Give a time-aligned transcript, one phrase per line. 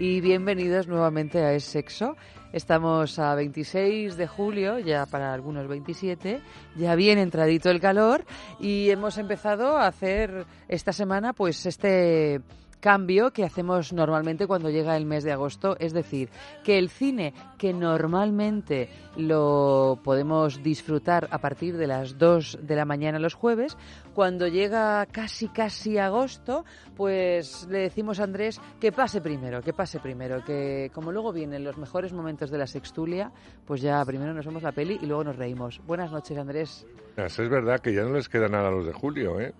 [0.00, 2.16] Y bienvenidos nuevamente a Es Sexo.
[2.54, 6.40] Estamos a 26 de julio, ya para algunos 27,
[6.74, 8.24] ya bien entradito el calor
[8.58, 12.40] y hemos empezado a hacer esta semana pues este
[12.80, 16.30] cambio que hacemos normalmente cuando llega el mes de agosto, es decir,
[16.64, 22.84] que el cine que normalmente lo podemos disfrutar a partir de las 2 de la
[22.84, 23.76] mañana los jueves,
[24.14, 26.64] cuando llega casi casi agosto,
[26.96, 31.64] pues le decimos a Andrés que pase primero, que pase primero, que como luego vienen
[31.64, 33.30] los mejores momentos de la sextulia,
[33.66, 35.80] pues ya primero nos vemos la peli y luego nos reímos.
[35.86, 36.86] Buenas noches, Andrés.
[37.16, 39.52] Es verdad que ya no les queda nada a los de julio, ¿eh?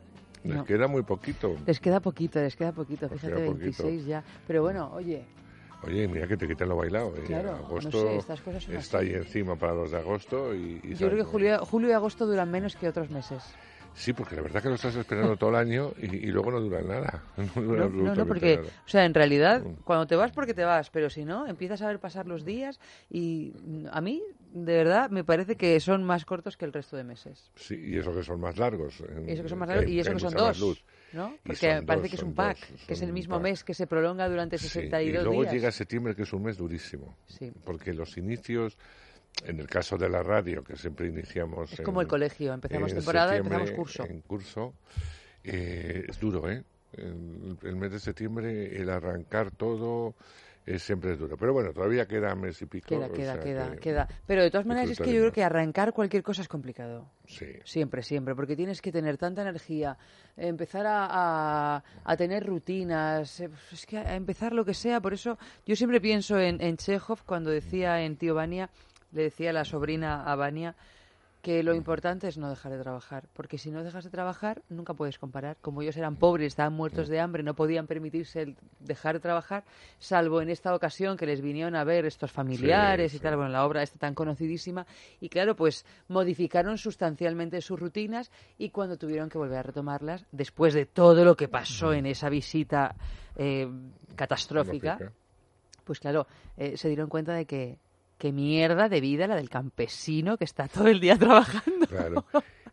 [0.44, 0.64] Les No.
[0.64, 1.54] queda muy poquito.
[1.66, 3.82] Les queda poquito, les queda poquito, Les fíjate, queda poquito.
[3.84, 4.24] 26 ya.
[4.46, 5.24] Pero bueno, oye,
[5.82, 7.16] Oye, mira que te quitan lo bailado.
[7.16, 7.22] ¿eh?
[7.26, 9.06] Claro, no agosto sé, estas cosas son está así.
[9.08, 11.28] ahí encima para los de agosto y, y yo creo que ¿no?
[11.30, 13.42] julio, julio y agosto duran menos que otros meses.
[13.94, 16.60] Sí, porque la verdad que lo estás esperando todo el año y, y luego no
[16.60, 17.22] dura nada.
[17.38, 18.68] No, dura No, no, no, porque, nada.
[18.68, 19.76] o sea, en realidad, Mm.
[19.84, 22.78] cuando te vas, porque te vas, pero si no, empiezas a ver pasar los días
[23.08, 26.96] y mm, a mí, de verdad, me parece que son más cortos que el resto
[26.96, 27.50] de meses.
[27.56, 29.00] Sí, y eso que son más largos.
[29.00, 30.84] en- Y eso que son más hay- largos y eso que son dos, luz.
[31.12, 31.34] ¿no?
[31.44, 33.86] Porque parece dos, que es un pack, dos, que es el mismo mes que se
[33.86, 35.54] prolonga durante Sí, 62 y luego días.
[35.54, 37.16] llega septiembre, que es un mes durísimo.
[37.26, 37.50] Sí.
[37.64, 38.76] Porque los inicios,
[39.44, 41.72] en el caso de la radio, que siempre iniciamos.
[41.72, 44.04] Es como el colegio, empezamos temporada y empezamos curso.
[44.04, 44.74] En curso,
[45.44, 46.62] eh, es duro, ¿eh?
[46.92, 50.14] El, el mes de septiembre, el arrancar todo,
[50.66, 51.36] es siempre es duro.
[51.36, 52.86] Pero bueno, todavía queda mes y pico.
[52.88, 54.08] Queda, queda, sea queda, que queda.
[54.26, 57.10] Pero de todas maneras es que yo creo que arrancar cualquier cosa es complicado.
[57.26, 57.46] Sí.
[57.64, 59.96] Siempre, siempre, porque tienes que tener tanta energía,
[60.36, 61.06] empezar a,
[61.76, 65.00] a- a tener rutinas, eh, es que a empezar lo que sea.
[65.00, 68.70] Por eso yo siempre pienso en, en Chekhov cuando decía en Tío Vania,
[69.12, 70.76] le decía a la sobrina a Vania,
[71.42, 74.92] que lo importante es no dejar de trabajar, porque si no dejas de trabajar nunca
[74.92, 75.56] puedes comparar.
[75.60, 79.64] Como ellos eran pobres, estaban muertos de hambre, no podían permitirse el dejar de trabajar,
[79.98, 83.22] salvo en esta ocasión que les vinieron a ver estos familiares y sí.
[83.22, 84.86] tal, bueno, la obra está tan conocidísima,
[85.20, 90.74] y claro, pues modificaron sustancialmente sus rutinas y cuando tuvieron que volver a retomarlas, después
[90.74, 92.96] de todo lo que pasó en esa visita
[93.36, 93.66] eh,
[94.14, 94.98] catastrófica,
[95.84, 97.78] pues claro, eh, se dieron cuenta de que
[98.20, 101.86] qué mierda de vida la del campesino que está todo el día trabajando.
[101.86, 102.24] Claro.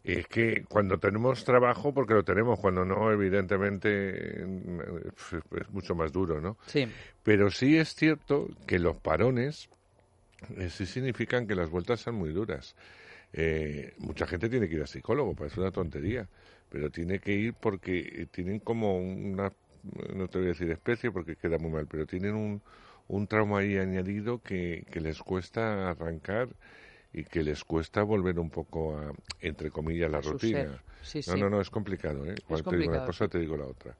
[0.03, 4.79] Es que cuando tenemos trabajo, porque lo tenemos, cuando no, evidentemente mm,
[5.57, 6.57] es mucho más duro, ¿no?
[6.67, 6.85] Sí,
[7.23, 9.69] Pero sí es cierto que los parones
[10.57, 12.75] eh, sí significan que las vueltas son muy duras.
[13.33, 16.27] Eh, mucha gente tiene que ir a psicólogo, parece una tontería,
[16.69, 19.51] pero tiene que ir porque tienen como una,
[20.13, 22.61] no te voy a decir especie porque queda muy mal, pero tienen un,
[23.07, 26.49] un trauma ahí añadido que, que les cuesta arrancar
[27.13, 30.83] y que les cuesta volver un poco a, entre comillas, la su rutina.
[31.01, 31.39] Sí, no, sí.
[31.39, 32.35] no, no, es complicado, ¿eh?
[32.47, 33.95] Cuando te digo una cosa, te digo la otra.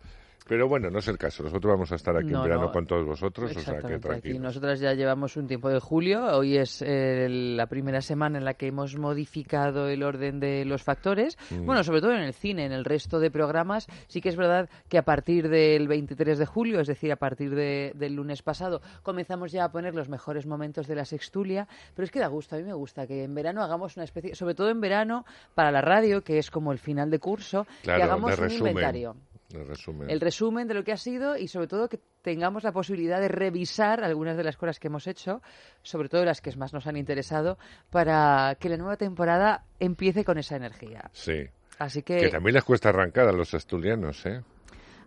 [0.48, 1.44] Pero bueno, no es el caso.
[1.44, 2.72] Nosotros vamos a estar aquí No, en verano no.
[2.72, 6.58] con todos vosotros, o sea que aquí nosotras ya llevamos un tiempo de julio, hoy
[6.58, 11.38] es eh, la primera semana en la que hemos modificado el orden de los factores,
[11.52, 11.66] Mm.
[11.66, 14.70] bueno, sobre todo en el cine, en el resto de programas, sí que es verdad
[14.90, 18.82] que a partir del 23 de julio, es decir, a partir de- del lunes pasado,
[19.04, 22.56] comenzamos ya a poner los mejores momentos de la sextulia, pero es que da gusto,
[22.56, 25.72] a mí me gusta que en verano hagamos una especie, sobre todo en verano, para
[25.72, 28.68] la radio, que es como el final de curso, Claro, que hagamos un resumen.
[28.72, 29.16] inventario
[29.54, 30.10] El resumen.
[30.10, 33.30] el resumen de lo que ha sido y sobre todo que tengamos la posibilidad de
[33.30, 35.42] revisar algunas de las cosas que hemos hecho,
[35.84, 37.58] sobre todo las que más nos han interesado,
[37.90, 41.10] para que la nueva temporada empiece con esa energía.
[41.14, 41.46] Sí.
[41.80, 44.42] Así Que que, también les cuesta arrancar a los asturianos, ¿eh?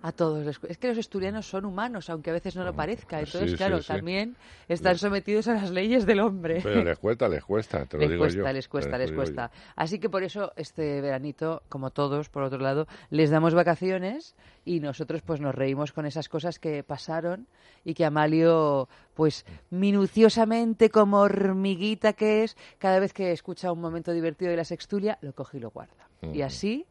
[0.02, 0.60] A todos.
[0.68, 3.18] Es que los asturianos son humanos, aunque a veces no lo parezca.
[3.18, 3.88] sí, Entonces, sí, claro, sí.
[3.88, 4.36] también
[4.68, 6.60] están sometidos a las leyes del hombre.
[6.62, 8.52] Pero les cuesta, les cuesta, te lo les digo cuesta, yo.
[8.52, 9.50] les cuesta, les cuesta.
[9.76, 14.80] Así que por eso este veranito, como todos, por otro lado, les damos vacaciones y
[14.80, 17.46] nosotros pues nos reímos con esas cosas que pasaron
[17.84, 24.12] y que Amalio, pues minuciosamente como hormiguita que es, cada vez que escucha un momento
[24.12, 26.08] divertido de la sextulia, lo coge y lo guarda.
[26.34, 26.86] Y así,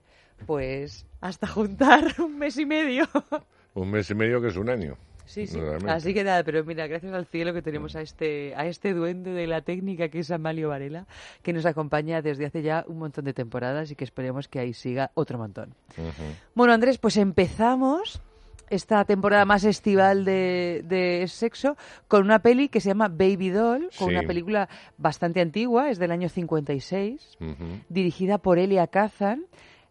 [0.45, 3.07] pues, hasta juntar un mes y medio.
[3.73, 4.97] Un mes y medio que es un año.
[5.25, 5.59] Sí, sí.
[5.59, 5.91] Realmente.
[5.91, 9.31] Así que nada, pero mira, gracias al cielo que tenemos a este, a este duende
[9.31, 11.05] de la técnica que es Amalio Varela,
[11.43, 14.73] que nos acompaña desde hace ya un montón de temporadas y que esperemos que ahí
[14.73, 15.75] siga otro montón.
[16.55, 18.23] Bueno, Andrés, pues empezamos
[18.71, 21.77] esta temporada más estival de, de sexo
[22.07, 24.15] con una peli que se llama Baby Doll, con Sí.
[24.15, 27.55] una película bastante antigua, es del año 56 Ujú.
[27.89, 29.45] dirigida por Elia Kazan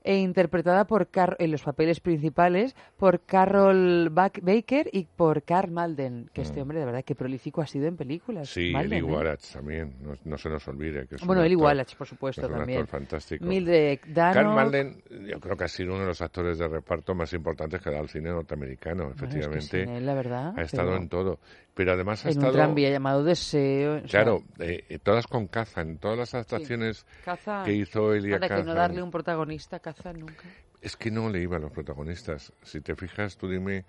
[0.09, 5.71] e interpretada por Car- en los papeles principales por Carol Bak- Baker y por Carl
[5.71, 8.49] Malden, que este hombre de verdad que prolífico ha sido en películas.
[8.49, 8.53] Mm.
[8.53, 9.13] Sí, Malden, Eli ¿eh?
[9.13, 11.07] Wallach también, no, no se nos olvide.
[11.07, 12.81] Que es Bueno, Eli actor- Wallach, por supuesto, es un también.
[12.81, 13.45] actor fantástico.
[13.45, 14.33] Mildred Dano.
[14.35, 17.83] Carl Malden, yo creo que ha sido uno de los actores de reparto más importantes
[17.83, 19.85] que ha dado el cine norteamericano, Bueno, es que efectivamente.
[19.85, 21.39] sin él, la verdad, ha estado pero en todo.
[21.79, 22.49] Pero además ha en estado...
[22.49, 23.99] un tranvía llamado Deseo.
[23.99, 27.65] o sea, Claro, eh, eh, todas con Kazan, todas las adaptaciones Kazan.
[27.65, 30.43] que hizo Elia Anda, que no darle un protagonista a Kazan nunca.
[30.83, 32.53] Es que no le iban los protagonistas.
[32.65, 33.85] Si te fijas, tú dime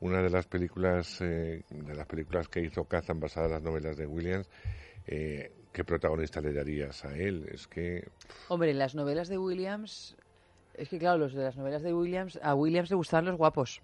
[0.00, 3.96] una de las películas eh, de las películas que hizo Kazan basadas en las novelas
[3.96, 4.46] de Williams,
[5.06, 7.48] eh, ¿qué protagonista le darías a él?
[7.50, 8.06] Es que
[8.48, 10.14] Hombre, en las novelas de Williams...
[10.74, 13.80] Es que claro, los de las novelas de Williams, a Williams le gustaban los guapos.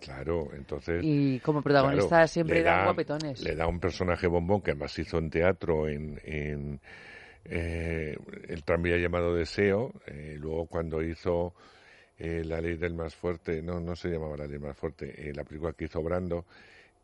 [0.00, 1.02] Claro, entonces...
[1.04, 3.42] Y como protagonista claro, siempre eran da- guapetones.
[3.42, 6.80] Le da un personaje bombón que además hizo en teatro en, en,
[7.44, 8.16] eh,
[8.48, 9.92] el tranvía llamado Deseo.
[10.06, 11.54] eh, luego cuando hizo
[12.18, 15.28] eh, La ley del más fuerte, no, no se llamaba La ley del más fuerte,
[15.28, 16.44] eh, la película que hizo Brando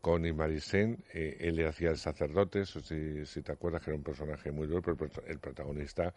[0.01, 3.97] con Imarisen, eh, él le hacía el sacerdote, eso si, si te acuerdas que era
[3.97, 6.13] un personaje muy duro, pero el protagonista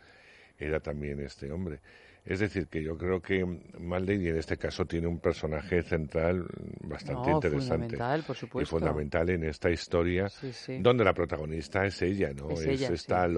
[0.58, 1.80] era también este hombre.
[2.24, 3.44] Es decir, que yo creo que
[3.80, 6.46] Malden, y en este caso, tiene un personaje central
[6.82, 7.74] bastante No, interesante.
[7.88, 8.70] fundamental, por Y supuesto.
[8.78, 10.78] fundamental en esta historia, Sí, sí.
[10.80, 12.50] donde la protagonista es ella, ¿no?
[12.50, 13.32] Es ella, esta sí.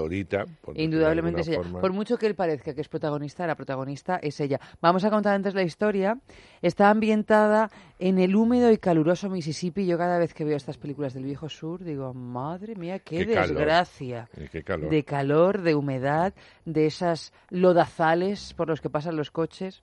[0.61, 1.57] Por de Indudablemente es ella.
[1.63, 1.81] forma.
[1.81, 4.61] Por mucho que él parezca que es protagonista, la protagonista es ella.
[4.83, 6.19] Vamos a contar antes la historia.
[6.65, 9.85] Está ambientada en el húmedo y caluroso Mississippi.
[9.85, 14.31] Yo cada vez que veo estas películas del viejo sur digo, madre mía, qué, desgracia.
[14.51, 14.89] Qué calor.
[14.89, 16.33] De calor, de humedad,
[16.65, 19.83] de esas lodazales por los que pasan los coches.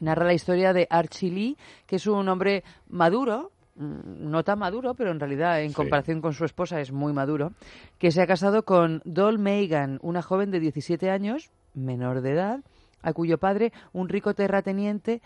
[0.00, 1.56] Narra la historia de Archie Lee,
[1.86, 5.76] que es un hombre maduro, mm, no tan maduro, pero en realidad en Sí.
[5.76, 7.52] comparación con su esposa es muy maduro,
[8.00, 12.60] que se ha casado con Doll Megan, una joven de 17 años, menor de edad,
[13.02, 15.22] a cuyo padre, un rico terrateniente,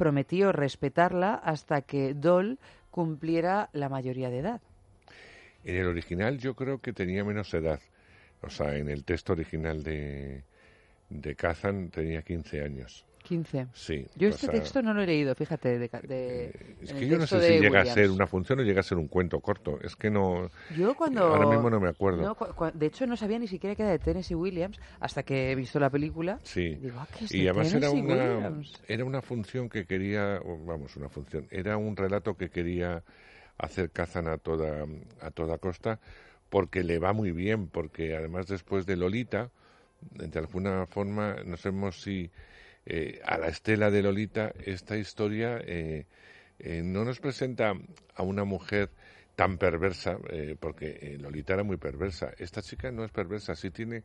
[0.00, 2.58] prometió respetarla hasta que Doll
[2.90, 4.62] cumpliera la mayoría de edad.
[5.62, 7.80] En el original yo creo que tenía menos edad.
[8.40, 10.42] O sea, en el texto original de,
[11.10, 13.04] de Kazan tenía 15 años.
[13.22, 13.68] 15.
[13.74, 14.06] Sí.
[14.16, 15.78] Yo este texto no lo he leído, fíjate.
[15.78, 18.62] De, de- eh, es que yo no sé si llega a ser una función o
[18.62, 19.78] llega a ser un cuento corto.
[19.82, 20.50] Es que no.
[20.76, 21.22] Yo cuando...
[21.24, 22.22] Ahora mismo no me acuerdo.
[22.22, 25.22] No, cu- cu- de hecho, no sabía ni siquiera que era de Tennessee Williams hasta
[25.22, 26.38] que he visto la película.
[26.42, 26.74] Sí.
[26.76, 28.82] Digo, ah, es y de además era una, Williams.
[28.88, 33.02] era una función que quería, vamos, una función, era un relato que quería
[33.58, 34.86] hacer Kazan a toda,
[35.20, 36.00] a toda costa
[36.48, 39.50] porque le va muy bien, porque además después de Lolita,
[40.00, 42.30] de alguna forma, no sabemos si
[42.86, 46.06] eh, a la estela de Lolita esta historia eh,
[46.58, 47.72] eh, no nos presenta
[48.14, 48.90] a una mujer
[49.36, 52.30] tan perversa, eh, porque eh, Lolita era muy perversa.
[52.38, 54.02] Esta chica no es perversa, sí tiene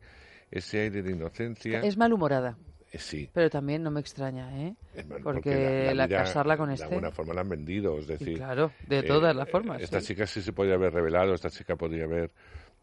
[0.50, 1.80] ese aire de inocencia.
[1.80, 2.56] Es malhumorada,
[2.92, 4.74] Eh, sí, pero también no me extraña, ¿eh?
[5.08, 8.38] mal- Porque la- casarla con De este- alguna forma la han vendido, es Y decir...
[8.38, 9.82] claro, de todas las formas.
[9.82, 10.06] Esta sí.
[10.06, 12.30] chica sí se podía haber revelado, esta chica podría haber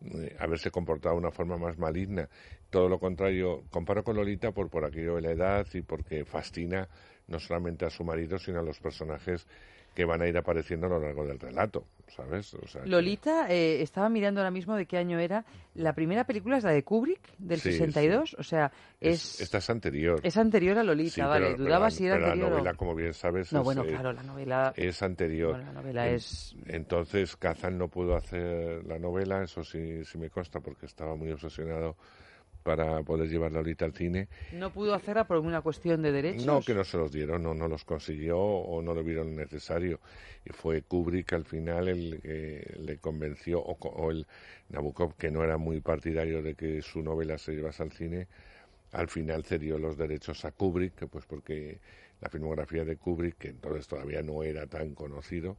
[0.06, 2.30] eh, haberse comportado de una forma más maligna.
[2.70, 6.88] Todo lo contrario, comparo con Lolita por, por aquello de la edad y porque fascina
[7.28, 9.48] no solamente a su marido, sino a los personajes
[9.94, 12.54] que van a ir apareciendo a lo largo del relato, ¿sabes?
[12.54, 15.44] O sea, que- Lolita, eh, estaba mirando ahora mismo de qué año era.
[15.76, 18.36] La primera película es la de Kubrick, del Sí, 62.
[18.40, 20.20] O sea, es, es, esta es anterior.
[20.24, 21.46] es anterior a Lolita, Sí, vale.
[21.46, 23.60] pero- pero Dudaba la- si era pero anterior la o- novela, como bien sabes, No,
[23.60, 24.74] es, bueno, eh, claro, la novela...
[24.76, 25.52] es anterior.
[25.56, 26.56] Bueno, la novela En- es...
[26.68, 31.32] Entonces Kazan no pudo hacer la novela, eso sí, sí me consta, porque estaba muy
[31.32, 31.96] obsesionado
[32.64, 34.28] para poder llevarla ahorita al cine.
[34.54, 36.46] No pudo hacerla por una cuestión de derechos.
[36.46, 40.00] No, que no se los dieron, no, no los consiguió o no lo vieron necesario.
[40.46, 44.26] Y fue Kubrick al final el que le convenció, o, el
[44.70, 48.28] Nabokov, que no era muy partidario de que su novela se llevase al cine,
[48.92, 51.80] al final cedió los derechos a Kubrick, pues porque
[52.22, 55.58] la filmografía de Kubrick, que entonces todavía no era tan conocido,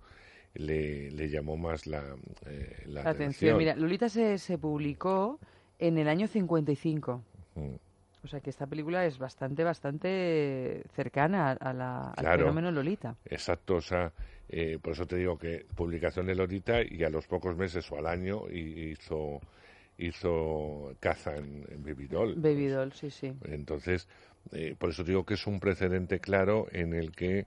[0.54, 5.40] le, le llamó más la, eh, la, Atención, mira, Lolita se, se publicó
[5.78, 7.22] en el año 55.
[7.54, 7.74] Mm.
[8.22, 12.42] O sea que esta película es bastante, bastante cercana a la, al Claro.
[12.44, 13.16] fenómeno Lolita.
[13.26, 14.12] Exacto, o sea,
[14.48, 17.98] eh, por eso te digo que publicación de Lolita y a los pocos meses o
[17.98, 19.40] al año hi- hizo
[19.98, 22.34] hizo caza en, en Baby Doll.
[22.36, 23.32] Baby Doll, sí, sí.
[23.44, 24.08] Entonces,
[24.52, 27.46] eh, por eso digo que es un precedente claro en el que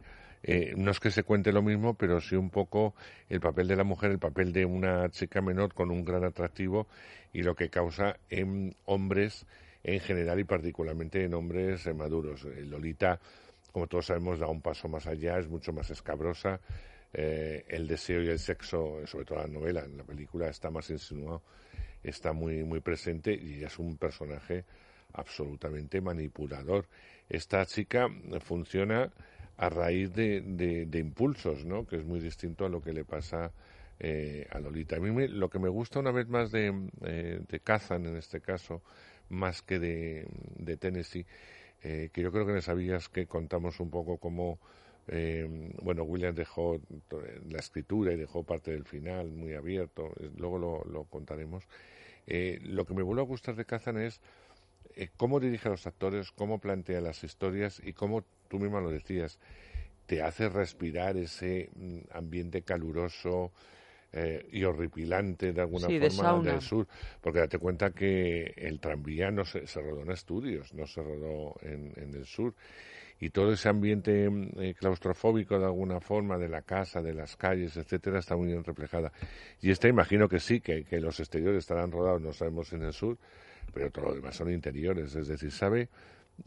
[0.49, 2.95] eh, no es que se cuente lo mismo, pero sí un poco
[3.27, 6.87] el papel de la mujer, el papel de una chica menor con un gran atractivo
[7.33, 9.45] y lo que causa en hombres
[9.83, 12.45] en general y particularmente en hombres maduros.
[12.45, 13.19] Eh, Lolita,
[13.73, 16.61] como todos sabemos, da un paso más allá, es mucho más escabrosa.
[17.13, 20.69] eh, el deseo y el sexo, sobre todo en la novela, en la película, está
[20.69, 21.41] más insinuado,
[22.03, 24.63] está muy, muy presente y ella es un personaje
[25.13, 26.85] absolutamente manipulador.
[27.29, 28.07] Esta chica
[28.41, 29.11] funciona
[29.57, 31.85] a raíz de, de- impulsos, ¿no?
[31.87, 33.51] Que es muy distinto a lo que le pasa
[33.99, 34.97] eh, a Lolita.
[34.97, 36.73] A mí lo que me gusta una vez más de,
[37.03, 38.81] eh, de Kazan, en este caso,
[39.29, 41.25] más que de, de Tennessee,
[41.83, 44.59] eh, que yo creo que no sabías que contamos un poco cómo,
[45.07, 45.47] eh,
[45.81, 46.79] bueno, Williams dejó
[47.49, 51.63] la escritura y dejó parte del final muy abierto, luego lo, lo contaremos.
[52.27, 54.19] Lo que me vuelve a gustar de Kazan es
[55.15, 59.39] cómo dirige a los actores, cómo plantea las historias y cómo tú misma lo decías,
[60.05, 63.51] te hace respirar ese mm, ambiente caluroso
[64.13, 66.87] eh, y horripilante de alguna Sí, forma del sur,
[67.21, 71.55] porque date cuenta que el tranvía no se, se rodó en estudios, no se rodó
[71.61, 72.55] en, en el sur.
[73.19, 77.35] Y todo ese ambiente mm, eh, claustrofóbico de alguna forma, de la casa, de las
[77.35, 79.11] calles, etcétera, está muy bien reflejada.
[79.61, 82.93] Y esta imagino que sí, que, que los exteriores estarán rodados, no sabemos en el
[82.93, 83.17] sur,
[83.73, 85.89] pero todo lo demás son interiores, es decir, sabe,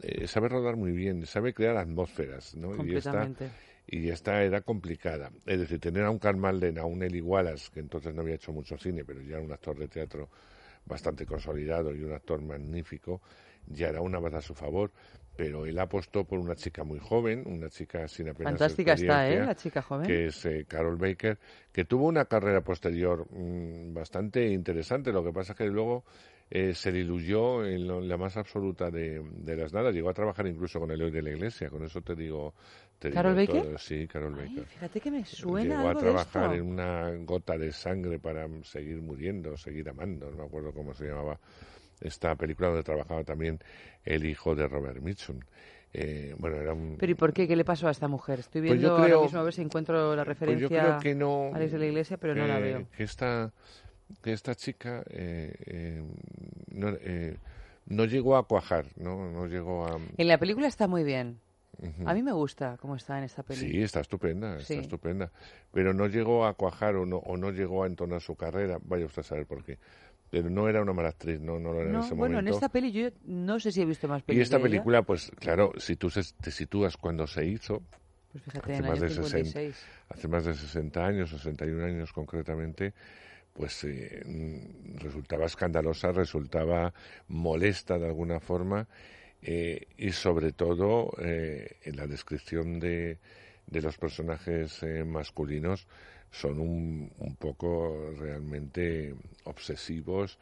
[0.01, 2.69] eh, sabe rodar muy bien, sabe crear atmósferas, ¿no?
[2.69, 3.49] Y esta, Completamente.
[3.87, 5.31] y esta era complicada.
[5.45, 8.35] Es decir, tener a un Carl Malden, a un Eli Wallace, que entonces no había
[8.35, 10.29] hecho mucho cine, pero ya era un actor de teatro
[10.85, 13.21] bastante consolidado y un actor magnífico,
[13.67, 14.91] ya era una baza a su favor,
[15.35, 19.45] pero él apostó por una chica muy joven, una chica sin apenas Fantástica está, ¿eh?
[19.45, 20.05] La chica joven.
[20.05, 21.37] que es eh, Carol Baker,
[21.71, 25.11] que tuvo una carrera posterior mm, bastante interesante.
[25.11, 26.03] Lo que pasa es que luego
[26.53, 29.89] eh, se diluyó en lo- la más absoluta de, de las nada.
[29.91, 31.69] Llegó a trabajar incluso con Eloy de la Iglesia.
[31.69, 32.53] Con eso te digo.
[32.99, 33.69] Te ¿Carol digo Baker?
[33.69, 33.77] todo.
[33.79, 34.65] Sí, Carol Ay, Baker.
[34.65, 39.01] fíjate que me suena Llegó a trabajar de en una gota de sangre para seguir
[39.01, 40.29] muriendo, seguir amando.
[40.29, 41.39] No me acuerdo cómo se llamaba
[42.01, 43.57] esta película donde trabajaba también
[44.03, 45.39] el hijo de Robert Mitchum.
[45.93, 47.47] Eh, bueno, era un, Pero ¿y por qué?
[47.47, 48.39] ¿Qué le pasó a esta mujer?
[48.39, 50.99] Estoy Pues viendo creo- ahora mismo a ver si encuentro la Pues referencia yo creo
[50.99, 51.51] que no.
[51.53, 52.87] a Alex de la Iglesia, pero no la veo.
[52.95, 53.51] Que esta,
[54.21, 56.03] que esta chica eh, eh,
[56.71, 57.37] no, eh,
[57.87, 59.29] no llegó a cuajar, ¿no?
[59.31, 59.99] No llegó a.
[60.17, 61.39] En la película está muy bien.
[62.05, 63.71] A mí me gusta cómo está en esta película.
[63.71, 64.73] Sí, está estupenda, Sí.
[64.73, 65.31] está estupenda.
[65.71, 68.77] Pero no llegó a cuajar o no, o no llegó a entonar su carrera.
[68.83, 69.79] Vaya usted a saber por qué.
[70.29, 72.45] Pero no era una mala actriz, no, no lo era en No, ese bueno, en
[72.45, 72.57] momento.
[72.57, 74.47] esta peli yo no sé si he visto más Y películas.
[74.47, 77.81] esta película, pues claro, si tú se- te sitúas cuando se hizo,
[78.31, 79.27] Pues fíjate, hace en más de 60.
[79.49, 79.75] 56.
[80.09, 82.93] hace más de 60 años, 61 años concretamente,
[83.61, 86.91] pues eh, mm, resultaba escandalosa, resultaba
[87.27, 88.87] molesta de alguna forma
[89.43, 93.19] eh, y sobre todo eh, en la descripción de,
[93.67, 95.85] de los personajes eh, masculinos
[96.31, 99.13] son un, un poco realmente
[99.43, 100.39] obsesivos,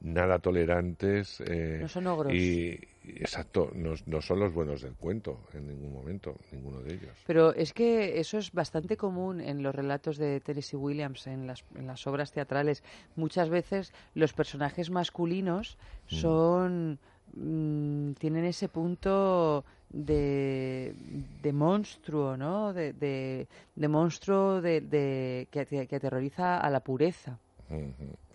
[0.00, 2.32] nada tolerantes No son ogros.
[2.32, 7.16] y exacto, no, no son los buenos del cuento en ningún momento, ninguno de ellos.
[7.26, 11.64] Pero es que eso es bastante común en los relatos de Tennessee Williams, en las,
[11.74, 12.82] en las obras teatrales.
[13.16, 15.76] Muchas veces los personajes masculinos
[16.10, 16.14] Mm.
[16.14, 16.98] son
[17.34, 20.94] mm, tienen ese punto de,
[21.42, 22.72] de monstruo, ¿no?
[22.72, 27.38] De, de, de monstruo de, de- que, ate- que aterroriza a la pureza.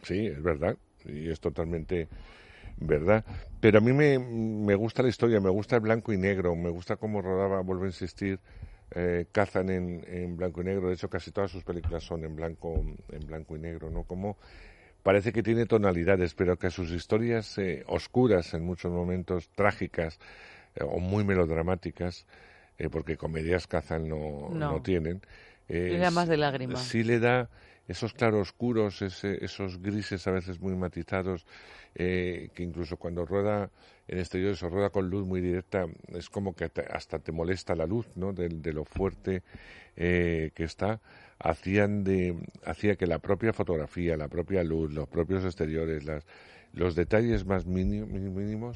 [0.04, 2.08] Sí, es verdad, y es totalmente
[2.78, 3.24] verdad.
[3.60, 6.70] Pero a mí me, me gusta la historia, me gusta el blanco y negro, me
[6.70, 8.40] gusta cómo rodaba, vuelvo a insistir,
[8.92, 10.88] eh, Kazan en, en blanco y negro.
[10.88, 14.04] De hecho, casi todas sus películas son en blanco, en blanco y negro, ¿no?
[14.04, 14.38] Como
[15.04, 20.20] parece que tiene tonalidades, pero que sus historias eh, oscuras, en muchos momentos trágicas
[20.76, 22.26] eh, o muy melodramáticas,
[22.78, 24.74] eh, porque comedias Kazan no, No.
[24.74, 25.22] no tienen.
[25.70, 26.76] eh, Le da más de lágrima.
[26.78, 27.50] Sí le da
[27.88, 31.46] esos claroscuros, ese, esos grises a veces muy matizados,
[31.96, 33.70] eh, que incluso cuando rueda
[34.08, 37.86] en exteriores o rueda con luz muy directa, es como que hasta te molesta la
[37.86, 38.34] luz, ¿no?
[38.34, 39.44] De, de lo fuerte
[39.96, 41.00] eh, que está,
[41.40, 46.26] hacían de, hacía que la propia fotografía, la propia luz, los propios exteriores, las,
[46.74, 48.76] los detalles más mínimos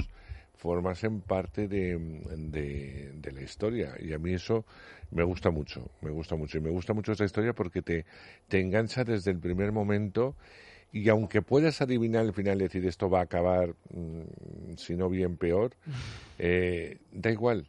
[0.62, 1.98] formasen parte de,
[2.38, 3.96] de, de la historia.
[4.00, 4.64] Y a mí eso
[5.10, 6.60] me gusta mucho, me gusta mucho.
[6.60, 8.06] Y me gusta mucho esta historia porque te,
[8.48, 10.36] te engancha desde el primer momento
[10.94, 15.36] y aunque puedas adivinar al final decir esto va a acabar, mm, si no bien
[15.36, 15.72] peor,
[16.38, 17.68] eh, da igual.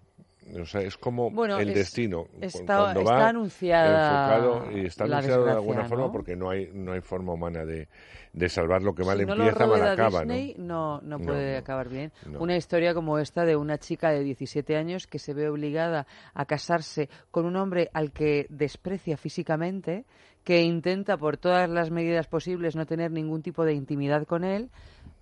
[0.61, 2.26] O sea, es como Bueno, el es- destino.
[2.40, 6.12] Está- Cuando está va anunciada enfocado y está anunciado de alguna forma ¿no?
[6.12, 7.88] porque no hay, no hay forma humana de,
[8.32, 10.20] de salvar lo que mal si no empieza, mal rueda acaba.
[10.20, 11.00] Disney, ¿no?
[11.00, 11.58] no, no No, puede no.
[11.58, 12.12] acabar bien.
[12.26, 12.40] No.
[12.40, 16.44] Una historia como esta de una chica de 17 años que se ve obligada a
[16.44, 20.04] casarse con un hombre al que desprecia físicamente,
[20.44, 24.70] que intenta por todas las medidas posibles no tener ningún tipo de intimidad con él.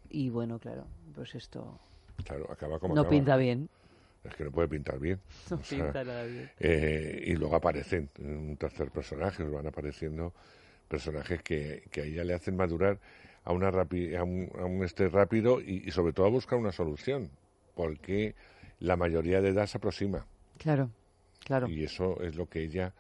[0.09, 1.79] Y bueno, claro, pues esto
[2.25, 3.11] Claro, acaba como no acaba.
[3.11, 3.69] pinta bien.
[4.25, 5.21] Es que no puede pintar bien.
[5.51, 6.51] No O sea, pinta nada bien.
[6.59, 10.33] Eh, y luego aparecen un tercer personaje, van apareciendo
[10.89, 12.99] personajes que, que a ella le hacen madurar
[13.45, 16.59] a, una rapi- a, un, a un este rápido y, y sobre todo a buscar
[16.59, 17.31] una solución,
[17.75, 18.35] porque
[18.81, 20.27] la mayoría de edad se aproxima
[20.59, 20.91] Claro,
[21.45, 21.69] claro.
[21.69, 22.93] y eso es lo que ella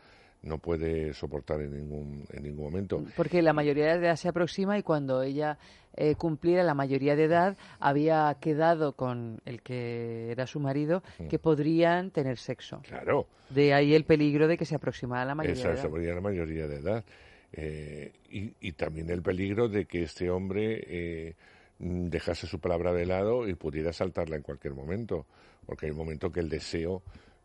[0.42, 3.04] no puede soportar en ningún, en ningún momento.
[3.16, 5.59] Porque la mayoría de edad se aproxima y cuando ella
[5.97, 11.38] eh, cumpliera la mayoría de edad había quedado con el que era su marido que
[11.38, 12.80] podrían tener sexo.
[12.87, 16.14] Claro, De ahí el peligro de que se aproximara a la mayoría esa de edad.
[16.14, 17.04] la mayoría de edad.
[17.52, 21.35] Eh, y, y también el peligro de que este hombre eh,
[21.80, 25.26] mm, dejase su palabra de lado y pudiera saltarla en cualquier momento,
[25.66, 27.02] porque hay un momento que el deseo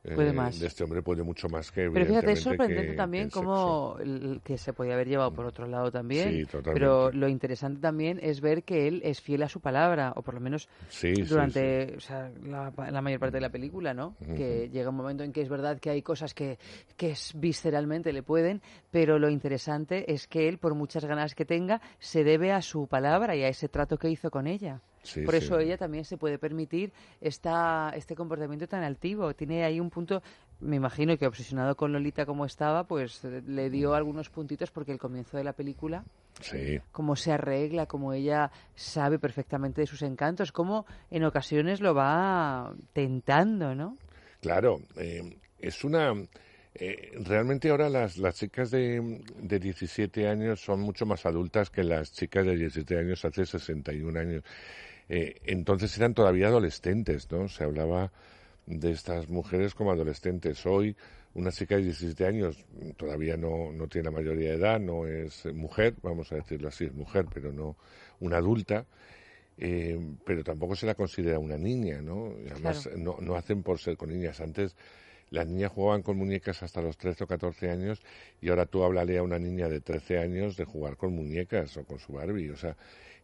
[0.07, 0.59] eh, Puede más.
[0.59, 4.39] de este hombre puede mucho más que Pero fíjate, es sorprendente que- también cómo el-
[4.43, 6.31] que se podía haber llevado por otro lado también.
[6.31, 6.73] Sí, totalmente.
[6.79, 10.35] Pero lo interesante también es ver que él es fiel a su palabra, o por
[10.35, 14.15] lo menos sí, durante O sea, la, la mayor parte de la película, ¿no?
[14.35, 16.57] Que llega un momento en que es verdad que hay cosas que,
[16.97, 21.45] que es- visceralmente le pueden, pero lo interesante es que él, por muchas ganas que
[21.45, 24.81] tenga, se debe a su palabra y a ese trato que hizo con ella.
[25.05, 25.45] Sí, Por sí.
[25.45, 29.33] eso ella también se puede permitir esta, este comportamiento tan altivo.
[29.35, 30.21] Tiene ahí un punto,
[30.59, 34.91] me imagino que obsesionado con Lolita como estaba, pues eh, le dio algunos puntitos porque
[34.91, 36.03] el comienzo de la película
[36.41, 41.93] Sí, cómo se arregla, cómo ella sabe perfectamente de sus encantos, cómo en ocasiones lo
[41.95, 43.97] va tentando, ¿no?
[44.41, 46.13] Claro, eh, es una...
[46.73, 51.83] eh, realmente ahora las, las chicas de, de 17 años son mucho más adultas que
[51.83, 54.43] las chicas de 17 años hace 61 años.
[55.09, 57.47] Eh, entonces eran todavía adolescentes, ¿no?
[57.47, 58.11] Se hablaba
[58.65, 60.65] de estas mujeres como adolescentes.
[60.65, 60.95] Hoy
[61.35, 62.63] una chica de 17 años
[62.97, 66.85] todavía no, no tiene la mayoría de edad, no es mujer, vamos a decirlo así,
[66.85, 67.75] es mujer, pero no
[68.19, 68.85] una adulta.
[69.57, 72.33] eh, pero tampoco se la considera una niña, ¿no?
[72.45, 72.97] Y además Claro.
[72.97, 74.41] no, no hacen por ser con niñas.
[74.41, 74.75] Antes
[75.29, 78.01] las niñas jugaban con muñecas hasta los 13 o 14 años
[78.41, 81.85] y ahora tú háblale a una niña de 13 años de jugar con muñecas o
[81.85, 82.49] con su Barbie.
[82.49, 82.75] O sea,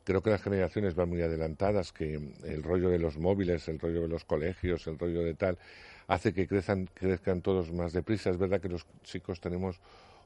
[0.03, 4.01] creo que las generaciones van muy adelantadas, que el rollo de los móviles, el rollo
[4.01, 5.57] de los colegios, el rollo de tal,
[6.07, 8.29] hace que crezcan, crezcan todos más deprisa.
[8.29, 9.79] Es verdad que los chicos tenemos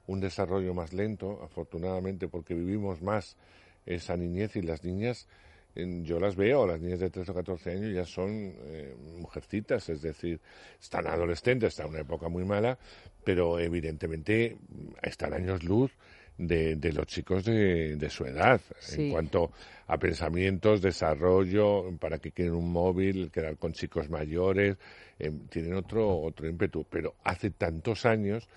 [0.08, 3.38] un desarrollo más lento, afortunadamente, porque vivimos más
[3.86, 5.28] esa niñez y las niñas,
[5.76, 10.02] yo las veo, las niñas de 13 o 14 años ya son eh, mujercitas, es
[10.02, 10.40] decir,
[10.82, 12.78] están adolescentes, está una época muy mala,
[13.26, 14.58] pero evidentemente
[15.02, 15.92] están años luz
[16.38, 19.02] de, de los chicos de, de su edad Sí.
[19.04, 19.52] en cuanto
[19.88, 24.78] a pensamientos, desarrollo, para que quieren un móvil, quedar con chicos mayores,
[25.20, 28.48] eh, tienen otro, otro ímpetu, pero hace tantos años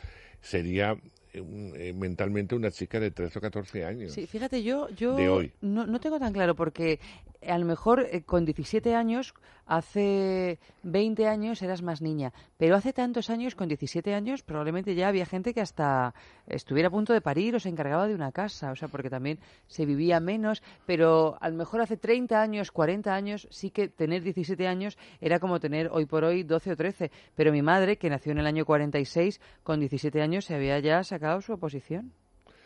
[0.40, 0.94] sería
[1.34, 4.12] un- eh, mentalmente una chica de 13 o 14 años.
[4.12, 5.52] Sí, fíjate, yo, yo De hoy.
[5.60, 6.98] No, no tengo tan claro porque
[7.46, 9.34] a lo mejor eh, con 17 años,
[9.66, 15.08] hace 20 años eras más niña, pero hace tantos años, con 17 años, probablemente ya
[15.08, 16.14] había gente que hasta
[16.46, 19.38] estuviera a punto de parir o se encargaba de una casa, o sea, porque también
[19.66, 24.22] se vivía menos, pero a lo mejor hace 30 años, 40 años, sí que tener
[24.22, 28.10] 17 años era como tener hoy por hoy 12 o 13, pero mi madre, que
[28.10, 32.12] nació en el año 46, con 17 años se había ya sacado su oposición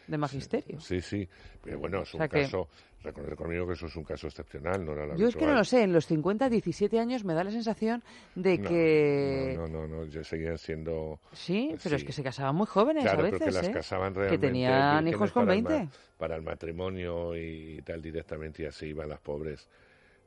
[0.07, 0.81] de magisterio.
[0.81, 1.29] Sí, sí,
[1.63, 2.69] pero bueno, es O sea un que- caso,
[3.03, 5.55] reconocer conmigo que eso es un caso excepcional, no era la Yo es que no
[5.55, 8.03] lo sé, en los 50, 17 años me da la sensación
[8.35, 9.55] de que...
[9.57, 11.19] No, no, no, no, yo seguían siendo...
[11.33, 12.07] Sí, pero es Sí.
[12.07, 13.73] que se casaban muy jóvenes Claro, a pero veces, que las ¿eh?
[13.73, 14.47] casaban Que realmente...
[14.47, 15.85] tenían vírgenes hijos con para el 20.
[15.85, 19.69] ma- para el matrimonio y tal directamente y así iban las pobres.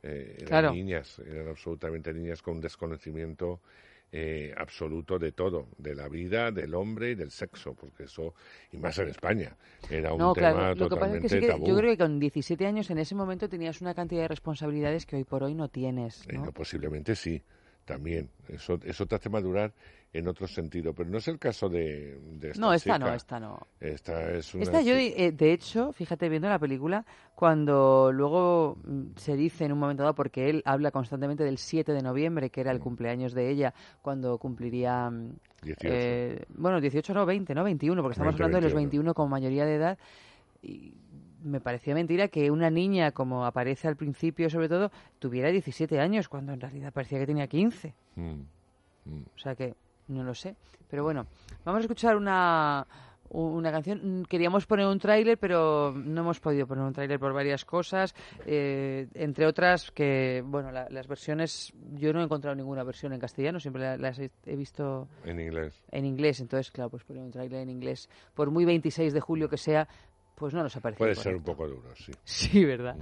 [0.03, 0.71] Eh, eran Claro.
[0.73, 3.61] niñas, eran absolutamente niñas con un desconocimiento
[4.17, 8.33] eh, absoluto de todo, de la vida, del hombre y del sexo, porque eso,
[8.71, 9.57] y más en España,
[9.89, 11.65] era un No, tema claro, lo que pasa es que totalmente sí que tabú.
[11.67, 15.15] yo creo que con 17 años en ese momento tenías una cantidad de responsabilidades que
[15.17, 17.41] hoy por hoy no tienes, Eh, no, posiblemente sí.
[17.85, 18.29] también.
[18.47, 19.73] Eso, eso te hace madurar
[20.17, 23.05] en otro sentido, pero no es el caso de, de esta No, esta chica.
[23.09, 23.67] no, esta no.
[23.79, 29.03] Esta es una Esta yo, eh, de hecho, fíjate viendo la película, cuando luego mm,
[29.17, 32.61] se dice en un momento dado, porque él habla constantemente del 7 de noviembre, que
[32.61, 32.75] era Mm.
[32.75, 35.87] el cumpleaños de ella, cuando cumpliría, mm, 18.
[35.91, 37.63] eh, bueno, 18 no, 20, ¿no?
[37.63, 39.03] 21, porque estamos 20, hablando de los 21.
[39.03, 39.97] 21 como mayoría de edad.
[40.61, 40.93] Y
[41.43, 46.27] me parecía mentira que una niña, como aparece al principio sobre todo, tuviera 17 años,
[46.29, 47.93] cuando en realidad parecía que tenía 15.
[48.15, 48.31] Mm,
[49.05, 49.23] mm.
[49.35, 49.75] O sea que
[50.07, 50.55] no lo sé.
[50.89, 51.25] Pero bueno,
[51.63, 52.85] vamos a escuchar una,
[53.29, 54.21] una canción.
[54.21, 58.13] Mm, Queríamos poner un tráiler, pero no hemos podido poner un tráiler por varias cosas.
[58.45, 61.73] eh, entre otras que, bueno, la- las versiones...
[61.93, 65.83] Yo no he encontrado ninguna versión en castellano, siempre la- las he, visto En inglés.
[65.91, 66.39] en inglés.
[66.39, 69.87] Entonces, claro, pues poner un tráiler en inglés, por muy 26 de julio que sea,
[70.35, 72.11] pues no nos ha parecido Puede ser un poco duro, sí.
[72.25, 72.97] Sí, ¿verdad?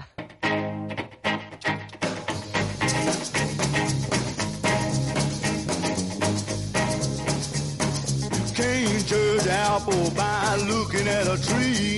[9.76, 11.96] Apple by looking at a tree.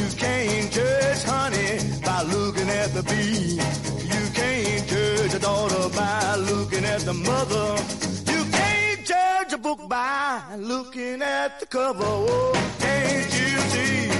[0.00, 3.56] You can't judge honey by looking at the bee.
[4.14, 7.66] You can't judge a daughter by looking at the mother.
[8.32, 12.04] You can't judge a book by looking at the cover.
[12.04, 14.10] Oh, can't you see?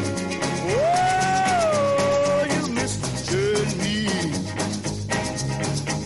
[0.78, 3.96] Oh, you misjudge me.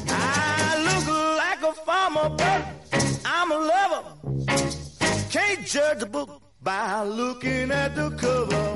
[0.08, 1.06] I look
[1.42, 2.60] like a farmer, but
[3.24, 4.02] I'm a lover.
[5.30, 8.74] Can't judge a book by looking at the cover.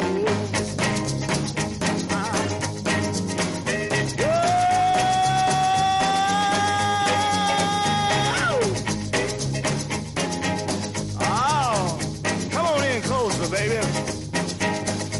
[11.20, 11.98] Oh,
[12.50, 13.86] come on in closer, baby.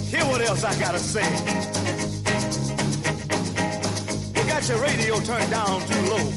[0.07, 1.25] Hear what else I gotta say.
[4.35, 6.33] You got your radio turned down too low.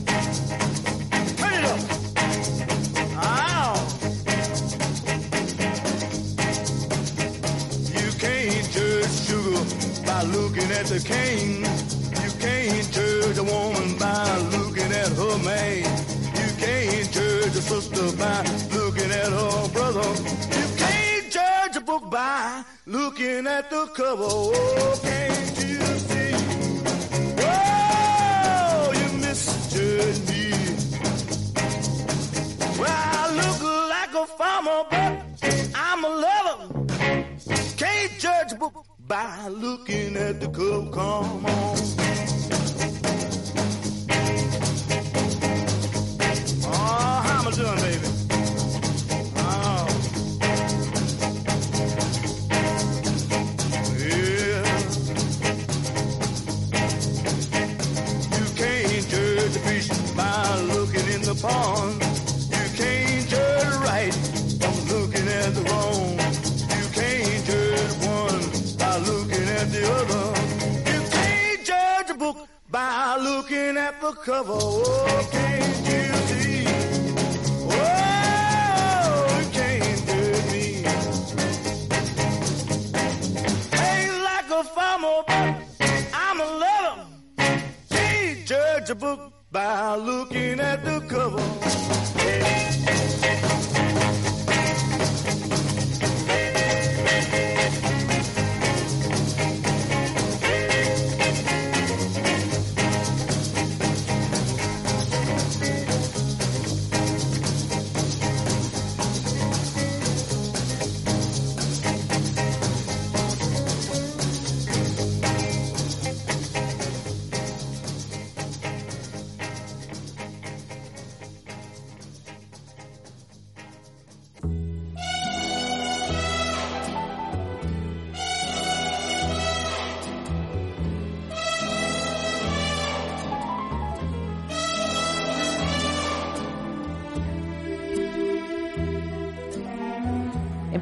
[1.37, 2.06] Turn it up.
[10.17, 11.61] By looking at the king.
[12.23, 15.83] You can't judge a woman by looking at her man.
[16.39, 18.41] You can't judge a sister by
[18.75, 20.09] looking at her brother.
[20.57, 24.23] You can't judge a book by looking at the cover.
[24.23, 26.33] Oh, can't you see?
[27.53, 30.45] Oh, you misjudge me.
[32.81, 33.16] Well,
[39.07, 40.91] by looking at the cover.
[40.91, 41.77] Come on.
[46.65, 48.07] Oh, how am I doing, baby?
[49.37, 49.87] Oh.
[53.97, 54.63] Yeah.
[58.37, 61.76] You can't judge a fish by looking in the.
[73.49, 74.51] Looking at the cover.
[74.53, 76.65] Oh, can't you see?
[77.69, 80.65] Oh, you can't judge me.
[83.71, 85.55] Ain't like a farmer, but
[86.13, 87.05] I'm a lover.
[87.89, 92.06] Can't judge a book by looking at the cover.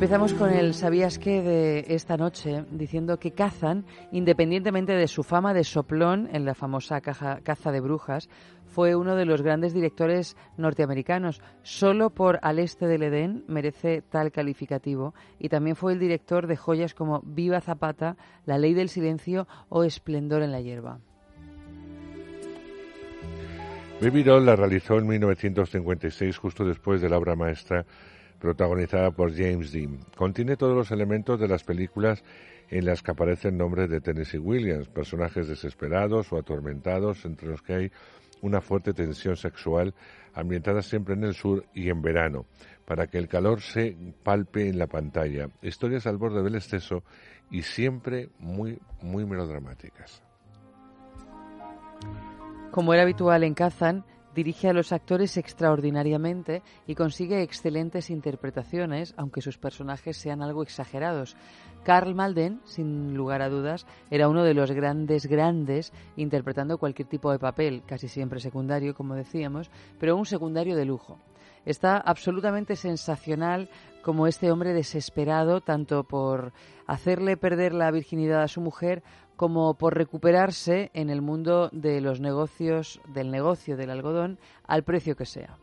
[0.06, 1.42] Empezamos con el ¿sabías qué?
[1.42, 7.02] de esta noche, diciendo que Kazan, independientemente de su fama de soplón en la famosa
[7.02, 8.30] caza de brujas,
[8.68, 11.42] fue uno de los grandes directores norteamericanos.
[11.64, 16.56] Solo por Al este del Edén merece tal calificativo y también fue el director de
[16.56, 18.16] joyas como Viva Zapata,
[18.46, 21.00] La ley del silencio o Esplendor en la hierba.
[24.00, 27.88] Baby Doll la realizó en 1956, justo después de la obra maestra
[28.40, 30.00] protagonizada por James Dean.
[30.16, 32.24] Contiene todos los elementos de las películas
[32.70, 37.74] en las que aparecen nombres de Tennessee Williams, personajes desesperados o atormentados, entre los que
[37.74, 37.92] hay
[38.42, 39.94] una fuerte tensión sexual
[40.34, 42.46] ambientada siempre en el sur y en verano,
[42.86, 45.50] para que el calor se palpe en la pantalla.
[45.62, 47.04] Historias al borde del exceso
[47.50, 50.22] y siempre muy, muy melodramáticas.
[52.72, 54.04] Como era habitual en Kazan,
[54.36, 61.38] dirige a los actores extraordinariamente y consigue excelentes interpretaciones, aunque sus personajes sean algo exagerados.
[61.84, 67.32] Karl Malden, sin lugar a dudas, era uno de los grandes, grandes, interpretando cualquier tipo
[67.32, 71.18] de papel, casi siempre secundario, como decíamos, pero un secundario de lujo.
[71.66, 73.70] Está absolutamente sensacional
[74.04, 76.54] como este hombre desesperado, tanto por
[76.86, 79.02] hacerle perder la virginidad a su mujer,
[79.36, 85.16] como por recuperarse en el mundo de los negocios, del negocio del algodón, al precio
[85.16, 85.58] que sea.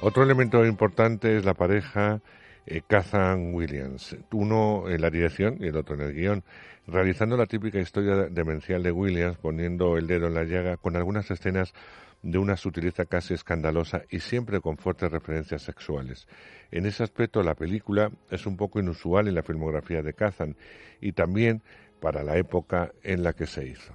[0.00, 2.20] Otro elemento importante es la pareja
[2.66, 6.44] eh, Kazan Williams, uno en la dirección y el otro en el guion,
[6.86, 11.30] realizando la típica historia demencial de Williams, poniendo el dedo en la llaga con algunas
[11.30, 11.72] escenas
[12.22, 16.26] de una sutileza casi escandalosa y siempre con fuertes referencias sexuales.
[16.70, 20.56] En ese aspecto la película es un poco inusual en la filmografía de Kazan
[21.00, 21.62] y también
[22.00, 23.94] para la época en la que se hizo.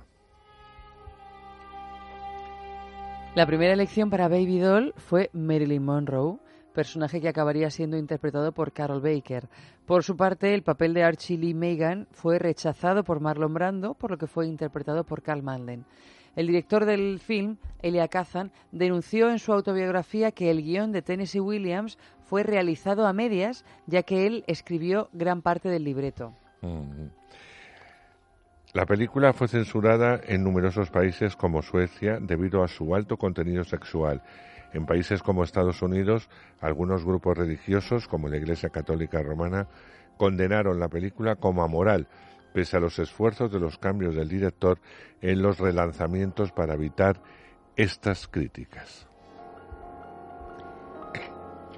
[3.36, 6.38] La primera elección para Baby Doll fue Marilyn Monroe,
[6.74, 9.50] personaje que acabaría siendo interpretado por Carol Baker.
[9.88, 14.12] Por su parte, el papel de Archie Lee Megan fue rechazado por Marlon Brando, por
[14.12, 15.86] lo que fue interpretado por Carl Manlen.
[16.36, 21.40] El director del film, Elia Kazan, denunció en su autobiografía que el guion de Tennessee
[21.40, 26.34] Williams fue realizado a medias, ya que él escribió gran parte del libreto.
[26.62, 27.08] Mm.
[28.74, 34.24] La película fue censurada en numerosos países como Suecia debido a su alto contenido sexual.
[34.74, 36.28] En países como Estados Unidos,
[36.60, 39.68] algunos grupos religiosos, como la Iglesia Católica Romana,
[40.18, 42.08] condenaron la película como amoral,
[42.54, 44.80] pese a los esfuerzos de los cambios del director
[45.22, 47.22] en los relanzamientos para evitar
[47.76, 49.08] estas críticas.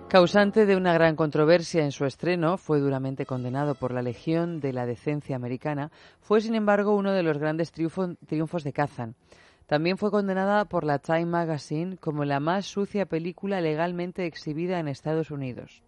[0.07, 4.71] Causante de una gran controversia en su estreno, fue duramente condenado por la Legión de
[4.71, 9.15] la Decencia Americana, fue sin embargo uno de los grandes triunfo- triunfos de Kazan.
[9.65, 14.87] También fue condenada por la Time Magazine como la más sucia película legalmente exhibida en
[14.87, 15.81] Estados Unidos.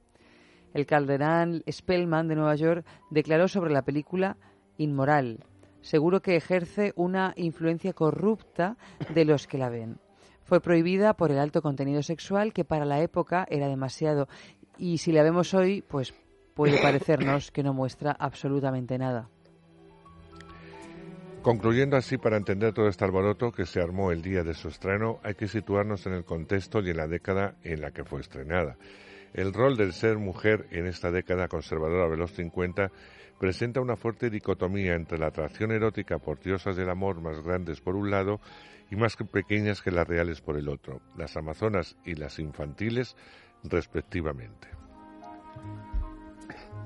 [0.73, 4.35] El cardenal Spellman de Nueva York declaró sobre la película
[4.77, 5.43] inmoral.
[5.81, 8.77] Seguro que ejerce una influencia corrupta
[9.13, 9.99] de los que la ven.
[10.43, 14.27] Fue prohibida por el alto contenido sexual que para la época era demasiado
[14.77, 16.13] y si la vemos hoy, pues
[16.53, 19.29] puede parecernos que no muestra absolutamente nada.
[21.41, 25.19] Concluyendo así, para entender todo este alboroto que se armó el día de su estreno,
[25.23, 28.77] hay que situarnos en el contexto y en la década en la que fue estrenada.
[29.33, 32.91] El rol del ser mujer en esta década conservadora de los 50
[33.39, 37.95] presenta una fuerte dicotomía entre la atracción erótica por diosas del amor más grandes por
[37.95, 38.39] un lado
[38.89, 43.15] y más que pequeñas que las reales por el otro, las amazonas y las infantiles
[43.63, 44.67] respectivamente.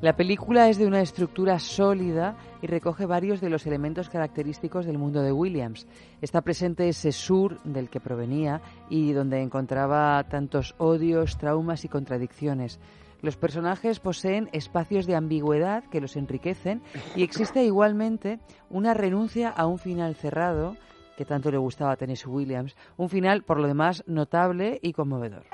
[0.02, 4.98] La película es de una estructura sólida y recoge varios de los elementos característicos del
[4.98, 5.86] mundo de Williams.
[6.22, 12.80] Está presente ese sur del que provenía y donde encontraba tantos odios, traumas y contradicciones.
[13.22, 16.82] Los personajes poseen espacios de ambigüedad que los enriquecen
[17.16, 20.76] y existe igualmente una renuncia a un final cerrado
[21.18, 25.46] que tanto le gustaba a Tennessee Williams, un final por lo demás notable y conmovedor.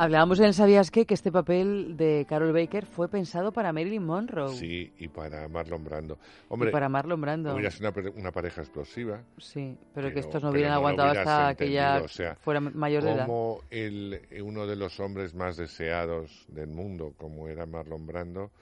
[0.00, 4.02] Hablábamos en el Sabías qué que este papel de Carol Baker fue pensado para Marilyn
[4.02, 4.56] Monroe.
[4.56, 6.14] Sí, y para Marlon Brando.
[6.14, 7.52] y Hombre, para Marlon Brando.
[7.52, 9.22] hubiera sido una, una pareja explosiva.
[9.36, 13.10] Sí, pero, que estos no hubieran aguantado hasta que ya o sea, fuera mayor de
[13.10, 13.26] edad.
[13.26, 18.52] como el, eh, uno de los hombres más deseados del mundo, como era Marlon Brando,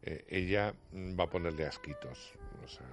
[0.00, 2.32] eh, ella mm, va a ponerle asquitos.
[2.64, 2.86] O sea,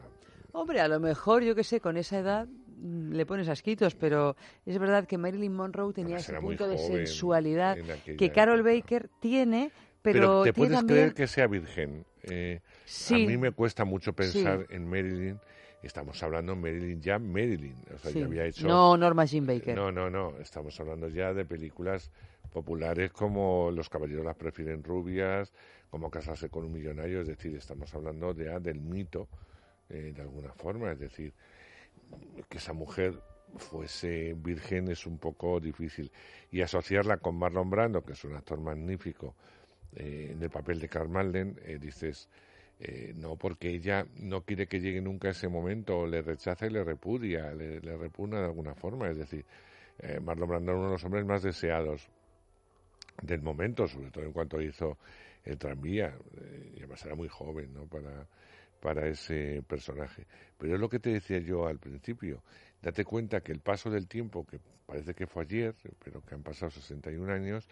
[0.51, 2.47] Hombre, a lo mejor, yo que sé, con esa edad
[2.81, 4.35] le pones asquitos, pero
[4.65, 7.77] es verdad que Marilyn Monroe tenía ese punto de sensualidad
[8.17, 8.75] que Carol época.
[8.75, 10.99] Baker tiene, pero, pero, te puedes también...
[10.99, 12.05] creer que sea virgen.
[12.23, 13.25] Eh, Sí.
[13.25, 15.39] A mí me cuesta mucho pensar en Marilyn.
[15.81, 17.75] Estamos hablando Marilyn ya Marilyn.
[17.93, 18.19] O sea, Sí.
[18.19, 19.75] ya había hecho No Norma Jean Baker.
[19.75, 20.37] No, no, no.
[20.39, 22.11] Estamos hablando ya de películas
[22.53, 25.51] populares como Los caballeros las prefieren rubias,
[25.89, 27.21] como Casarse con un millonario.
[27.21, 29.27] Es decir, estamos hablando ya del mito,
[29.89, 30.91] eh, de alguna forma.
[30.91, 31.33] Es decir,
[32.49, 33.21] que esa mujer
[33.57, 36.11] fuese virgen es un poco difícil.
[36.51, 39.35] Y asociarla con Marlon Brando, que es un actor magnífico,
[39.95, 42.29] eh, en el papel de Carl Malden, eh, dices,
[42.79, 46.83] eh, no, porque ella no quiere que llegue nunca ese momento, le rechaza y le
[46.83, 49.09] repudia, le, le repugna de alguna forma.
[49.09, 49.45] Es decir,
[49.99, 52.09] eh, Marlon Brando era uno de los hombres más deseados
[53.21, 54.97] del momento, sobre todo en cuanto hizo
[55.45, 56.13] el tranvía.
[56.73, 57.85] y además era muy joven, ¿no?
[57.85, 58.27] Para,
[58.79, 60.25] para ese personaje.
[60.57, 62.43] Pero es lo que te decía yo al principio.
[62.81, 66.43] Date cuenta que el paso del tiempo, que parece que fue ayer, pero que han
[66.43, 67.67] pasado 61 años,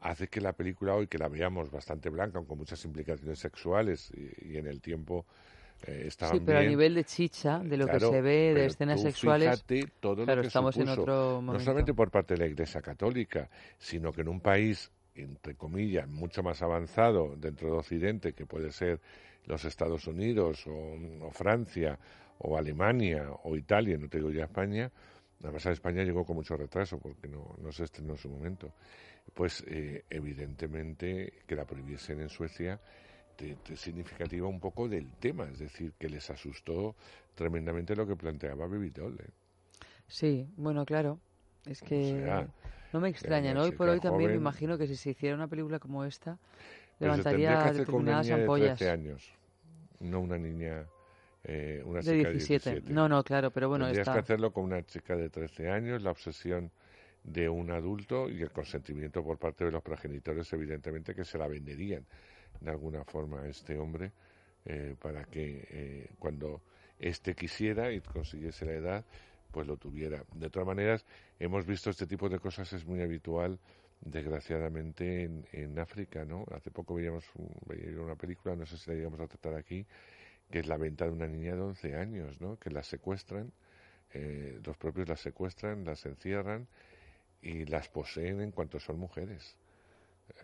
[0.00, 4.52] hace que la película hoy, que la veamos bastante blanca, con muchas implicaciones sexuales y,
[4.54, 5.26] y en el tiempo
[5.86, 8.66] eh, estaban Sí, pero a nivel de chicha, de lo Claro, que se ve, de
[8.66, 9.64] escenas sexuales,
[10.00, 11.64] todo claro, lo que estamos en otro No momento.
[11.64, 16.42] solamente por parte de la Iglesia Católica, sino que en un país, entre comillas, mucho
[16.42, 19.00] más avanzado dentro de Occidente, que puede ser
[19.48, 21.98] los Estados Unidos o, o Francia
[22.38, 24.90] o Alemania o Italia, no te digo ya España,
[25.42, 28.72] además a España llegó con mucho retraso porque no, no se estrenó en su momento.
[29.34, 32.80] Pues eh, evidentemente que la prohibiesen en Suecia
[33.36, 36.94] te, te significativa un poco del tema, es decir, que les asustó
[37.34, 39.18] tremendamente lo que planteaba Baby Doll.
[39.20, 39.30] ¿eh?
[40.06, 41.20] Sí, bueno, claro.
[41.66, 42.48] Es que sea,
[42.92, 43.60] no me extraña.
[43.60, 46.38] Hoy por hoy también me imagino que si se hiciera una película como esta,
[46.98, 48.78] tendría levantaría determinadas ampollas.
[48.78, 49.37] 13 años,
[50.00, 50.86] no una niña,
[51.44, 52.70] eh, una De chica 17.
[52.70, 52.92] de 17.
[52.92, 54.14] No, no, claro, pero bueno, Tendrías está...
[54.14, 56.70] que hacerlo con una chica de 13 años, la obsesión
[57.24, 61.48] de un adulto y el consentimiento por parte de los progenitores, evidentemente, que se la
[61.48, 62.04] venderían
[62.60, 64.12] de alguna forma a este hombre
[64.64, 66.62] eh, para que eh, cuando
[66.98, 69.04] éste quisiera y consiguiese la edad,
[69.50, 70.24] pues lo tuviera.
[70.34, 71.04] De todas maneras,
[71.38, 73.58] hemos visto este tipo de cosas, es muy habitual,
[74.00, 76.44] desgraciadamente, en, en África, ¿no?
[76.52, 77.24] Hace poco veíamos
[77.66, 79.86] veía una película, no sé si la llegamos a tratar aquí,
[80.50, 82.58] que es la venta de una niña de 11 años, ¿no?
[82.58, 83.52] Que la secuestran,
[84.12, 86.66] eh, los propios las secuestran, las encierran
[87.42, 89.56] y las poseen en cuanto son mujeres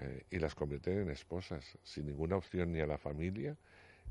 [0.01, 3.57] eh, y las convierten en esposas, sin ninguna opción ni a la familia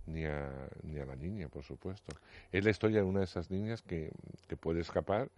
[0.06, 2.16] ni a, ni a la niña, por supuesto.
[2.52, 4.12] Es la historia de una de esas niñas que,
[4.48, 5.30] que puede escapar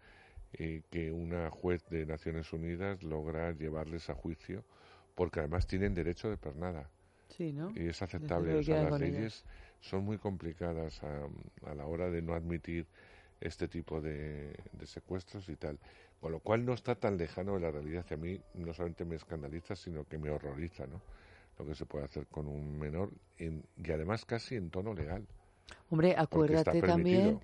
[0.57, 4.63] y que una juez de Naciones Unidas logra llevarles a juicio
[5.15, 6.89] porque además tienen derecho de pernada
[7.29, 7.71] Sí, ¿no?
[7.75, 8.55] y es aceptable.
[8.55, 9.45] O sea, las leyes ellas.
[9.81, 11.27] son muy complicadas a,
[11.69, 12.85] a la hora de no admitir
[13.41, 15.77] este tipo de, de secuestros y tal.
[16.21, 19.05] Con lo cual no está tan lejano de la realidad que a mí no solamente
[19.05, 21.01] me escandaliza, sino que me horroriza, ¿no?
[21.59, 25.25] Lo que se puede hacer con un menor en- y además casi en tono legal.
[25.89, 27.39] Hombre, acuérdate también.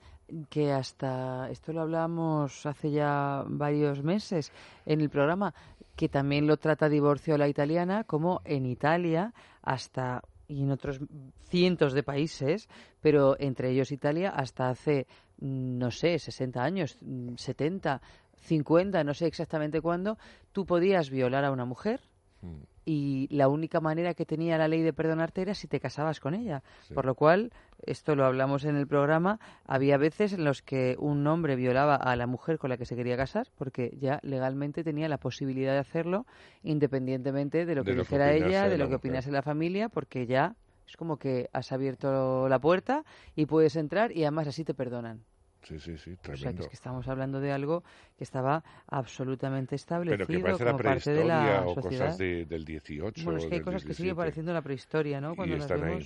[0.49, 4.51] Que hasta, esto lo hablamos hace ya varios meses
[4.86, 5.53] en el programa,
[5.95, 10.99] que también lo trata divorcio a la italiana, como en Italia hasta y en otros
[11.47, 12.67] cientos de países,
[12.99, 15.07] pero entre ellos Italia hasta hace,
[15.39, 18.01] mm, no sé, 60 años, mm, 70,
[18.36, 20.17] 50, no sé exactamente cuándo,
[20.51, 22.01] tú podías violar a una mujer
[22.41, 26.19] Mm, y la única manera que tenía la ley de perdonarte era si te casabas
[26.19, 26.63] con ella.
[26.82, 26.93] Sí.
[26.93, 27.53] Por lo cual,
[27.86, 32.15] esto lo hablamos en el programa, había veces en los que un hombre violaba a
[32.15, 35.79] la mujer con la que se quería casar porque ya legalmente tenía la posibilidad de
[35.79, 36.25] hacerlo
[36.63, 38.97] independientemente de lo que De lo que dijera ella, de lo que mujer.
[38.97, 40.55] opinase la familia, porque ya
[40.88, 43.03] es como que has abierto la puerta
[43.36, 45.23] y puedes entrar y además así te perdonan.
[45.63, 46.63] Sí, sí, sí, O sea, que tremendo.
[46.63, 47.84] es que estamos hablando de algo
[48.17, 52.05] que estaba absolutamente establecido Pero que parece la como parte de la o sociedad.
[52.05, 54.15] cosas de- del 18 Bueno, es que hay cosas que siguen 17.
[54.15, 55.36] pareciendo la prehistoria, ¿no?
[55.36, 55.99] Cuando y las están ahí.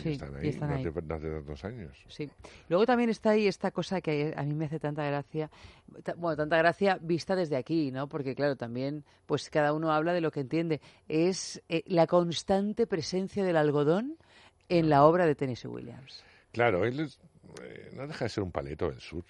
[0.00, 0.80] Y Sí, están y ahí, están no ahí.
[0.86, 2.04] hace- no hace tantos años.
[2.08, 2.30] Sí.
[2.68, 5.50] Luego también está ahí esta cosa que a mí me hace tanta gracia,
[6.16, 8.08] bueno, tanta gracia vista desde aquí, ¿no?
[8.08, 10.80] Porque claro, también pues cada uno habla de lo que entiende.
[11.08, 14.16] Es eh, la constante presencia del algodón
[14.68, 16.24] en la obra de Tennessee Williams.
[16.52, 17.18] Claro, él es-
[17.62, 19.24] eh, no deja de ser un paleto del sur.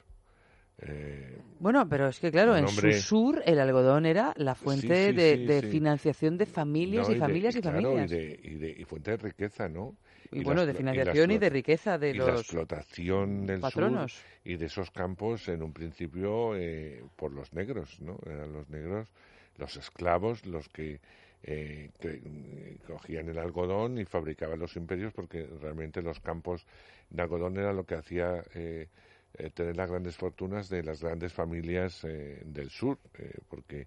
[0.81, 5.13] Eh, Bueno, pero es que claro, en su sur el algodón era la fuente sí,
[5.13, 5.67] de, sí, de sí.
[5.67, 8.13] financiación de familias no, y de- familias y, claro, familias.
[8.13, 9.97] Y, de, y, de- y fuente de riqueza, ¿no?
[10.31, 13.61] Y Y bueno, de y financiación y, de riqueza de y la los explotación del
[13.61, 14.13] patronos.
[14.13, 14.13] sur
[14.45, 18.19] y de esos campos en un principio eh, por los negros, ¿no?
[18.27, 19.09] Eran los negros,
[19.57, 21.01] los esclavos, los que,
[21.43, 26.67] eh, que, eh, cogían el algodón y fabricaban los imperios porque realmente los campos
[27.11, 28.89] de algodón era lo que hacía eh,
[29.35, 33.87] eh, tener las grandes fortunas de las grandes familias eh, del sur, eh, porque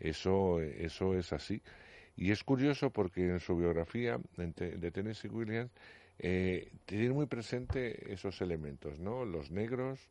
[0.00, 1.62] eso, eso es así.
[2.20, 5.72] Y es curioso porque en su biografía de Tennessee Williams
[6.20, 9.24] eh, tiene muy presente esos elementos, ¿no?
[9.26, 10.10] Los negros,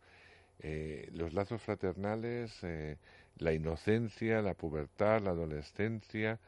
[0.60, 2.98] eh, los lazos fraternales, eh,
[3.38, 6.40] la inocencia, la pubertad, la adolescencia,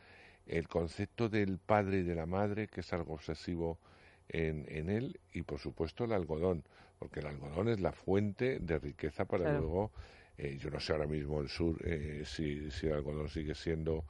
[0.47, 3.79] el concepto del padre y de la madre, que es algo obsesivo
[4.29, 6.63] en, en él, y por supuesto el algodón,
[6.99, 9.59] porque el algodón es la fuente de riqueza para Claro.
[9.59, 9.91] luego,
[10.37, 14.05] eh, yo no sé ahora mismo el sur eh, si, si el algodón sigue siendo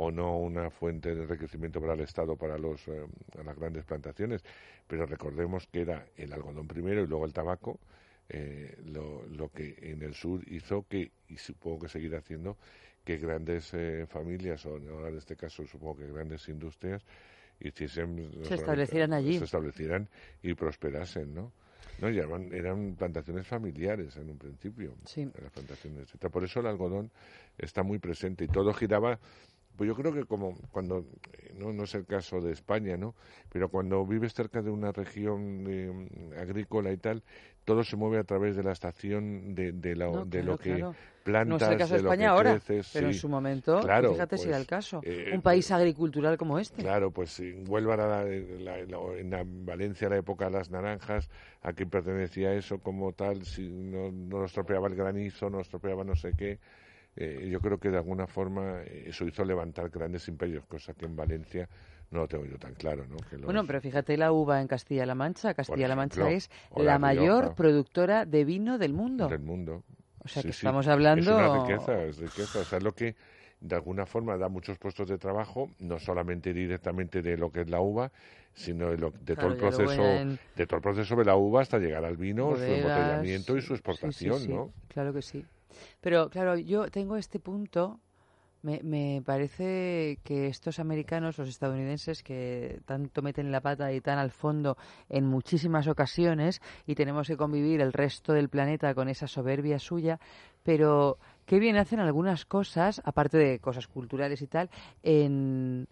[0.00, 3.04] o no una fuente de enriquecimiento para el Estado, para los, eh,
[3.44, 4.42] las grandes plantaciones,
[4.86, 7.80] pero recordemos que era el algodón primero y luego el tabaco,
[8.28, 12.56] eh, lo, lo que en el sur hizo que, y supongo que seguirá haciendo,
[13.04, 17.02] que grandes eh, familias, o ahora en este caso supongo que grandes industrias,
[17.58, 18.30] hiciesen...
[18.30, 19.38] solamente- establecieran allí.
[19.38, 20.08] Se establecieran
[20.42, 21.52] y prosperasen, ¿no?
[22.00, 25.28] No, y eran, eran plantaciones familiares en un principio, Sí.
[25.42, 26.08] las plantaciones.
[26.30, 27.10] Por eso el algodón
[27.56, 29.18] está muy presente y todo giraba
[29.78, 33.14] pues yo creo que como cuando, eh, no, no es el caso de España, ¿no?
[33.50, 37.22] Pero cuando vives cerca de una región eh, agrícola y tal,
[37.64, 40.58] todo se mueve a través de la estación, de, de, la- No, de claro, lo
[40.58, 40.94] que claro.
[41.22, 43.20] plantas, No es el caso de de lo España que ahora, creces, pero en sí.
[43.20, 45.00] su momento, Claro, fíjate si pues, era el caso.
[45.04, 46.82] eh, un país agricultural como este.
[46.82, 48.24] Claro, pues en Huelva era la-
[48.84, 51.28] la- en la- Valencia la época de las naranjas,
[51.62, 55.68] a quién pertenecía eso como tal, si no, no nos tropeaba el granizo, no nos
[55.68, 56.58] tropeaba no sé qué.
[57.20, 61.04] Eh, yo creo que de alguna forma eh, eso hizo levantar grandes imperios, cosa que
[61.06, 61.68] en Valencia
[62.12, 63.16] no lo tengo yo tan claro, ¿no?
[63.28, 65.52] Que los- Bueno, pero fíjate la uva en Castilla-La Mancha.
[65.52, 67.54] Castilla-La Mancha es la la mayor Rioja.
[67.56, 69.28] productora de vino del mundo.
[69.28, 69.82] del mundo.
[70.20, 70.58] O sea Sí, que sí.
[70.66, 71.32] estamos hablando...
[71.32, 72.60] Es una riqueza, es riqueza.
[72.60, 73.16] O sea, es lo que
[73.60, 77.68] de alguna forma da muchos puestos de trabajo, no solamente directamente de lo que es
[77.70, 78.12] la uva,
[78.54, 81.34] sino de, lo, de Claro, todo el proceso en de todo el proceso de la
[81.36, 84.72] uva hasta llegar al vino, su embotellamiento y su sí, sí, exportación, sí, ¿no?
[84.88, 85.44] Claro que sí.
[86.00, 88.00] Pero claro, yo tengo este punto.
[88.60, 94.18] Me, me parece que estos americanos, los estadounidenses, que tanto meten la pata y tan
[94.18, 94.76] al fondo
[95.08, 100.18] en muchísimas ocasiones, y tenemos que convivir el resto del planeta con esa soberbia suya,
[100.64, 104.70] pero qué bien hacen algunas cosas, aparte de cosas culturales y tal,
[105.04, 105.86] en,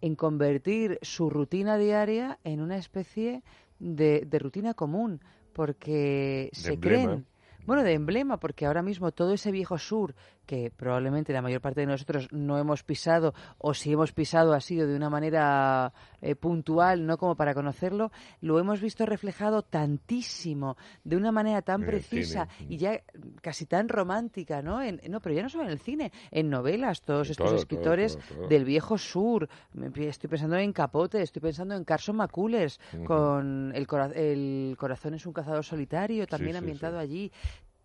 [0.00, 3.42] en convertir su rutina diaria en una especie
[3.78, 5.20] de, de rutina común,
[5.52, 7.04] porque se emblema.
[7.10, 7.26] creen.
[7.66, 10.14] Bueno, de emblema, porque ahora mismo todo ese viejo sur,
[10.46, 14.60] que probablemente la mayor parte de nosotros no hemos pisado, o si hemos pisado ha
[14.60, 15.92] sido de una manera
[16.22, 21.82] eh, puntual, no como para conocerlo, lo hemos visto reflejado tantísimo, de una manera tan
[21.82, 23.00] En precisa y ya
[23.42, 24.80] casi tan romántica, ¿no?
[24.82, 27.56] En, no, pero ya no solo en el cine, en novelas, todos En estos todo,
[27.56, 28.48] escritores todo, todo.
[28.48, 29.48] del viejo sur.
[29.96, 35.26] Estoy pensando en Capote, estoy pensando en Carson McCullers, con el, cora- el corazón es
[35.26, 37.02] un cazador solitario, también sí, ambientado sí.
[37.02, 37.32] allí.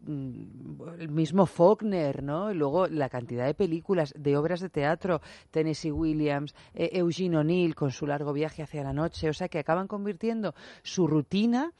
[0.03, 2.51] Mm, El mismo Faulkner, ¿no?
[2.51, 5.21] Y luego la cantidad de películas, de obras de teatro,
[5.51, 9.59] Tennessee Williams, eh, Eugene O'Neill con su largo viaje hacia la noche, o sea que
[9.59, 11.73] acaban convirtiendo su rutina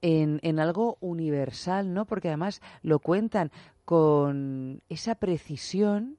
[0.00, 2.06] en, en algo universal, ¿no?
[2.06, 3.50] Porque además lo cuentan
[3.84, 6.18] con esa precisión.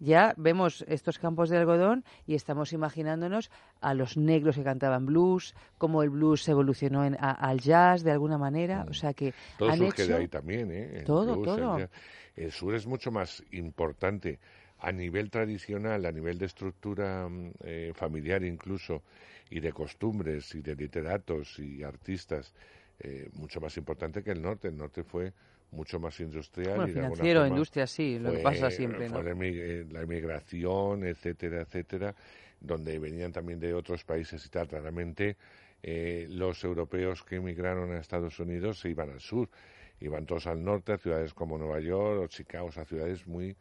[0.00, 5.54] Ya vemos estos campos de algodón y estamos imaginándonos a los negros que cantaban blues,
[5.76, 8.86] cómo el blues evolucionó en, a- al jazz de alguna manera.
[8.88, 10.12] O sea que Todo han surge hecho...
[10.12, 10.98] de ahí también, ¿eh?
[11.00, 11.88] El todo, blues, todo.
[12.36, 14.38] El sur es mucho más importante
[14.78, 19.02] a nivel tradicional, a nivel de estructura mm, eh, familiar incluso,
[19.50, 22.54] y de costumbres, y de literatos y artistas,
[23.00, 24.68] eh, mucho más importante que el norte.
[24.68, 25.32] El norte fue
[25.70, 26.76] mucho más industrial.
[26.76, 29.28] Bueno, y financiero, forma industria, sí, lo que pasa siempre, fue ¿no?
[29.28, 32.14] la, emi- eh, la emigración, etcétera, etcétera,
[32.60, 34.68] donde venían también de otros países y tal.
[34.68, 35.36] Claramente,
[35.82, 39.48] eh, los europeos que emigraron a Estados Unidos se iban al sur,
[40.00, 43.56] iban todos al norte, a ciudades como Nueva York o Chicago, a ciudades muy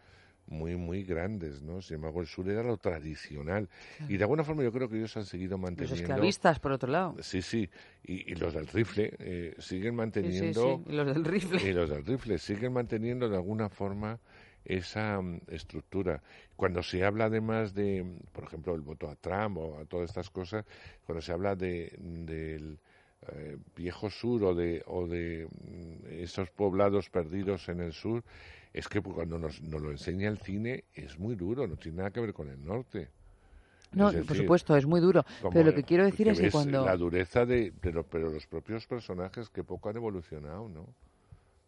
[0.47, 1.81] muy, muy grandes, ¿no?
[1.81, 3.69] Sin embargo, el sur era lo tradicional.
[4.07, 5.95] Y de alguna forma yo creo que ellos han seguido Los manteniendo...
[5.95, 7.15] esclavistas, por otro lado.
[7.21, 7.69] Sí, sí.
[8.03, 10.77] Y, y los del rifle eh, siguen manteniendo...
[10.77, 10.95] sí, sí.
[10.95, 11.69] Los del rifle.
[11.69, 14.19] Y los del rifle siguen manteniendo de alguna forma
[14.67, 16.21] esa mm, estructura.
[16.55, 20.29] Cuando se habla además de, por ejemplo, el voto a Trump o a todas estas
[20.29, 20.65] cosas,
[21.05, 22.79] cuando se habla de, del,
[23.29, 28.23] eh, viejo sur o de, o de mm, esos poblados perdidos en el sur,
[28.77, 32.11] es que cuando nos, nos lo enseña el cine es muy duro, no tiene nada
[32.11, 33.09] que ver con el norte.
[33.91, 35.25] No, por supuesto, es muy duro.
[35.51, 36.85] Pero lo que quiero decir es que cuando...
[36.85, 37.73] La dureza de...
[37.81, 40.93] Pero, pero los propios personajes que poco han evolucionado, ¿no?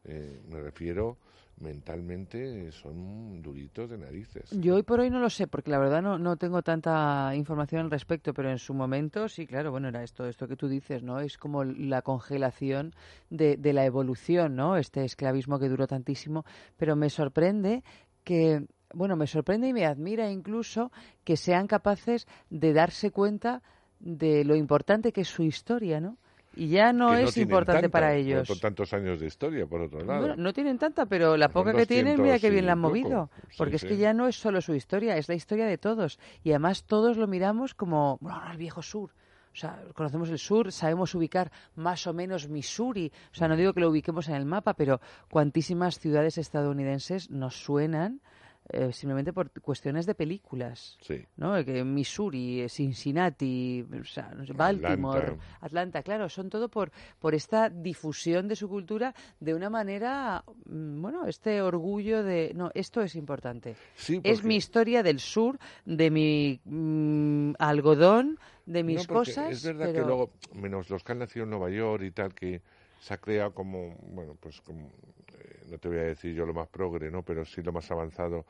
[0.09, 1.17] Eh, me refiero
[1.59, 4.49] mentalmente son duritos de narices.
[4.51, 7.81] Yo hoy por hoy no lo sé, porque la verdad no, no tengo tanta información
[7.81, 11.03] al respecto, pero en su momento sí, claro, bueno, era esto, esto que tú dices,
[11.03, 11.19] ¿no?
[11.19, 12.93] Es como la congelación
[13.29, 14.77] de, de la evolución, ¿no?
[14.77, 16.45] Este esclavismo que duró tantísimo,
[16.77, 17.83] pero me sorprende
[18.23, 20.91] que, bueno, me sorprende y me admira incluso
[21.23, 23.61] que sean capaces de darse cuenta
[23.99, 26.17] de lo importante que es su historia, ¿no?
[26.59, 28.47] Y ya no es importante tanta, para ellos.
[28.47, 30.19] Por tantos años de historia, por otro lado.
[30.19, 32.79] Bueno, no tienen tanta, pero la poca que tienen, mira 200 qué bien la han
[32.79, 33.29] movido.
[33.49, 36.19] Sí, Porque es que ya no es solo su historia, es la historia de todos.
[36.43, 39.11] Y además todos lo miramos como, bueno, no, el viejo sur.
[39.53, 43.11] O sea, conocemos el sur, sabemos ubicar más o menos Missouri.
[43.31, 44.99] O sea, no digo que lo ubiquemos en el mapa, pero
[45.29, 48.21] cuantísimas ciudades estadounidenses nos suenan
[48.69, 50.97] eh, simplemente por cuestiones de películas.
[51.01, 51.25] Sí.
[51.37, 51.63] ¿no?
[51.65, 55.43] Que Missouri, eh, Cincinnati, o sea, no sé, Baltimore, Atlanta.
[55.61, 56.03] Atlanta.
[56.03, 61.25] claro, son todo por, por esta difusión de su cultura de una manera, mm, bueno,
[61.25, 63.75] este orgullo de, no, esto es importante.
[63.95, 69.51] Sí, Es mi historia del sur, de mi mm, algodón, de mis No, cosas.
[69.51, 69.93] Es verdad pero...
[69.93, 72.61] que luego, menos los que han nacido en Nueva York y tal, que
[72.99, 75.28] se ha creado como, bueno, pues como, eh,
[75.69, 77.23] no te voy a decir yo lo más progre, ¿no?
[77.23, 78.45] Pero sí lo más avanzado,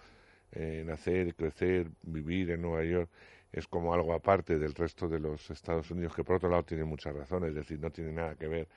[0.51, 3.09] eh, nacer, crecer, vivir en Nueva York,
[3.51, 6.84] es como algo aparte del resto de los Estados Unidos, que por otro lado tiene
[6.86, 8.67] muchas razones, es decir, no tiene nada que ver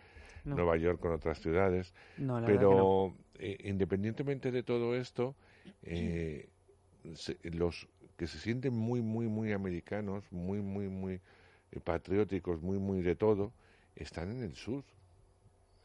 [0.45, 0.57] No.
[0.57, 1.95] Nueva York con otras ciudades.
[2.16, 2.90] No, la verdad que no.
[2.90, 5.36] Pero eh, independientemente de todo esto,
[5.82, 6.49] eh,
[7.14, 11.14] se- los que se sienten muy, muy, muy americanos, muy, muy, muy
[11.72, 13.53] eh, patrióticos, muy, muy de todo,
[13.97, 14.84] están en el sur.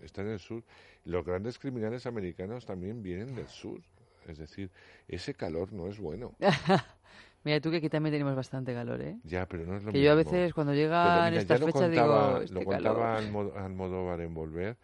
[0.02, 0.64] Están en el sur.
[1.06, 3.80] Los grandes criminales americanos también vienen del sur.
[4.28, 4.70] Es decir,
[5.08, 6.34] ese calor no es bueno.
[7.44, 9.18] Mira, tú que aquí también tenemos bastante calor, ¿eh?
[9.24, 10.32] Ya, pero no es lo Que yo a mismo.
[10.32, 12.96] veces cuando llegan mira, estas fechas contaba, digo, este lo calor.
[12.96, 14.76] contaba Almo- Almodóvar en Volver,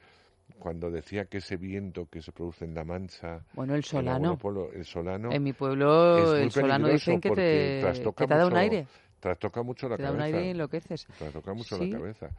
[0.60, 4.40] cuando decía que ese viento que se produce en La Mancha, Bueno, el en solano.
[4.74, 4.86] el
[5.34, 7.82] En mi pueblo el solano dicen que te,
[8.16, 8.88] que te da un aire.
[9.24, 10.28] Trastoca mucho la Te da cabeza.
[10.28, 11.06] un aire y enloqueces.
[11.18, 11.90] Trastoca mucho Sí.
[11.90, 12.30] la cabeza.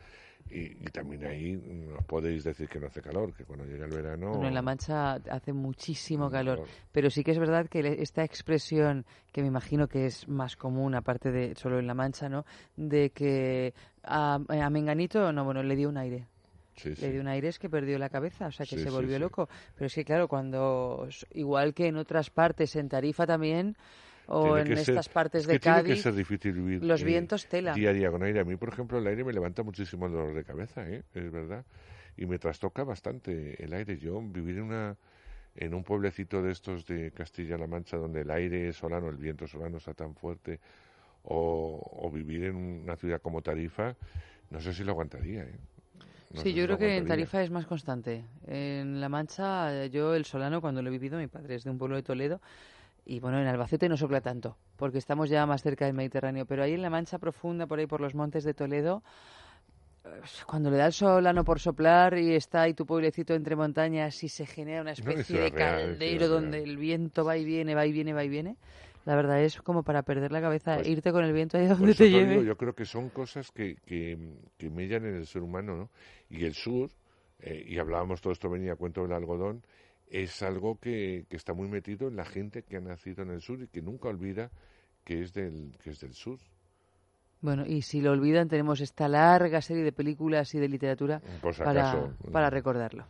[0.51, 3.91] Y, y también ahí nos podéis decir que no hace calor, que cuando llega el
[3.93, 4.33] verano...
[4.33, 6.69] Bueno, en La Mancha hace muchísimo calor, calor.
[6.93, 10.95] pero sí que es verdad que esta expresión, que me imagino que es más común,
[10.95, 12.45] aparte de solo en La Mancha, ¿no?
[12.77, 13.73] De que
[14.03, 16.27] a, a Menganito, no, bueno, le dio un aire.
[16.77, 17.03] Sí, sí.
[17.07, 19.19] Le dio un aire es que perdió la cabeza, o sea, que Sí, se volvió
[19.19, 19.49] loco.
[19.77, 23.77] Pero es que, claro, cuando, igual que en otras partes, en Tarifa también,
[24.27, 27.03] o en ser- estas partes es de que tiene que Cádiz, ser difícil vivir los
[27.03, 27.75] eh, vientos tela.
[27.75, 28.41] día a día con aire.
[28.41, 31.03] A mí, por ejemplo, el aire me levanta muchísimo el dolor de cabeza, ¿eh?
[31.15, 31.65] es verdad.
[32.17, 33.99] Y me trastoca bastante el aire.
[33.99, 34.97] Yo vivir en una
[35.57, 39.77] en un pueblecito de estos de Castilla-La Mancha donde el aire solano, el viento solano
[39.77, 40.59] está tan fuerte,
[41.23, 43.95] o, o vivir en una ciudad como Tarifa,
[44.51, 45.43] no sé si lo aguantaría.
[45.45, 45.55] ¿eh?
[46.35, 47.07] No Sí, yo creo que en.
[47.07, 48.25] Tarifa es más constante.
[48.49, 51.79] En La Mancha, yo el solano, cuando lo he vivido, mi padre es de un
[51.79, 52.41] pueblo de Toledo,
[53.07, 56.63] y bueno, en Albacete no sopla tanto, porque estamos ya más cerca del Mediterráneo, pero
[56.63, 59.03] ahí en la Mancha profunda, por ahí por los montes de Toledo,
[60.05, 60.09] eh,
[60.47, 64.29] cuando le da el solano por soplar y está ahí tu pueblecito entre montañas y
[64.29, 67.87] se genera una especie es de eso caldero donde el viento va y viene, va
[67.87, 68.57] y viene, va y viene,
[69.05, 71.93] la verdad es como para perder la cabeza, Pues- irte con el viento ahí donde
[71.93, 72.31] te te lleve.
[72.31, 74.19] digo, yo creo que son cosas que, que,
[74.57, 75.91] que mellan en el ser humano, ¿no?
[76.31, 76.91] Y el sur,
[77.41, 79.63] eh, y hablábamos, todo esto venía a cuento del algodón,
[80.15, 83.41] es algo que, que está muy metido en la gente que ha nacido en el
[83.41, 84.51] sur y que nunca olvida
[85.03, 86.39] que es del, que es del sur.
[87.41, 91.21] Bueno, y si lo olvidan, tenemos esta larga serie de películas y de literatura
[91.59, 93.07] para, para recordarlo.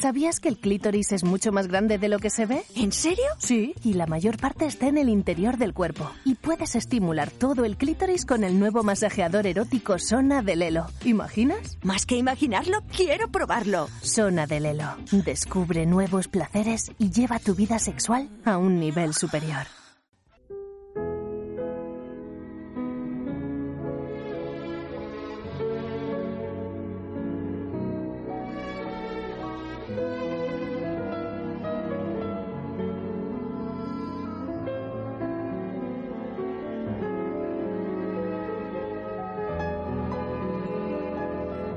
[0.00, 2.62] ¿Sabías que el clítoris es mucho más grande de lo que se ve?
[2.74, 3.24] ¿En serio?
[3.38, 6.10] Sí, y la mayor parte está en el interior del cuerpo.
[6.24, 10.86] Y puedes estimular todo el clítoris con el nuevo masajeador erótico Sona de Lelo.
[11.04, 11.78] ¿Imaginas?
[11.82, 13.88] Más que imaginarlo, quiero probarlo.
[14.02, 14.96] Sona de Lelo.
[15.12, 19.79] Descubre nuevos placeres y lleva tu vida sexual a un nivel superior.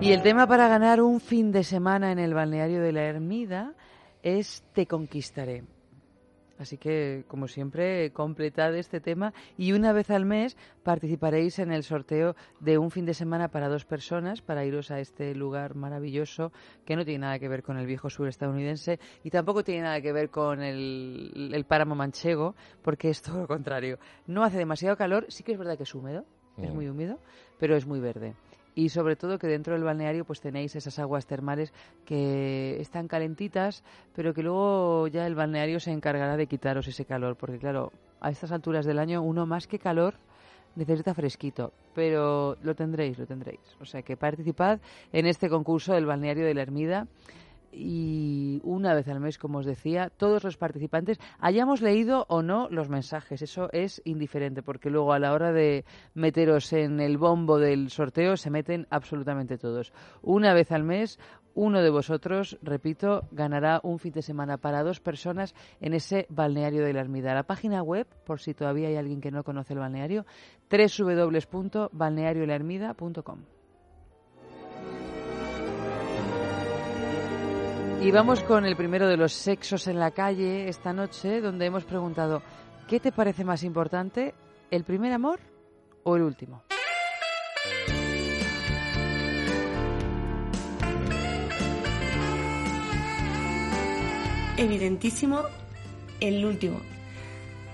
[0.04, 3.74] Y el tema para ganar un fin de semana en el balneario de la Ermida
[4.22, 5.64] es Te conquistaré.
[6.60, 11.84] Así que, como siempre, completad este tema y una vez al mes participaréis en el
[11.84, 16.52] sorteo de un fin de semana para dos personas para iros a este lugar maravilloso
[16.86, 20.02] que no tiene nada que ver con el viejo sur estadounidense y tampoco tiene nada
[20.02, 24.00] que ver con el, el páramo manchego porque es todo lo contrario.
[24.28, 26.26] No hace demasiado calor, sí que es verdad que es húmedo,
[26.58, 26.76] es Mm.
[26.76, 27.20] muy húmedo,
[27.58, 28.36] pero es muy verde
[28.76, 31.74] y sobre todo que dentro del balneario pues tenéis esas aguas termales
[32.06, 33.84] que están calentitas,
[34.16, 38.30] pero que luego ya el balneario se encargará de quitaros ese calor, porque claro, a
[38.30, 40.16] estas alturas del año uno más que calor
[40.76, 43.62] necesita fresquito, pero lo tendréis, lo tendréis.
[43.80, 44.80] O sea que participad
[45.12, 47.08] en este concurso del balneario de la Ermida
[47.74, 52.68] y una vez al mes, como os decía, todos los participantes hayamos leído o no
[52.70, 53.42] los mensajes.
[53.42, 58.38] Eso es indiferente, porque luego a la hora de meteros en el bombo del sorteo
[58.38, 59.94] se meten absolutamente todos.
[60.22, 61.20] Una vez al mes,
[61.56, 66.84] uno de vosotros, repito, ganará un fin de semana para dos personas en ese balneario
[66.84, 67.34] de la Ermida.
[67.34, 70.26] La página web, por si todavía hay alguien que no conoce el balneario,
[70.70, 73.63] www.balneariolahermida.com.
[78.04, 81.86] Y vamos con el primero de los sexos en la calle esta noche, donde hemos
[81.86, 82.44] preguntado,
[82.86, 84.36] ¿qué te parece más importante,
[84.72, 85.40] el primer amor
[86.04, 86.64] o el último?
[94.58, 95.44] Evidentísimo
[96.20, 96.82] el último,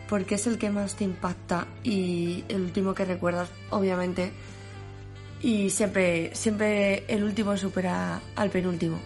[0.08, 4.32] porque es el que más te impacta y el último que recuerdas, obviamente.
[5.42, 9.00] Y siempre, siempre el último supera al penúltimo.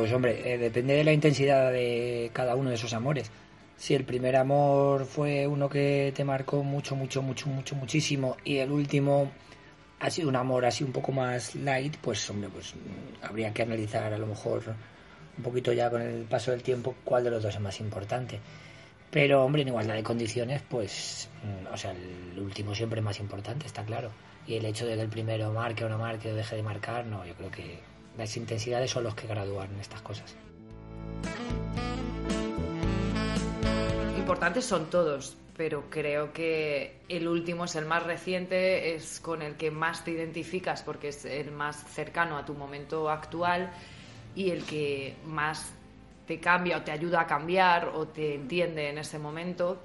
[0.00, 3.30] Pues hombre, eh, depende de la intensidad de cada uno de esos amores.
[3.76, 8.56] Si el primer amor fue uno que te marcó mucho, mucho, mucho, mucho, muchísimo y
[8.56, 9.30] el último
[9.98, 13.60] ha sido un amor así un poco más light, pues hombre, pues mm, habría que
[13.60, 14.62] analizar a lo mejor
[15.36, 18.40] un poquito ya con el paso del tiempo cuál de los dos es más importante.
[19.10, 23.20] Pero hombre, en igualdad de condiciones, pues, mm, o sea, el último siempre es más
[23.20, 24.10] importante, está claro.
[24.46, 27.04] Y el hecho de que el primero marque o no marque o deje de marcar,
[27.04, 30.34] no, yo creo que las intensidades son los que gradúan estas cosas.
[34.18, 39.56] Importantes son todos, pero creo que el último es el más reciente, es con el
[39.56, 43.70] que más te identificas porque es el más cercano a tu momento actual
[44.34, 45.72] y el que más
[46.26, 49.78] te cambia o te ayuda a cambiar o te entiende en ese momento,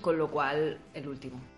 [0.00, 1.53] con lo cual el último.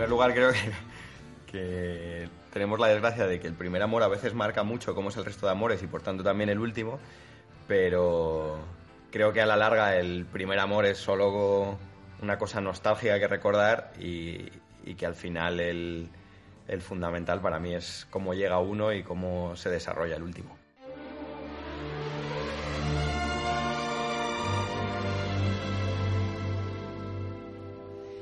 [0.00, 0.50] Primer lugar, creo
[1.46, 5.16] que, tenemos la desgracia de que el primer amor a veces marca mucho cómo es
[5.18, 6.98] el resto de amores y por tanto también el último,
[7.68, 8.58] pero
[9.10, 11.78] creo que a la larga el primer amor es solo
[12.22, 14.48] una cosa nostálgica que recordar y,
[14.96, 16.08] que al final el
[16.80, 20.59] fundamental para mí es cómo llega uno y cómo se desarrolla el último.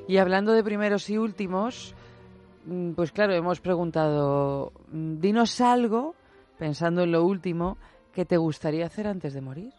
[0.09, 1.95] Y hablando de primeros y últimos,
[2.65, 6.15] mm, pues claro, hemos preguntado, mm, dinos algo,
[6.59, 7.77] pensando en lo último,
[8.15, 9.75] que te gustaría hacer antes de morir.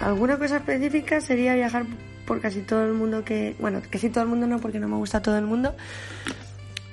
[0.00, 1.84] Alguna cosa específica sería viajar
[2.26, 3.56] por casi todo el mundo que...
[3.58, 5.74] Bueno, casi todo el mundo no, porque no me gusta todo el mundo.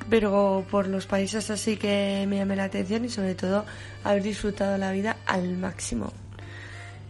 [0.10, 3.66] Pero por los países así que me llame la atención y sobre todo
[4.04, 6.14] haber disfrutado la vida al máximo.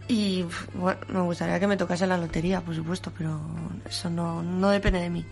[0.08, 3.40] Y bueno, me gustaría que me tocase la lotería, por supuesto, pero
[3.88, 5.26] eso no, no depende de mí.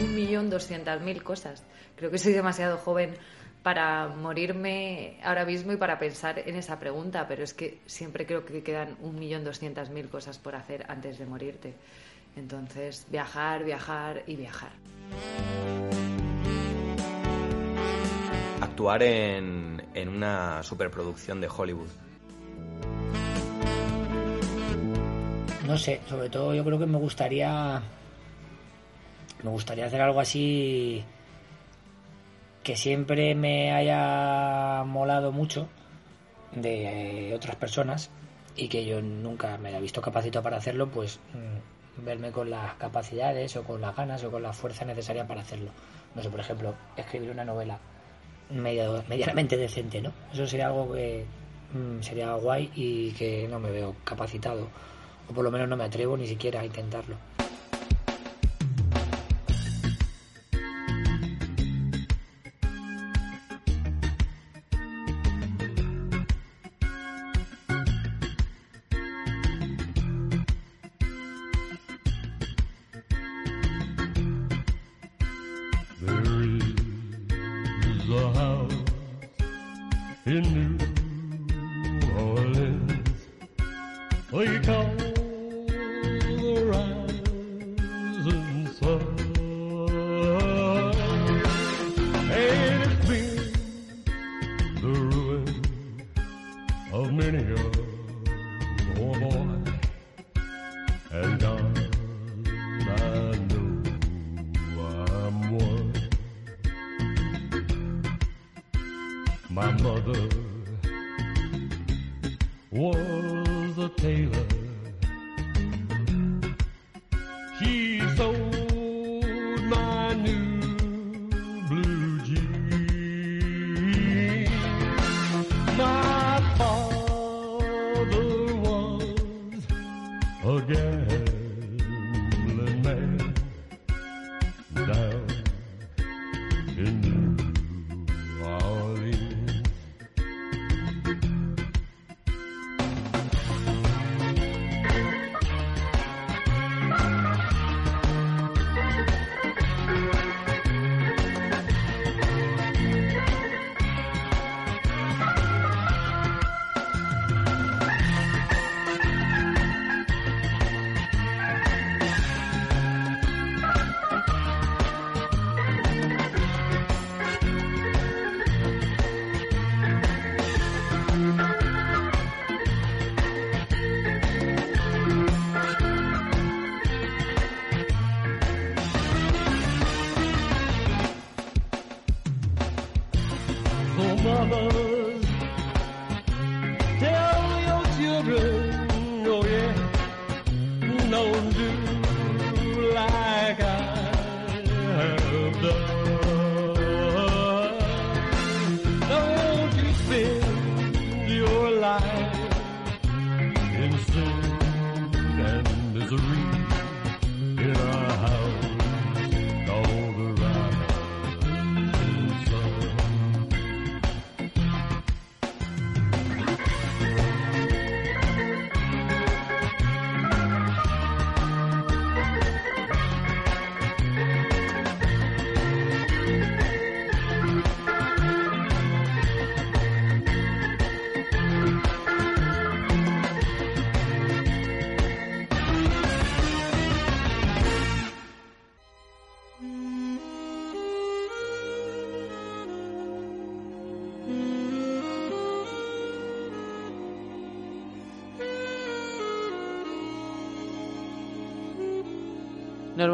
[0.00, 1.64] Un millón doscientas mil cosas.
[1.96, 3.16] Creo que soy demasiado joven
[3.64, 8.44] para morirme ahora mismo y para pensar en esa pregunta, pero es que siempre creo
[8.44, 11.74] que quedan un millón doscientas mil cosas por hacer antes de morirte.
[12.38, 14.70] Entonces, viajar, viajar y viajar.
[18.78, 21.88] actuar en, en una superproducción de Hollywood.
[25.66, 27.82] No sé, sobre todo yo creo que me gustaría.
[29.42, 31.04] Me gustaría hacer algo así.
[32.62, 35.68] que siempre me haya molado mucho
[36.52, 38.10] de otras personas
[38.56, 42.74] y que yo nunca me haya visto capacitado para hacerlo, pues mm, verme con las
[42.74, 45.70] capacidades o con las ganas o con la fuerza necesaria para hacerlo.
[46.14, 47.78] No sé, por ejemplo, escribir una novela
[48.50, 50.12] medianamente decente, ¿no?
[50.32, 51.24] Eso sería algo que
[51.74, 54.68] mm, sería guay y que no me veo capacitado,
[55.28, 57.16] o por lo menos no me atrevo ni siquiera a intentarlo.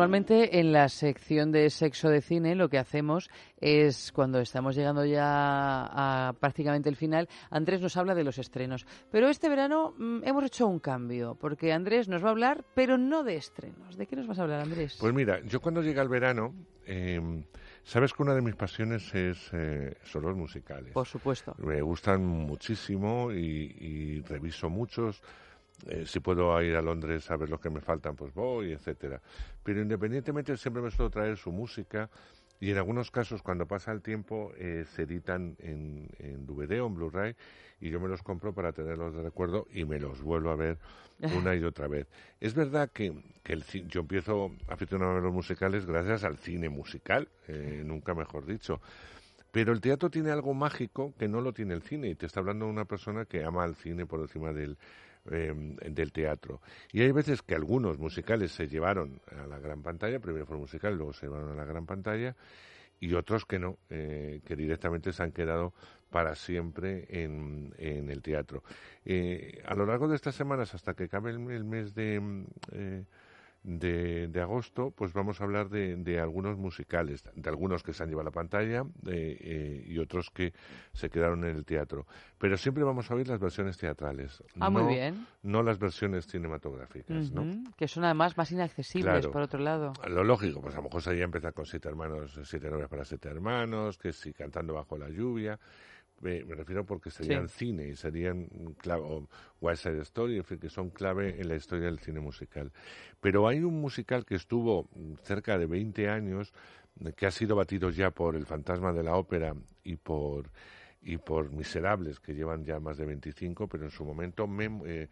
[0.04, 5.02] Normalmente en la sección de sexo de cine lo que hacemos es cuando estamos llegando
[5.06, 8.86] ya a prácticamente el final, Andrés nos habla de los estrenos.
[9.10, 12.98] Pero este verano mm, hemos hecho un cambio, porque Andrés nos va a hablar, pero
[12.98, 13.96] no de estrenos.
[13.96, 14.98] ¿De qué nos vas a hablar, Andrés?
[15.00, 17.42] Pues mira, yo cuando llega el verano, eh,
[17.82, 20.92] sabes que una de mis pasiones es, eh, son los musicales.
[20.92, 21.54] Por supuesto.
[21.64, 25.22] Me gustan muchísimo y, y reviso muchos.
[25.86, 29.20] Eh, si puedo ir a Londres a ver los que me faltan, pues voy, etcétera.
[29.62, 32.08] Pero independientemente siempre me suelo traer su música
[32.60, 36.08] y en algunos casos cuando pasa el tiempo eh, se editan en,
[36.46, 37.36] DVD o en Blu-ray
[37.80, 40.78] y yo me los compro para tenerlos de recuerdo y me los vuelvo a ver
[41.36, 42.06] una y otra vez.
[42.40, 43.12] Es verdad que,
[43.42, 48.14] que el, yo empiezo a aficionarme a los musicales gracias al cine musical, eh, nunca
[48.14, 48.80] mejor dicho.
[49.50, 52.08] Pero el teatro tiene algo mágico que no lo tiene el cine.
[52.08, 54.76] Y te está hablando una persona que ama el cine por encima del,
[55.30, 55.52] eh,
[55.90, 56.60] del teatro.
[56.92, 60.96] Y hay veces que algunos musicales se llevaron a la gran pantalla, primero fueron musicales,
[60.96, 62.36] luego se llevaron a la gran pantalla.
[63.00, 65.74] y otros que no, eh, que directamente se han quedado
[66.10, 68.62] para siempre en, el teatro.
[69.04, 72.44] Eh, a lo largo de estas semanas, hasta que acabe el, el mes de, mm,
[72.70, 73.04] eh,
[73.64, 78.02] de, de agosto, pues vamos a hablar de, de algunos musicales, de algunos que se
[78.02, 80.52] han llevado a la pantalla eh, eh, y otros que
[80.92, 82.06] se quedaron en el teatro.
[82.38, 84.42] Pero siempre vamos a oír las versiones teatrales.
[84.60, 85.26] Ah, muy no- bien.
[85.42, 87.44] No las versiones cinematográficas, ¿no?
[87.76, 89.30] Que son además más inaccesibles, Claro.
[89.32, 89.92] por otro lado.
[90.08, 93.28] Lo lógico, pues a lo mejor sería empezar con siete hermanos, siete novias para siete
[93.30, 95.58] hermanos, que si cantando bajo la lluvia.
[96.24, 98.46] Me, me refiero porque serían cine y serían
[98.78, 99.28] clave, o
[99.60, 102.72] West Side Story, en fin, que son clave en la historia del cine musical.
[103.20, 104.88] Pero hay un musical que estuvo
[105.22, 106.52] cerca de 20 años,
[107.16, 109.54] que ha sido batido ya por El Fantasma de la Ópera
[109.84, 110.50] y por
[111.06, 115.08] y por Miserables, que llevan ya más de 25, pero en su momento Mem- eh,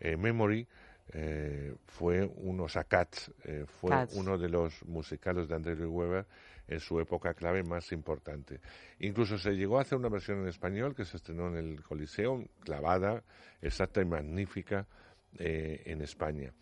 [0.00, 0.66] eh, Memory
[1.12, 3.30] eh, fue uno, o sea, Cats,
[3.66, 4.14] fue Cats.
[4.16, 6.26] uno de los musicales de Andrew Lloyd Webber
[6.68, 8.60] en su época clave más importante.
[9.00, 12.44] Incluso se llegó a hacer una versión en español que se estrenó en el Coliseo,
[12.60, 13.22] clavada,
[13.60, 14.86] exacta y magnífica
[15.38, 16.52] eh, en España.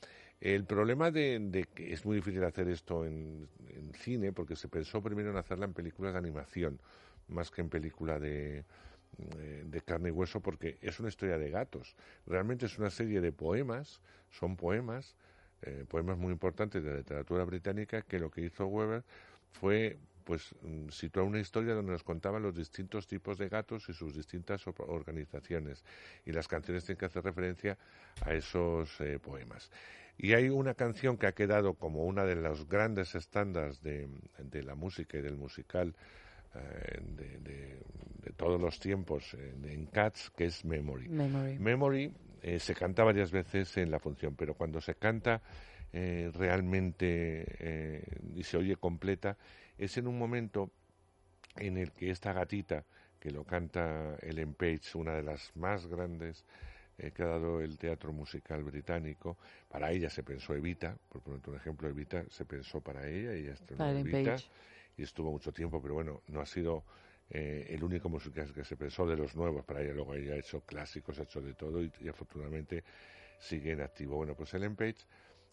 [0.40, 4.68] El problema de, de que es muy difícil hacer esto en, en cine, porque se
[4.68, 6.80] pensó primero en hacerla en películas de animación,
[7.28, 8.64] más que en película de,
[9.38, 11.94] eh, de carne y hueso, porque es una historia de gatos.
[12.26, 14.00] Realmente es una serie de poemas,
[14.30, 15.14] son poemas,
[15.62, 19.04] eh, poemas muy importantes de la literatura británica, que lo que hizo Weber
[19.52, 23.92] fue pues mm, situar una historia donde nos contaban los distintos tipos de gatos y
[23.92, 25.84] sus distintas or- organizaciones.
[26.24, 27.76] Y las canciones tienen que hacer referencia
[28.24, 29.70] a esos eh, poemas.
[30.18, 34.62] Y hay una canción que ha quedado como una de los grandes estándares de, de
[34.62, 35.94] la música y del musical
[36.54, 37.82] eh, de, de-
[38.22, 41.08] de todos los tiempos en, en Cats que es Memory.
[41.08, 41.58] Memory.
[41.58, 45.42] Memory eh, se canta varias veces en la función, pero cuando se canta
[45.92, 48.02] eh, realmente eh,
[48.34, 49.36] y se oye completa,
[49.76, 50.70] es en un momento
[51.56, 52.84] en el que esta gatita,
[53.20, 56.44] que lo canta Ellen Page, una de las más grandes
[56.98, 59.36] eh, que ha dado el teatro musical británico,
[59.68, 63.52] para ella se pensó Evita, por poner un ejemplo, Evita se pensó para ella, ella
[63.52, 64.46] estrenó Evita Page.
[64.96, 66.84] y estuvo mucho tiempo, pero bueno, no ha sido
[67.30, 69.92] eh, el único musical que se pensó de los nuevos para ella.
[69.94, 72.84] Luego ella ha hecho clásicos, ha hecho de todo y, y afortunadamente
[73.38, 74.16] sigue en activo.
[74.16, 75.06] Bueno, pues Ellen Page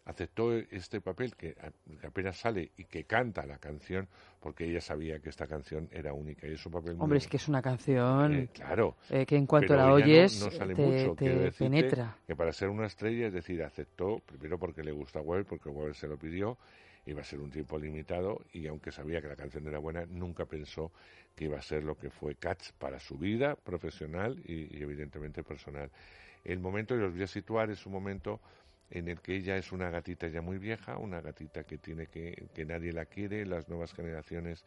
[0.09, 1.55] aceptó este papel que,
[2.03, 4.07] apenas sale y que canta la canción
[4.39, 7.27] porque ella sabía que esta canción era única y es un papel muy Hombre, es
[7.27, 8.95] que es una canción eh, claro.
[9.09, 11.15] eh, que en cuanto la no- oyes no, sale te, mucho.
[11.15, 12.17] te penetra.
[12.25, 15.69] Que para ser una estrella, es decir, aceptó, primero porque le gusta a Weber, porque
[15.69, 16.57] Weber se lo pidió,
[17.05, 20.45] iba a ser un tiempo limitado, y aunque sabía que la canción era buena, nunca
[20.45, 20.91] pensó
[21.35, 25.43] que iba a ser lo que fue Cats para su vida profesional y, y evidentemente
[25.43, 25.89] personal.
[26.43, 28.39] El momento, y os voy a situar, es un momento
[28.91, 32.49] en el que ella es una gatita ya muy vieja, una gatita que tiene que,
[32.53, 34.65] que nadie la quiere, las nuevas generaciones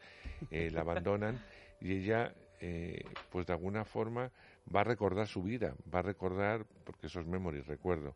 [0.50, 1.42] eh, la abandonan
[1.80, 4.30] y ella, eh, pues de alguna forma
[4.74, 8.14] va a recordar su vida, va a recordar, porque eso es memory, recuerdo,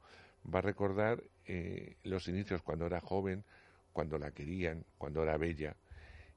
[0.53, 3.45] va a recordar eh, los inicios cuando era joven,
[3.93, 5.75] cuando la querían, cuando era bella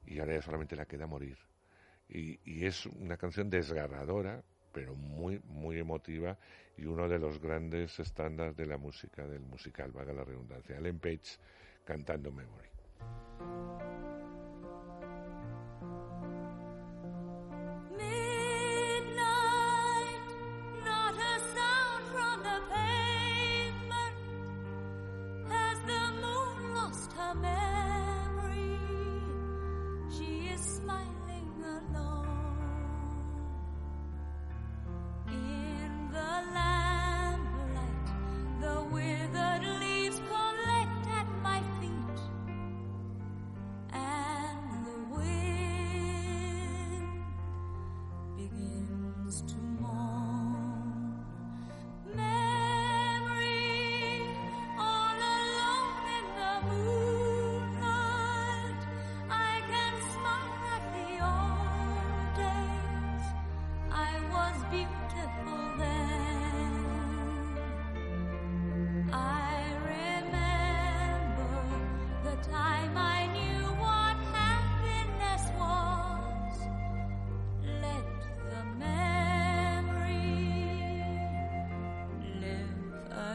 [0.08, 1.38] y ahora ya solamente la queda morir.
[2.08, 4.42] Y, y es una canción desgarradora,
[4.74, 6.38] pero muy, muy emotiva
[6.80, 10.78] y uno de los grandes estándares de la música, del musical, vaga la redundancia.
[10.78, 11.38] Ellen Page
[11.84, 13.89] cantando Memory.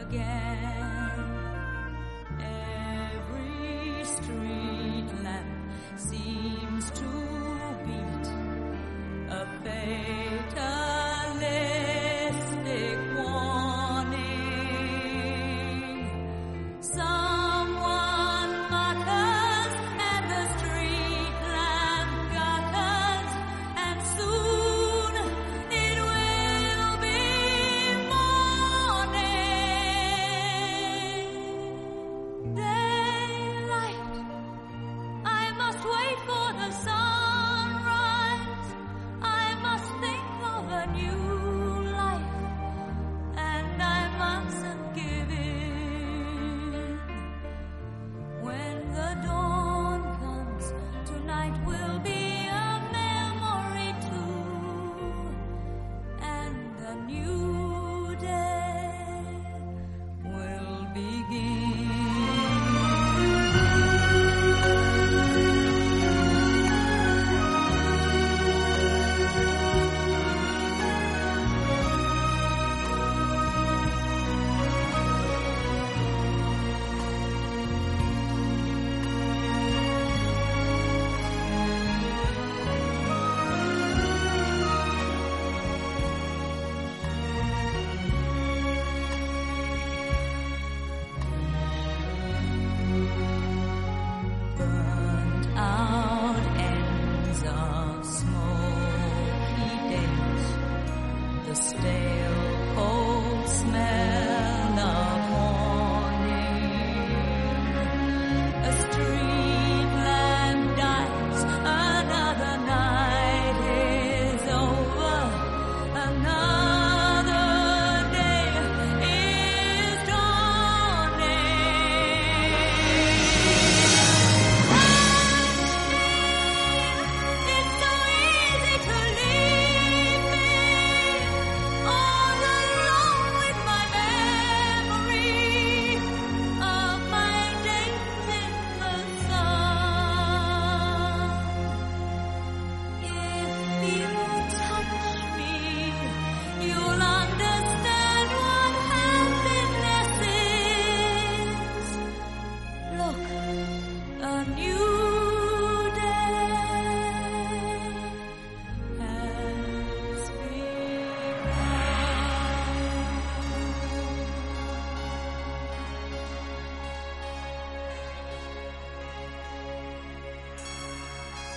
[0.09, 0.54] Again.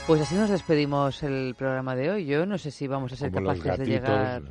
[0.09, 2.25] Pues así nos despedimos el programa de hoy.
[2.25, 4.43] Yo no sé si vamos a ser Como capaces de llegar.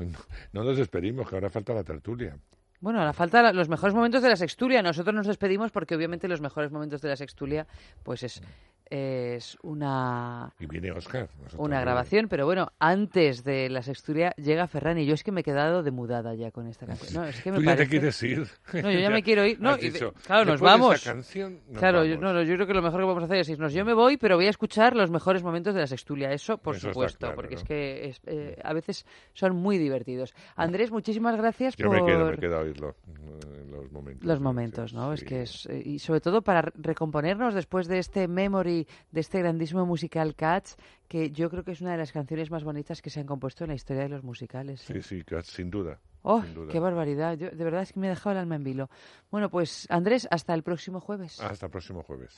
[0.53, 2.37] No nos despedimos, que ahora falta la tertulia.
[2.79, 4.83] Bueno, ahora falta los mejores momentos de la sextulia.
[4.83, 7.65] Nosotros nos despedimos porque obviamente los mejores momentos de la sextulia
[8.03, 8.43] pues es,
[8.89, 11.29] es una, Y viene Oscar.
[11.37, 12.27] nosotros una grabación.
[12.29, 15.83] Pero bueno, antes de la sextulia llega Ferran y yo es que me he quedado
[15.83, 17.13] demudada ya con esta canción.
[17.21, 18.47] No, es que me Tú ya te quieres ir.
[18.73, 19.59] No, yo ya me quiero ir.
[19.59, 20.95] No, Has y de- dicho, claro, nos de vamos.
[20.95, 22.33] esta canción, nos claro, yo, vamos.
[22.33, 23.73] no, no, yo creo que lo mejor que podemos hacer es irnos.
[23.73, 26.31] Yo me voy, pero voy a escuchar los mejores momentos de la sextulia.
[26.31, 30.33] Eso, por Eso supuesto, claro, porque es que es- eh, a veces son muy divertidos.
[30.55, 32.95] Andrés, muchísimas gracias Yo por me quedo, me quedo a oírlo.
[33.07, 34.25] eh, Los momentos.
[34.25, 35.13] los sí, ¿no?
[35.13, 38.76] Es que es eh, y sobre todo para re- recomponernos después de este memory
[39.11, 40.75] de este grandísimo musical Cats,
[41.07, 43.63] que yo creo que es una de las canciones más bonitas que se han compuesto
[43.63, 44.87] en la historia de los musicales.
[44.89, 44.93] ¿eh?
[44.93, 45.99] Sí, sí, Cats, sin duda.
[46.21, 47.37] ¡Oh, qué barbaridad!
[47.37, 48.89] Yo, de verdad es que me he dejado el alma en vilo.
[49.31, 51.39] Bueno, pues Andrés, hasta el próximo jueves.
[51.39, 52.37] Hasta el próximo jueves.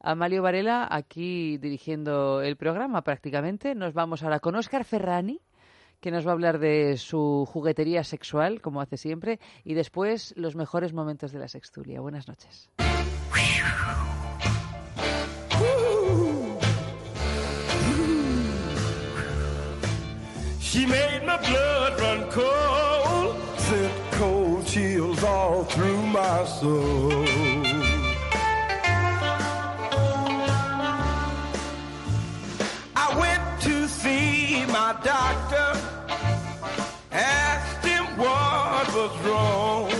[0.00, 3.74] Amalio Varela aquí dirigiendo el programa prácticamente.
[3.74, 5.40] Nos vamos ahora con Óscar Ferrani,
[6.00, 10.56] que nos va a hablar de su juguetería sexual, como hace siempre, y después los
[10.56, 12.00] mejores momentos de la sextulia.
[12.00, 12.68] Buenas noches.
[20.72, 27.26] She made my blood run cold, sent cold chills all through my soul.
[32.96, 35.78] I went to see my doctor,
[37.10, 39.90] asked him what was wrong.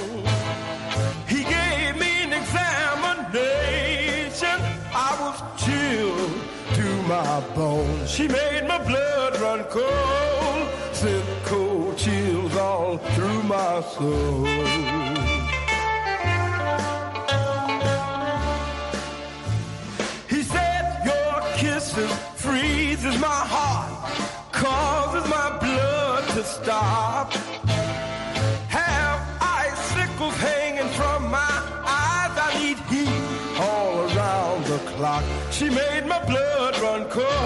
[1.29, 4.59] He gave me an examination.
[4.95, 6.33] I was chilled
[6.77, 8.11] to my bones.
[8.11, 10.42] She made my blood run cold,
[11.03, 14.45] sent cold chills all through my soul.
[20.33, 23.91] He said, Your kisses freezes my heart,
[24.53, 27.33] causes my blood to stop.
[28.69, 31.55] Have icicles hanging from my
[32.01, 32.35] eyes.
[32.47, 35.25] I need heat all around the clock.
[35.51, 37.42] She made my blood run cold,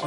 [0.00, 0.06] He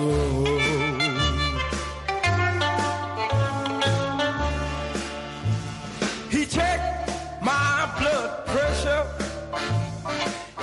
[6.48, 7.12] checked
[7.44, 9.06] my blood pressure.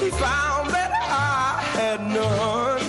[0.01, 2.81] He found that I had none.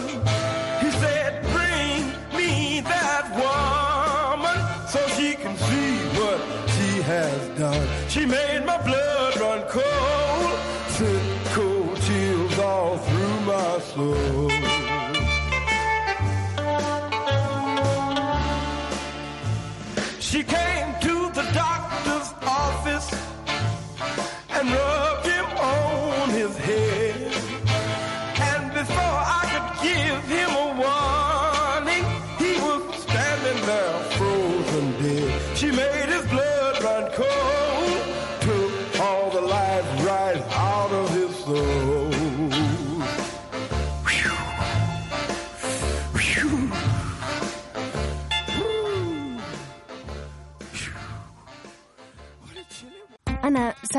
[0.81, 4.57] He said, Bring me that woman
[4.87, 6.41] so she can see what
[6.71, 7.87] she has done.
[8.09, 14.40] She made my blood run cold, sent cold chills all through my soul.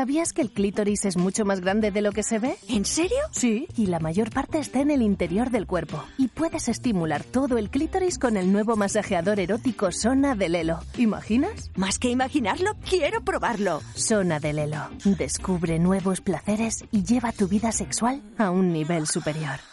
[0.03, 2.57] ¿Sabías que el clítoris es mucho más grande de lo que se ve?
[2.67, 3.19] ¿En serio?
[3.31, 6.03] Sí, y la mayor parte está en el interior del cuerpo.
[6.17, 10.81] Y puedes estimular todo el clítoris con el nuevo masajeador erótico Sona de Lelo.
[10.97, 11.71] ¿Imaginas?
[11.77, 13.81] Más que imaginarlo, quiero probarlo.
[13.95, 14.89] Sona de Lelo.
[15.05, 19.72] Descubre nuevos placeres y lleva tu vida sexual a un nivel superior.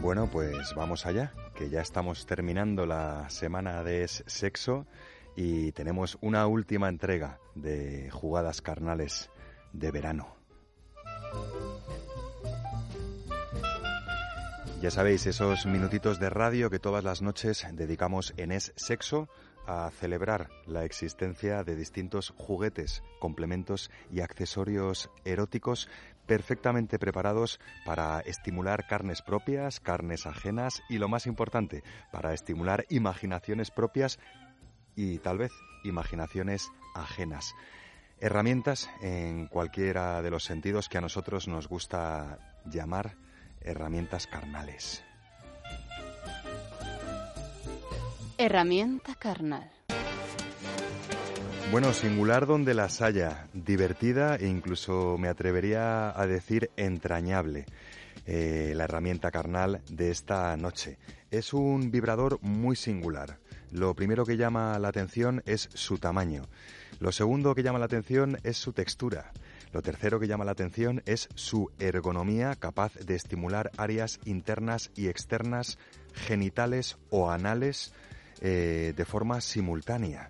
[0.00, 4.86] Bueno, pues vamos allá, que ya estamos terminando la semana de sexo
[5.34, 9.30] y tenemos una última entrega de jugadas carnales
[9.72, 10.36] de verano.
[14.80, 19.28] Ya sabéis, esos minutitos de radio que todas las noches dedicamos en Es Sexo
[19.66, 25.88] a celebrar la existencia de distintos juguetes, complementos y accesorios eróticos
[26.26, 31.82] perfectamente preparados para estimular carnes propias, carnes ajenas y lo más importante,
[32.12, 34.18] para estimular imaginaciones propias
[34.94, 35.52] y tal vez
[35.84, 37.54] imaginaciones ajenas.
[38.18, 43.16] Herramientas en cualquiera de los sentidos que a nosotros nos gusta llamar
[43.60, 45.04] herramientas carnales.
[48.38, 49.75] Herramienta carnal.
[51.72, 57.66] Bueno, singular donde las haya, divertida e incluso me atrevería a decir entrañable.
[58.26, 60.98] eh, la herramienta carnal de esta noche.
[61.30, 63.38] Es un vibrador muy singular.
[63.70, 66.42] Lo primero que llama la atención es su tamaño.
[66.98, 69.32] Lo segundo que llama la atención es su textura.
[69.72, 75.08] Lo tercero que llama la atención es su ergonomía capaz de estimular áreas internas y
[75.08, 75.78] externas,
[76.14, 77.92] genitales o anales
[78.40, 80.28] eh, de forma simultánea.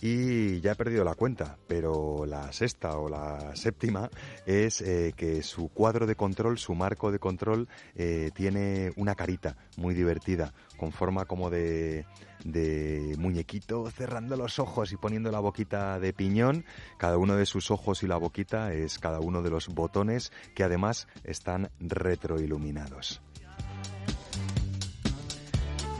[0.00, 4.10] Y ya he perdido la cuenta, pero la sexta o la séptima
[4.44, 9.56] es eh, que su cuadro de control, su marco de control, eh, tiene una carita
[9.78, 12.04] muy divertida, con forma como de,
[12.44, 16.66] de muñequito cerrando los ojos y poniendo la boquita de piñón.
[16.98, 20.62] Cada uno de sus ojos y la boquita es cada uno de los botones que
[20.62, 23.22] además están retroiluminados.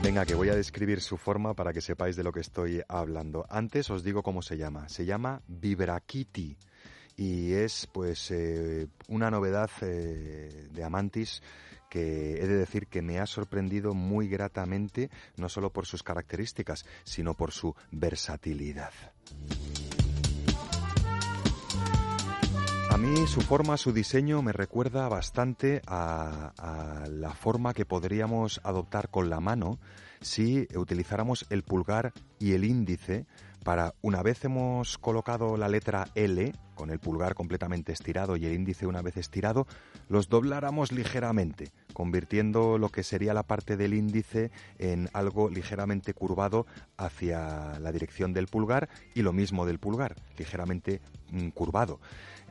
[0.03, 3.45] Venga, que voy a describir su forma para que sepáis de lo que estoy hablando.
[3.49, 4.87] Antes os digo cómo se llama.
[4.89, 6.55] Se llama Vibrakitty
[7.17, 11.41] y es pues eh, una novedad eh, de Amantis
[11.89, 16.85] que he de decir que me ha sorprendido muy gratamente, no solo por sus características,
[17.03, 18.91] sino por su versatilidad.
[22.89, 26.53] A mí su forma, su diseño me recuerda bastante a,
[27.09, 29.77] la forma que podríamos adoptar con la mano
[30.21, 33.25] si utilizáramos el pulgar y el índice
[33.63, 38.53] para, una vez hemos colocado la letra L, con el pulgar completamente estirado y el
[38.53, 39.67] índice una vez estirado,
[40.07, 46.65] los dobláramos ligeramente, convirtiendo lo que sería la parte del índice en algo ligeramente curvado
[46.95, 51.01] hacia la dirección del pulgar y lo mismo del pulgar, ligeramente
[51.31, 51.99] mm, curvado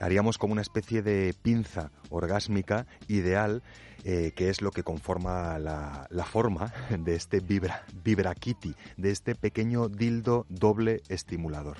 [0.01, 3.62] haríamos como una especie de pinza orgásmica ideal,
[4.05, 9.35] eh, que es lo que conforma la, la forma de este vibra, vibrakitty, de este
[9.35, 11.78] pequeño dildo doble estimulador.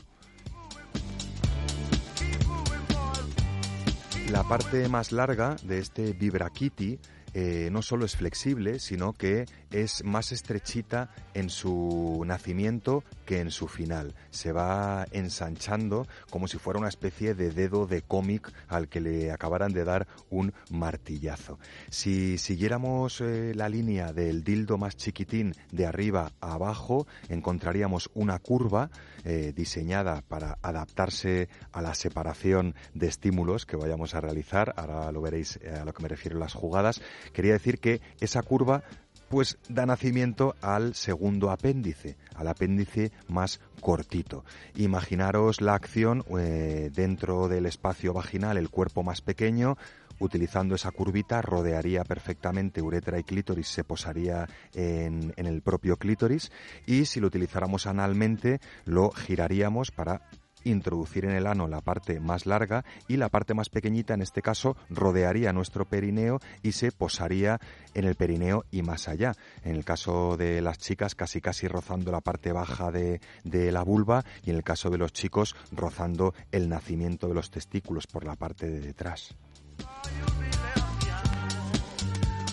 [4.30, 6.98] La parte más larga de este vibrakitty
[7.38, 13.50] eh, no solo es flexible, sino que es más estrechita en su nacimiento que en
[13.50, 14.14] su final.
[14.30, 19.32] Se va ensanchando como si fuera una especie de dedo de cómic al que le
[19.32, 21.58] acabaran de dar un martillazo.
[21.90, 28.38] Si siguiéramos eh, la línea del dildo más chiquitín de arriba a abajo, encontraríamos una
[28.38, 28.88] curva
[29.24, 34.72] eh, diseñada para adaptarse a la separación de estímulos que vayamos a realizar.
[34.78, 37.02] Ahora lo veréis a lo que me refiero las jugadas.
[37.32, 38.82] Quería decir que esa curva
[39.28, 44.44] pues da nacimiento al segundo apéndice, al apéndice más cortito.
[44.77, 49.77] Imaginaros la acción eh, dentro del espacio vaginal, el cuerpo más pequeño,
[50.19, 56.51] utilizando esa curvita rodearía perfectamente uretra y clítoris, se posaría en, en el propio clítoris
[56.86, 60.23] y si lo utilizáramos analmente lo giraríamos para
[60.70, 64.43] introducir en el ano la parte más larga y la parte más pequeñita, en este
[64.43, 67.60] caso, rodearía nuestro perineo y se posaría
[67.94, 69.32] en el perineo y más allá.
[69.64, 73.82] En el caso de las chicas, casi casi rozando la parte baja de, de la
[73.82, 78.24] vulva y en el caso de los chicos, rozando el nacimiento de los testículos por
[78.24, 79.36] la parte de detrás.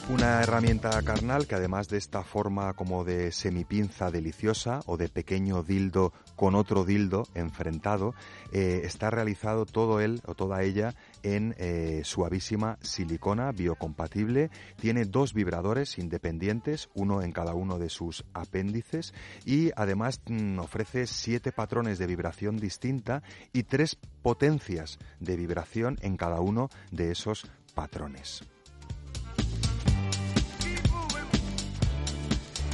[0.10, 5.64] Una herramienta carnal que además de esta forma como de semipinza deliciosa o de pequeño
[5.64, 8.14] dildo con otro dildo enfrentado,
[8.52, 10.94] eh, está realizado todo él o toda ella
[11.24, 14.52] en eh, suavísima silicona biocompatible.
[14.76, 19.14] Tiene dos vibradores independientes, uno en cada uno de sus apéndices
[19.46, 23.24] y además mm, ofrece siete patrones de vibración distinta
[23.54, 28.44] y tres potencias de vibración en cada uno de esos patrones.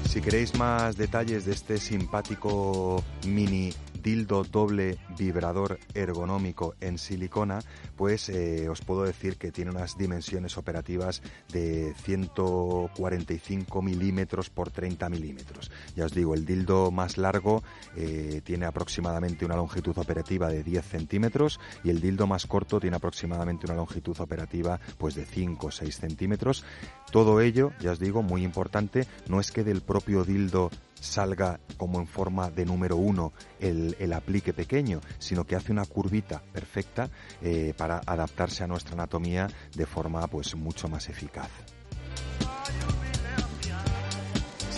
[0.10, 3.72] Si queréis más detalles de este simpático mini
[4.02, 7.60] dildo doble vibrador ergonómico en silicona,
[7.96, 11.22] pues eh, os puedo decir que tiene unas dimensiones operativas
[11.52, 15.72] de 145 milímetros por 30 milímetros.
[15.96, 17.64] Ya os digo, el dildo más largo
[17.96, 22.98] eh, tiene aproximadamente una longitud operativa de 10 centímetros y el dildo más corto tiene
[22.98, 26.64] aproximadamente una longitud operativa pues de 5 o 6 centímetros.
[27.12, 30.70] Todo ello, ya os digo, muy importante, no es que del propio dildo
[31.00, 35.86] salga como en forma de número uno el, el, aplique pequeño, sino que hace una
[35.86, 37.10] curvita perfecta
[37.42, 41.50] eh, para adaptarse a nuestra anatomía de forma pues mucho más eficaz.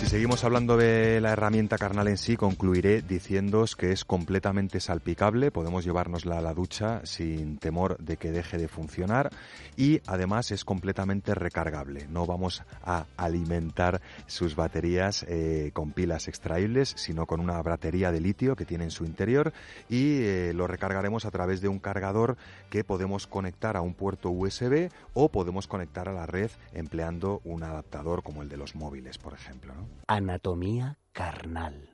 [0.02, 5.52] Si seguimos hablando de la herramienta carnal en sí, concluiré diciéndoos que es completamente salpicable,
[5.52, 9.30] podemos llevárnosla a la ducha sin temor de que deje de funcionar
[9.76, 12.08] y además es completamente recargable.
[12.08, 18.20] No vamos a alimentar sus baterías eh, con pilas extraíbles, sino con una batería de
[18.20, 19.52] litio que tiene en su interior
[19.88, 22.36] y eh, lo recargaremos a través de un cargador
[22.70, 27.62] que podemos conectar a un puerto USB o podemos conectar a la red empleando un
[27.62, 29.72] adaptador como el de los móviles, por ejemplo.
[30.06, 31.90] Anatomía carnal.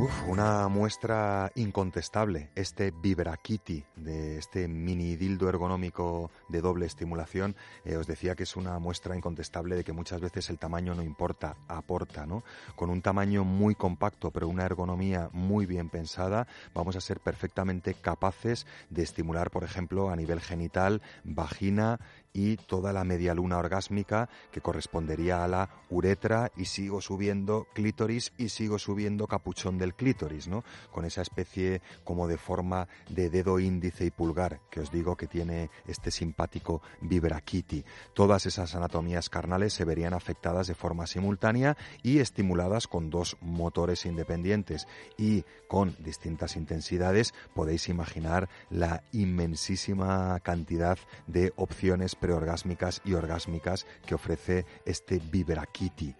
[0.00, 7.96] Uf, una muestra incontestable, este Vibrakitty, de este mini dildo ergonómico de doble estimulación, eh,
[7.96, 11.56] os decía que es una muestra incontestable de que muchas veces el tamaño no importa,
[11.66, 12.44] aporta, ¿no?
[12.76, 17.94] Con un tamaño muy compacto, pero una ergonomía muy bien pensada, vamos a ser perfectamente
[17.94, 21.98] capaces de estimular, por ejemplo, a nivel genital, vagina
[22.32, 28.32] y toda la media luna orgásmica que correspondería a la uretra y sigo subiendo clítoris
[28.36, 30.64] y sigo subiendo capuchón del clítoris, ¿no?
[30.92, 35.26] Con esa especie como de forma de dedo índice y pulgar que os digo que
[35.26, 37.84] tiene este simpático vibrakitty.
[38.14, 44.06] Todas esas anatomías carnales se verían afectadas de forma simultánea y estimuladas con dos motores
[44.06, 44.86] independientes
[45.16, 54.14] y con distintas intensidades podéis imaginar la inmensísima cantidad de opciones preorgásmicas y orgásmicas que
[54.14, 56.14] ofrece este Vibrakitty.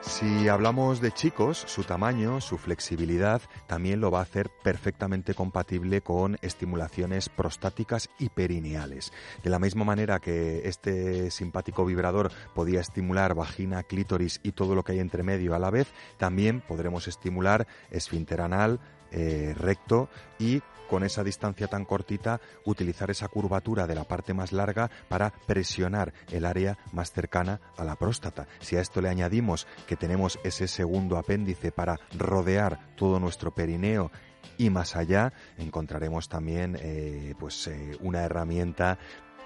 [0.00, 6.00] Si hablamos de chicos, su tamaño, su flexibilidad también lo va a hacer perfectamente compatible
[6.00, 9.12] con estimulaciones prostáticas y perineales.
[9.42, 14.84] De la misma manera que este simpático vibrador podía estimular vagina, clítoris y todo lo
[14.84, 15.88] que hay entre medio a la vez,
[16.18, 18.78] también podremos estimular esfínter anal,
[19.12, 20.08] eh, recto
[20.38, 25.30] y con esa distancia tan cortita utilizar esa curvatura de la parte más larga para
[25.46, 28.48] presionar el área más cercana a la próstata.
[28.58, 34.10] Si a esto le añadimos que tenemos ese segundo apéndice para rodear todo nuestro perineo
[34.58, 38.98] y más allá, encontraremos también eh, pues eh, una herramienta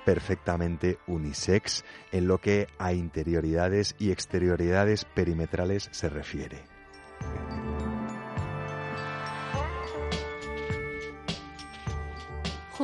[0.06, 6.62] perfectamente unisex en lo que a interioridades y exterioridades perimetrales se refiere.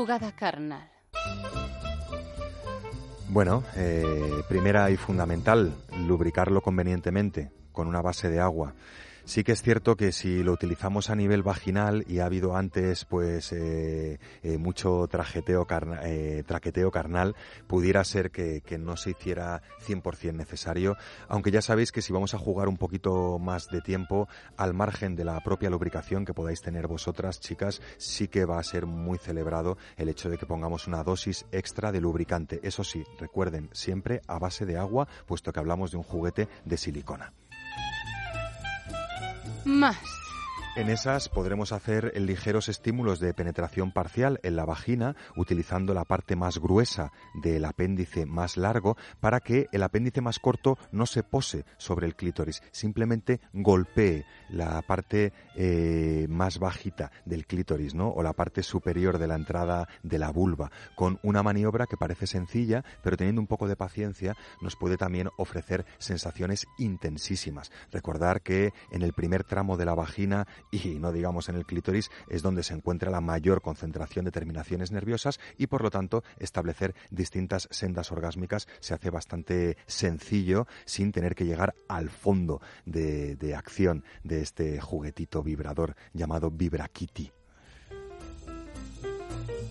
[0.00, 0.88] Jugada carnal.
[3.28, 5.74] Bueno, eh, primera y fundamental,
[6.06, 8.72] lubricarlo convenientemente con una base de agua.
[9.30, 13.04] Sí que es cierto que si lo utilizamos a nivel vaginal y ha habido antes
[13.04, 17.36] pues eh, eh, mucho trajeteo carna- eh, traqueteo carnal,
[17.68, 20.96] pudiera ser que, que no se hiciera 100% necesario,
[21.28, 24.26] aunque ya sabéis que si vamos a jugar un poquito más de tiempo
[24.56, 28.64] al margen de la propia lubricación que podáis tener vosotras, chicas, sí que va a
[28.64, 32.58] ser muy celebrado el hecho de que pongamos una dosis extra de lubricante.
[32.64, 36.76] Eso sí, recuerden, siempre a base de agua, puesto que hablamos de un juguete de
[36.76, 37.32] silicona.
[39.64, 40.19] Más.
[40.80, 46.36] En esas podremos hacer ligeros estímulos de penetración parcial en la vagina utilizando la parte
[46.36, 51.66] más gruesa del apéndice más largo para que el apéndice más corto no se pose
[51.76, 58.08] sobre el clítoris, simplemente golpee la parte eh, más bajita del clítoris, ¿no?
[58.08, 62.26] O la parte superior de la entrada de la vulva, con una maniobra que parece
[62.26, 67.70] sencilla, pero teniendo un poco de paciencia nos puede también ofrecer sensaciones intensísimas.
[67.92, 72.10] Recordar que en el primer tramo de la vagina y no digamos en el clítoris
[72.28, 76.94] es donde se encuentra la mayor concentración de terminaciones nerviosas y por lo tanto establecer
[77.10, 83.54] distintas sendas orgásmicas se hace bastante sencillo sin tener que llegar al fondo de, de
[83.54, 87.32] acción de este juguetito vibrador llamado Vibrakitty.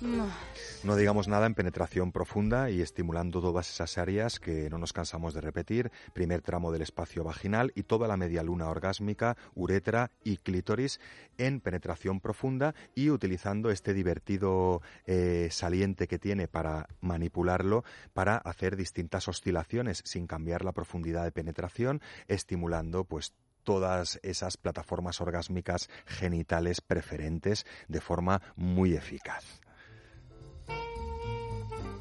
[0.02, 0.59] Más.
[0.82, 5.34] No digamos nada en penetración profunda y estimulando todas esas áreas que no nos cansamos
[5.34, 10.38] de repetir, primer tramo del espacio vaginal y toda la media luna orgásmica, uretra y
[10.38, 11.02] clítoris
[11.38, 17.84] en penetración profunda y utilizando este divertido eh, saliente que tiene para manipularlo
[18.14, 23.34] para hacer distintas oscilaciones sin cambiar la profundidad de penetración, estimulando pues
[23.66, 29.60] todas esas plataformas orgásmicas genitales preferentes de forma muy eficaz.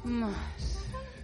[0.09, 0.68] Más.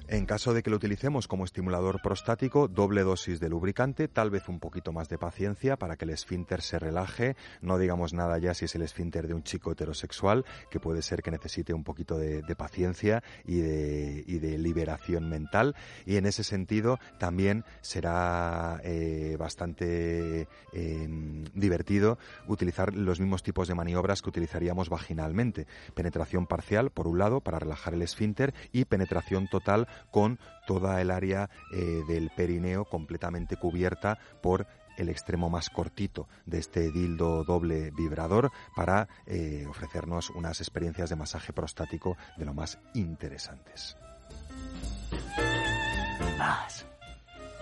[0.07, 4.48] En caso de que lo utilicemos como estimulador prostático, doble dosis de lubricante, tal vez
[4.49, 7.36] un poquito más de paciencia para que el esfínter se relaje.
[7.61, 11.23] No digamos nada ya si es el esfínter de un chico heterosexual, que puede ser
[11.23, 15.76] que necesite un poquito de, paciencia y de, liberación mental.
[16.06, 21.07] Y en ese sentido también será eh, bastante eh,
[21.56, 25.65] divertido utilizar los mismos tipos de maniobras que utilizaríamos vaginalmente.
[25.95, 31.11] Penetración parcial, por un lado, para relajar el esfínter, y penetración total con toda el
[31.11, 34.67] área eh, del perineo completamente cubierta por
[34.97, 41.15] el extremo más cortito de este dildo doble vibrador para eh, ofrecernos unas experiencias de
[41.15, 43.97] masaje prostático de lo más interesantes.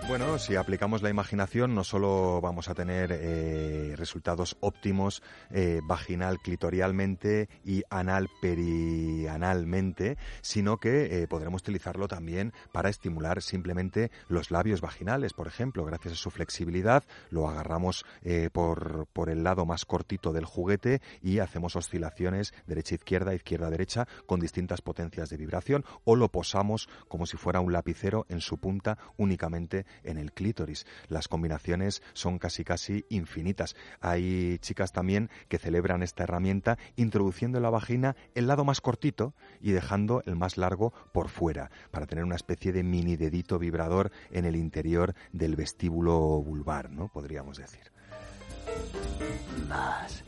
[0.06, 6.40] Bueno, si aplicamos la imaginación, no solo vamos a tener eh, resultados óptimos eh, vaginal
[6.40, 14.82] clitorialmente y anal perianalmente, sino que eh, podremos utilizarlo también para estimular simplemente los labios
[14.82, 18.04] vaginales, por ejemplo, gracias a su flexibilidad, lo agarramos
[18.52, 24.82] por, por el lado más cortito del juguete y hacemos oscilaciones derecha-izquierda, izquierda-derecha con distintas
[24.82, 29.83] potencias de vibración o lo posamos como si fuera un lapicero en su punta únicamente
[30.02, 30.86] en el clítoris.
[31.08, 33.76] Las combinaciones son casi casi infinitas.
[34.00, 39.34] Hay chicas también que celebran esta herramienta introduciendo en la vagina el lado más cortito
[39.60, 44.10] y dejando el más largo por fuera para tener una especie de mini dedito vibrador
[44.30, 47.08] en el interior del vestíbulo vulvar, ¿no?
[47.08, 47.92] Podríamos decir.
[49.68, 50.24] Más.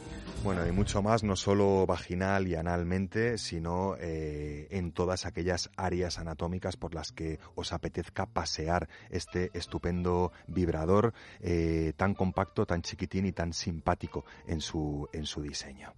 [0.47, 6.20] Bueno, y mucho más, no solo vaginal y analmente, sino eh, en todas aquellas áreas
[6.20, 13.27] anatómicas por las que os apetezca pasear este estupendo vibrador eh, tan compacto, tan chiquitín
[13.27, 15.93] y tan simpático en su, en su diseño.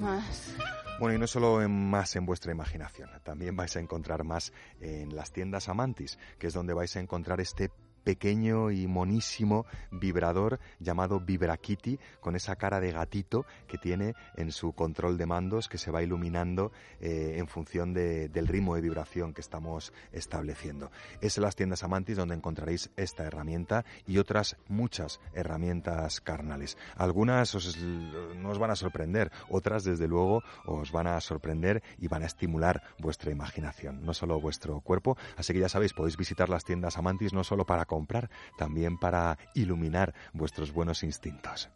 [0.00, 0.56] Más.
[0.98, 5.14] Bueno, y no solo en más en vuestra imaginación, también vais a encontrar más en
[5.14, 7.70] las tiendas Amantis, que es donde vais a encontrar este
[8.06, 14.72] pequeño y monísimo vibrador llamado Vibrakitty con esa cara de gatito que tiene en su
[14.74, 16.70] control de mandos que se va iluminando
[17.00, 20.92] eh, en función de- del ritmo de vibración que estamos estableciendo.
[21.20, 26.78] Es en las tiendas Amantis donde encontraréis esta herramienta y otras muchas herramientas carnales.
[26.94, 32.06] Algunas os, no os van a sorprender, otras desde luego os van a sorprender y
[32.06, 35.16] van a estimular vuestra imaginación, no solo vuestro cuerpo.
[35.36, 38.28] Así que ya sabéis, podéis visitar las tiendas Amantis no solo para comprar,
[38.58, 41.70] también para iluminar vuestros buenos instintos.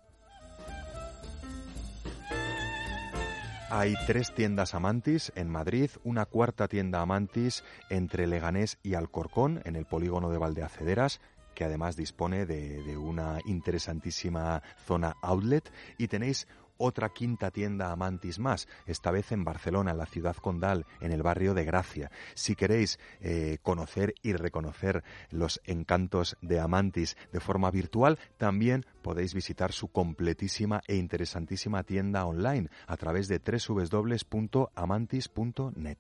[3.71, 9.77] Hay tres tiendas Amantis en Madrid, una cuarta tienda Amantis entre Leganés y Alcorcón, en
[9.77, 11.21] el polígono de Valdeacederas,
[11.55, 16.49] que además dispone de, de una interesantísima zona outlet, y tenéis
[16.81, 21.23] otra quinta tienda Amantis más, esta vez en Barcelona, en la ciudad condal, en el
[21.23, 22.11] barrio de Gracia.
[22.35, 29.35] Si queréis eh, conocer y reconocer los encantos de Amantis de forma virtual, también podéis
[29.35, 35.99] visitar su completísima e interesantísima tienda online a través de www.amantis.net.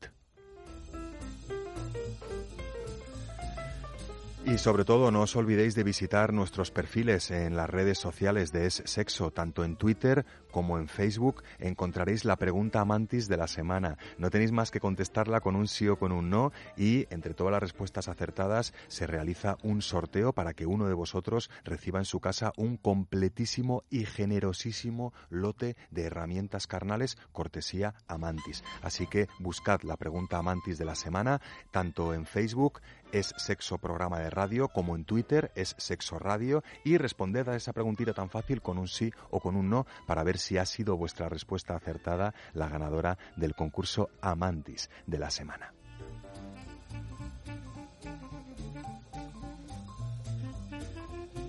[4.47, 8.67] Y sobre todo no os olvidéis de visitar nuestros perfiles en las redes sociales de
[8.67, 11.43] Es Sexo, tanto en Twitter como en Facebook.
[11.59, 13.99] Encontraréis la pregunta amantis de la semana.
[14.19, 17.53] No tenéis más que contestarla con un sí o con un no y entre todas
[17.53, 22.21] las respuestas acertadas se realiza un sorteo para que uno de vosotros reciba en su
[22.21, 28.63] casa un completísimo y generosísimo lote de herramientas carnales cortesía Amantis.
[28.83, 31.41] Así que buscad la pregunta Amantis de la semana
[31.71, 32.81] tanto en Facebook
[33.13, 37.73] es Sexo Programa de Radio, como en Twitter es Sexo Radio, y responded a esa
[37.73, 40.97] preguntita tan fácil con un sí o con un no para ver si ha sido
[40.97, 45.73] vuestra respuesta acertada la ganadora del concurso Amantis de la semana.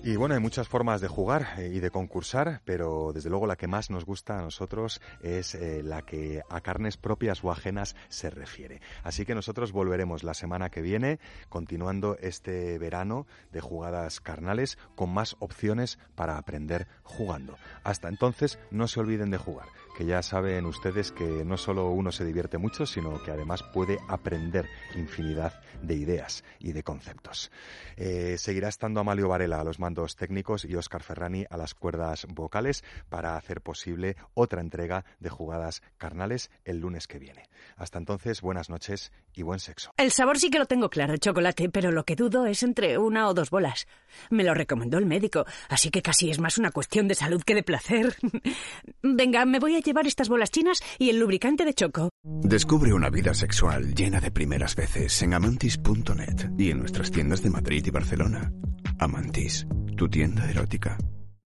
[0.04, 3.54] Y bueno, hay muchas formas de jugar eh, y de concursar, pero desde luego la
[3.54, 7.94] que más nos gusta a nosotros es eh, la que a carnes propias o ajenas
[8.08, 8.80] se refiere.
[9.04, 15.14] Así que nosotros volveremos la semana que viene, continuando este verano de jugadas carnales con
[15.14, 17.56] más opciones para aprender jugando.
[17.84, 19.68] Hasta entonces, no se olviden de jugar,
[20.06, 24.66] ya saben ustedes que no solo uno se divierte mucho, sino que además puede aprender
[24.94, 27.50] infinidad de ideas y de conceptos.
[27.96, 32.26] Eh, seguirá estando Amalio Varela a los mandos técnicos y Óscar Ferrani a las cuerdas
[32.28, 37.44] vocales para hacer posible otra entrega de jugadas carnales el lunes que viene.
[37.76, 39.92] Hasta entonces, buenas noches y buen sexo.
[39.96, 43.28] El sabor sí que lo tengo claro, chocolate, pero lo que dudo es entre una
[43.28, 43.86] o dos bolas.
[44.30, 47.54] Me lo recomendó el médico, así que casi es más una cuestión de salud que
[47.54, 48.16] de placer.
[49.02, 52.08] Venga, me voy a llevar estas bolas chinas y el lubricante de choco.
[52.24, 57.50] Descubre una vida sexual llena de primeras veces en amantis.net y en nuestras tiendas de
[57.50, 58.50] Madrid y Barcelona.
[58.98, 59.66] Amantis,
[59.96, 60.96] tu tienda erótica.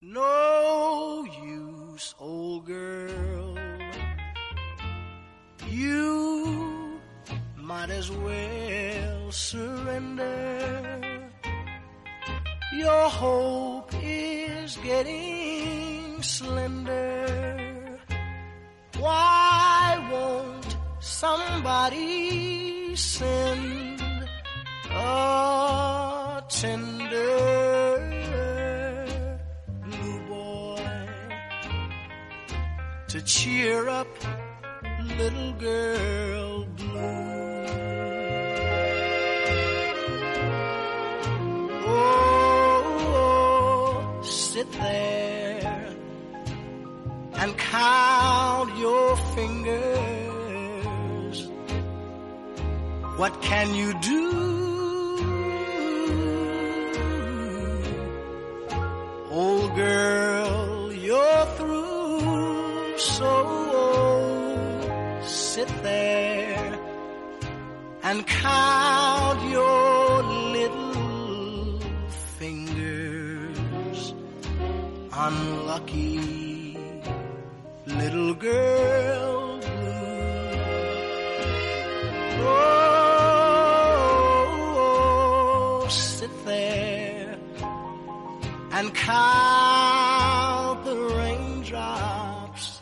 [0.01, 3.55] No use, old girl.
[5.71, 7.01] You
[7.57, 10.25] might as well surrender.
[12.77, 17.64] Your hope is getting slender.
[19.05, 24.01] Why won't somebody send
[24.91, 28.01] a tender
[29.85, 31.09] blue boy
[33.09, 34.09] to cheer up
[35.19, 37.01] little girl blue?
[41.87, 42.03] Oh,
[43.21, 45.34] oh sit there
[47.45, 49.77] and count your fingers.
[53.19, 54.31] What can you do?
[59.31, 63.31] Old girl, you're through, so
[65.27, 66.79] sit there
[68.05, 70.23] and count your
[70.57, 71.79] little
[72.39, 74.15] fingers.
[75.12, 76.64] Unlucky
[77.99, 80.05] little girl blue.
[82.47, 83.05] Oh,
[85.83, 87.39] oh, sit there
[88.73, 92.81] and count the raindrops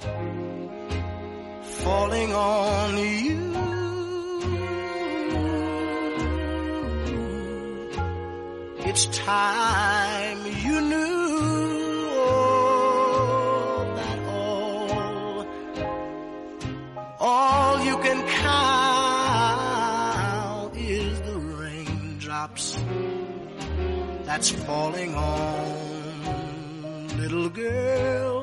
[1.82, 3.40] falling on you.
[8.84, 9.91] It's time
[24.32, 25.66] that's falling on.
[27.18, 28.41] Little girl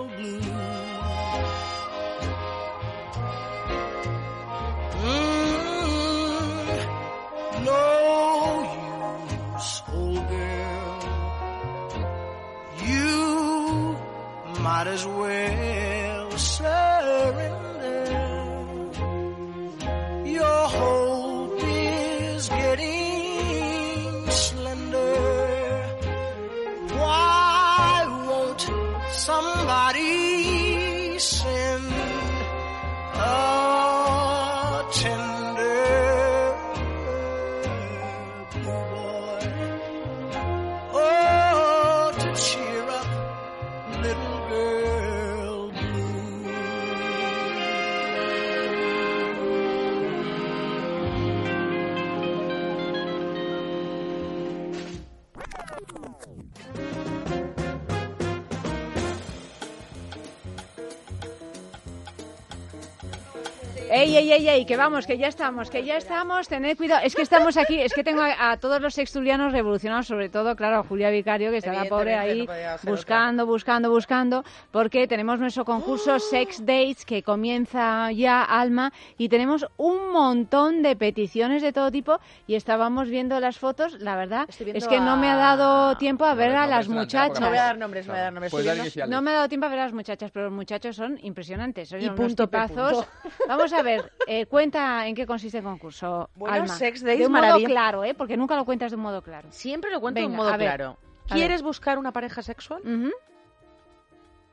[64.20, 67.02] Ey, ey, ey, que vamos, que ya estamos, que ya estamos, tened cuidado.
[67.06, 70.58] Es que estamos aquí, es que tengo a, a todos los extulianos revolucionados, sobre todo,
[70.58, 75.40] claro, a Julia Vicario, que está la pobre ahí no buscando, buscando, buscando, porque tenemos
[75.40, 81.72] nuestro concurso Sex Dates que comienza ya, Alma, y tenemos un montón de peticiones de
[81.72, 85.96] todo tipo y estábamos viendo las fotos, la verdad es que no me ha dado
[85.96, 87.40] tiempo a ver a las muchachas.
[87.40, 88.52] No voy a dar nombres, no voy a dar nombres.
[88.52, 89.08] Pues.
[89.08, 91.88] No me ha dado tiempo a ver a las muchachas, pero los muchachos son impresionantes.
[91.88, 93.06] Son Y unos punto, P, tipazos.
[93.06, 93.38] punto.
[93.48, 96.30] Vamos a ver, eh, cuenta en qué consiste el concurso.
[96.36, 96.76] Bueno, Alma.
[96.76, 98.14] Sex Days, de un modo claro, ¿eh?
[98.14, 99.52] Porque nunca lo cuentas de un modo claro.
[99.52, 100.98] Siempre lo cuento de un modo ver, claro.
[101.28, 102.82] ¿Quieres buscar una pareja sexual?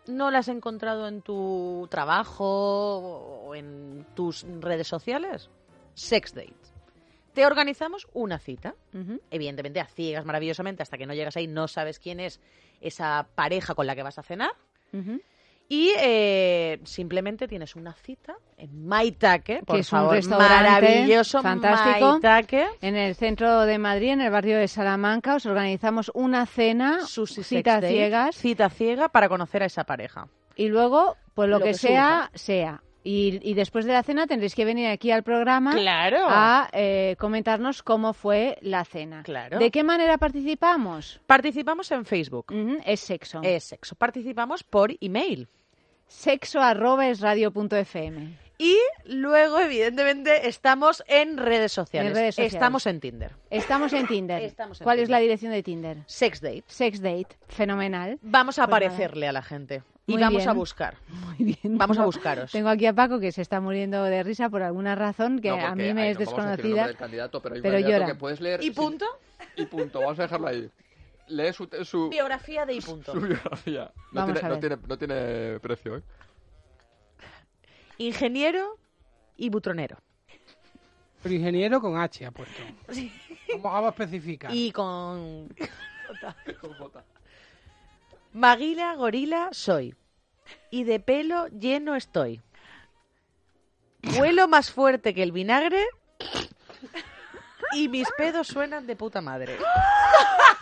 [0.06, 2.44] ¿No la has encontrado en tu trabajo
[3.46, 5.50] o en tus redes sociales?
[5.94, 6.72] Sex dates.
[7.32, 8.74] Te organizamos una cita.
[9.30, 12.40] Evidentemente a ciegas maravillosamente hasta que no llegas ahí no sabes quién es
[12.80, 14.52] esa pareja con la que vas a cenar.
[15.68, 21.42] Y eh, simplemente tienes una cita en Maitake, por que es favor, un restaurante maravilloso,
[21.42, 22.66] fantástico Maitake.
[22.80, 25.34] en el centro de Madrid, en el barrio de Salamanca.
[25.34, 30.28] Os organizamos una cena, citas Date, ciegas, Cita ciega para conocer a esa pareja.
[30.54, 32.82] y luego, pues lo, Lo que, que sea, sea.
[33.02, 36.26] Y, y después de la cena tendréis que venir aquí al programa Claro.
[36.28, 39.22] a eh, comentarnos cómo fue la cena.
[39.22, 39.60] Claro.
[39.60, 41.20] ¿De qué manera participamos?
[41.26, 42.46] Participamos en Facebook.
[42.84, 43.40] es sexo.
[43.44, 43.94] Es sexo.
[43.94, 45.48] Participamos por email.
[46.08, 48.38] Sexo arroba es radio punto fm.
[48.58, 52.10] Y luego, evidentemente, estamos en redes sociales.
[52.10, 52.54] En redes sociales.
[52.54, 53.32] Estamos en Tinder.
[53.50, 54.42] Estamos en Tinder.
[54.42, 55.98] Estamos en ¿Cuál es la dirección de Tinder?
[56.06, 56.64] Sex Date.
[56.66, 57.36] Sex Date.
[57.48, 58.18] Fenomenal.
[58.22, 58.86] Vamos a Pues nada.
[58.86, 59.82] aparecerle a la gente.
[60.06, 60.48] Y Muy vamos bien.
[60.48, 60.96] a buscar.
[61.08, 61.76] Muy bien.
[61.76, 62.50] Vamos a buscaros.
[62.52, 65.56] Tengo aquí a Paco que se está muriendo de risa por alguna razón que No,
[65.56, 66.68] a mí me es no vamos a decir el desconocida.
[66.76, 68.06] nombre del candidato, pero hay un pero candidato llora.
[68.06, 68.62] que puedes leer.
[68.64, 69.04] ¿Y punto?
[69.56, 70.70] Y punto, vamos a dejarlo ahí.
[71.28, 73.12] Lee su, su, Biografía de y punto.
[73.12, 73.92] su biografía.
[74.12, 76.02] No Vamos tiene, a no, tiene, no tiene precio, ¿eh?
[77.98, 78.78] Ingeniero
[79.36, 79.98] y butronero.
[81.22, 82.62] Pero ingeniero con H ha puesto.
[82.86, 84.54] Vamos, vamos a especificar.
[84.54, 85.54] Y con...
[88.32, 89.94] Maguila, gorila, soy.
[90.70, 92.42] Y de pelo lleno estoy.
[94.18, 95.84] Huelo más fuerte que el vinagre.
[97.72, 99.58] Y mis pedos suenan de puta madre.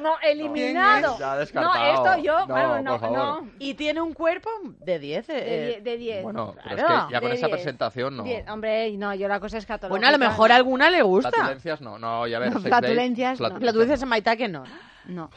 [0.00, 1.16] No, eliminado.
[1.18, 2.08] Ya no, descartado.
[2.12, 3.18] esto yo, No, bueno, no, por favor.
[3.44, 3.50] no.
[3.58, 4.50] Y tiene un cuerpo
[4.80, 5.26] de 10.
[5.26, 5.34] De
[5.76, 6.22] eh, de 10.
[6.22, 6.98] Bueno, pero Claro.
[7.00, 7.56] es que ya con De esa 10.
[7.56, 8.22] presentación no.
[8.22, 9.88] Bien, hombre, no, yo la cosa es catológica.
[9.90, 11.30] Bueno, a lo mejor a alguna le gusta.
[11.30, 12.48] Flatulencias no, no, ya ver.
[12.50, 13.48] No, date, flatulencias no.
[13.48, 14.64] flatu- Flatulencias en Maitaque no.
[15.08, 15.30] No.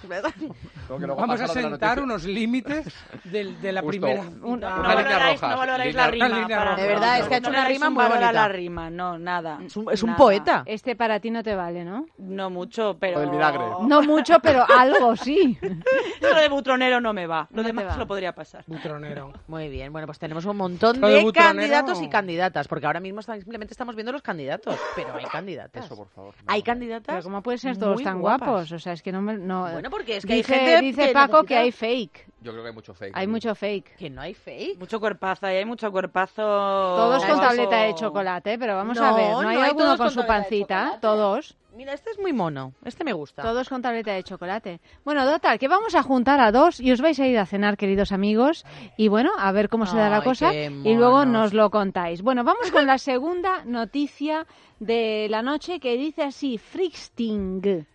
[0.88, 2.04] Como que luego Vamos a pasa lo de la sentar noticia.
[2.04, 3.90] unos límites del- de, la Justo.
[3.92, 4.22] primera.
[4.22, 6.26] Un- Una No línea valoráis, roja, no valoráis línea- la rima.
[6.26, 6.82] una línea para roja.
[6.82, 8.20] De verdad, es que ha hecho no una le dais rima un muy valor a
[8.22, 8.34] bonita.
[8.42, 9.60] la rima, no, nada.
[9.64, 10.18] Es un, es un Nada.
[10.18, 10.64] poeta.
[10.66, 12.06] Este para ti no te vale, ¿no?
[12.18, 13.20] No mucho, pero...
[13.20, 13.64] del vinagre.
[13.88, 15.58] No mucho, pero algo sí.
[16.22, 17.48] Lo de butronero no me va.
[17.52, 17.98] Lo No te demás va.
[17.98, 18.64] lo podría pasar.
[18.68, 19.34] Butronero.
[19.48, 22.86] Muy bien, bueno, pues tenemos un montón Lo de de butronero- candidatos y candidatas, porque
[22.88, 25.86] ahora mismo está- simplemente estamos viendo los candidatos, pero hay candidatas.
[25.86, 26.34] Eso, por favor.
[26.38, 26.44] no.
[26.48, 27.06] Hay candidatas.
[27.16, 28.48] Pero ¿cómo pueden ser todos muy tan guapas.
[28.48, 28.72] guapos?
[28.72, 29.38] O sea, es que no me...
[29.38, 29.59] No...
[29.62, 32.30] Bueno, porque es que hay dice, gente Dice que Paco necesita- que hay fake.
[32.42, 33.12] Yo creo que hay mucho fake.
[33.18, 33.96] Hay mucho fake.
[33.98, 34.80] Que no hay fake.
[34.80, 36.42] Mucho cuerpazo, hay mucho cuerpazo...
[36.42, 39.32] Todos con tableta de chocolate, pero vamos No, a ver.
[39.32, 41.00] ¿No, no hay hay alguno con con su pancita?
[41.02, 41.58] Todos.
[41.76, 42.74] Mira, este es muy mono.
[42.84, 43.42] Este me gusta.
[43.42, 44.80] Todos con tableta de chocolate.
[45.06, 47.78] Bueno, total, que vamos a juntar a dos y os vais a ir a cenar,
[47.78, 48.66] queridos amigos.
[48.98, 50.54] Y bueno, a ver cómo se da la cosa.
[50.54, 52.22] Y luego nos lo contáis.
[52.22, 54.46] Bueno, vamos con la segunda noticia
[54.80, 57.86] de la noche que dice así, Frixting.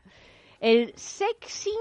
[0.64, 1.74] El sexing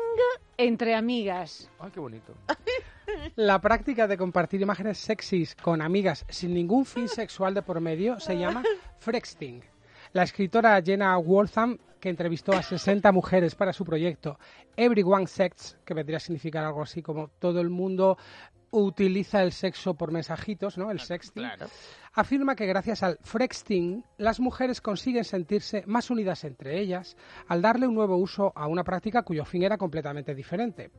[0.57, 1.71] entre amigas.
[1.79, 2.33] Ay, qué bonito.
[3.37, 8.19] La práctica de compartir imágenes sexys con amigas sin ningún fin sexual de por medio
[8.19, 8.61] se llama
[8.99, 9.63] frexting.
[10.13, 14.37] La escritora Jenna Wortham, que entrevistó a 60 mujeres para su proyecto
[14.77, 18.19] Everyone Sex, que vendría a significar algo así como todo el mundo
[18.69, 20.91] utiliza el sexo por mensajitos, ¿no?
[20.91, 21.47] El sexting.
[22.13, 27.17] Afirma que gracias al frexting las mujeres consiguen sentirse más unidas entre ellas
[27.47, 30.91] al darle un nuevo uso a una práctica cuyo fin era completamente diferente.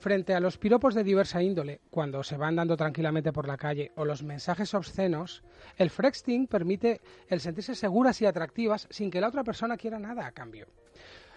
[0.00, 3.92] Frente a los piropos de diversa índole, cuando se van dando tranquilamente por la calle,
[3.96, 5.42] o los mensajes obscenos,
[5.76, 10.24] el frexting permite el sentirse seguras y atractivas sin que la otra persona quiera nada
[10.24, 10.68] a cambio.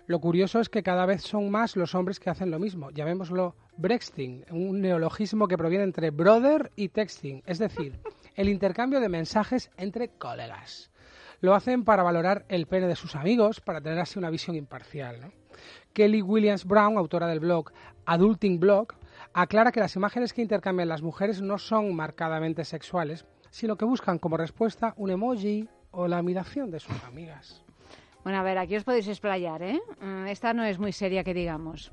[0.05, 2.89] Lo curioso es que cada vez son más los hombres que hacen lo mismo.
[2.91, 7.99] Llamémoslo brexting, un neologismo que proviene entre brother y texting, es decir,
[8.35, 10.89] el intercambio de mensajes entre colegas.
[11.41, 15.33] Lo hacen para valorar el pene de sus amigos, para tener así una visión imparcial.
[15.93, 17.71] Kelly Williams Brown, autora del blog
[18.05, 18.93] Adulting Blog,
[19.33, 24.19] aclara que las imágenes que intercambian las mujeres no son marcadamente sexuales, sino que buscan
[24.19, 27.63] como respuesta un emoji o la admiración de sus amigas.
[28.23, 29.81] Bueno, a ver, aquí os podéis explayar, ¿eh?
[30.01, 31.91] Mm, Esta no es muy seria que digamos.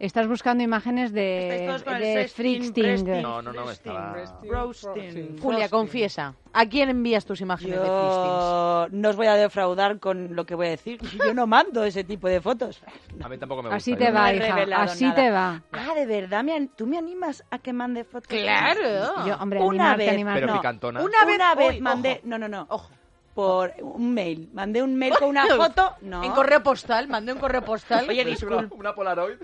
[0.00, 1.20] Estás buscando imágenes de,
[1.68, 4.16] de breasting, No, no, no, me estaba...
[4.42, 5.38] Roasting.
[5.42, 6.34] Julia, confiesa.
[6.54, 8.14] ¿A quién envías tus imágenes de fristings?
[8.14, 10.98] Yo no os voy a defraudar con lo que voy a decir.
[11.24, 12.80] Yo no mando ese tipo de fotos.
[13.22, 13.76] A mí tampoco me gusta.
[13.76, 14.82] Así te No va, he hija.
[14.82, 15.14] Así nada.
[15.16, 15.62] te va.
[15.72, 18.26] Ah, de verdad, me an- ¿tú me animas a que mande fotos?
[18.28, 19.26] Claro.
[19.26, 20.40] Yo, hombre, Una animarte, vez, animarte.
[20.40, 20.58] Pero no.
[20.60, 21.00] picantona.
[21.02, 22.20] Una vez, Una vez, mandé, ojo.
[22.24, 22.90] no, no, no, Ojo.
[23.34, 24.48] por un mail.
[24.54, 26.24] Mandé un mail con una foto, no.
[26.24, 28.06] En correo postal, mandé un correo postal.
[28.08, 28.74] Oye, hice una, disculpa.
[28.80, 29.36] una Polaroid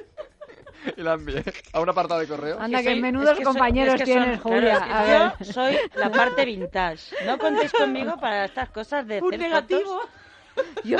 [0.97, 1.43] y la envié
[1.73, 2.59] a un apartado de correo.
[2.61, 4.73] Anda, que soy- menudos es que compañeros es que son- tienes, Julia.
[4.75, 5.53] es que a yo ver.
[5.53, 7.15] soy la parte vintage.
[7.27, 9.81] No contéis conmigo para estas cosas de Un hacer negativo.
[10.01, 10.11] fotos.
[10.85, 10.99] Yo,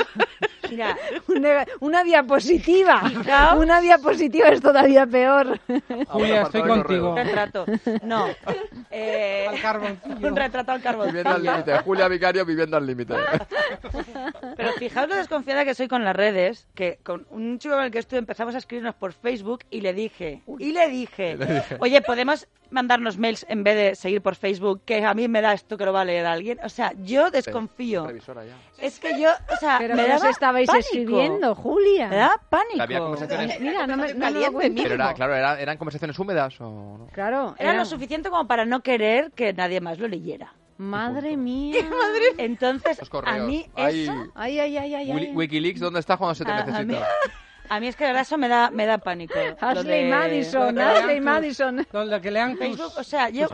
[0.69, 0.97] mira,
[1.27, 3.01] Una, una diapositiva.
[3.09, 3.59] Fijaos.
[3.63, 5.59] Una diapositiva es todavía peor.
[6.07, 7.11] Julia, estoy contigo.
[7.11, 7.65] un retrato.
[8.03, 8.27] No.
[8.89, 10.27] Eh, Al carboncillo.
[10.29, 11.43] un retrato al Viviendo al carbón.
[11.43, 11.77] límite.
[11.83, 13.15] Julia Vicario viviendo al límite.
[14.55, 17.91] Pero fijaos lo desconfiada que soy con las redes, que con un chico con el
[17.91, 21.77] que estuve empezamos a escribirnos por Facebook y le dije, y le dije, Le dije.
[21.79, 24.81] oye, ¿podemos mandarnos mails en vez de seguir por Facebook?
[24.85, 26.59] Que a mí me da esto que lo va a leer alguien.
[26.63, 28.07] O sea, yo desconfío.
[28.79, 30.85] Es que yo, o sea, pero me daba estabais pánico.
[30.85, 32.07] escribiendo, Julia.
[32.07, 32.81] Me daba pánico.
[32.81, 33.59] Había conversaciones.
[33.59, 34.69] Mira, no me caliente.
[34.69, 37.07] No pero era, claro, era, eran conversaciones húmedas o no.
[37.11, 37.55] Claro.
[37.57, 40.53] Era, era, lo suficiente como para no querer que nadie más lo leyera.
[40.77, 41.73] Madre mía.
[41.73, 42.25] ¿Qué madre?
[42.37, 44.13] Entonces, a mí eso.
[44.35, 46.97] Ay, ay, ay, ay, ay Wikileaks, ¿dónde está cuando se te a necesita?
[47.03, 49.33] A a mí es que de verdad eso me da, me da pánico.
[49.59, 50.09] Ashley.
[50.09, 51.85] Madison, Ashley Madison.
[51.91, 53.47] Lo que lean Facebook, o sea, yo,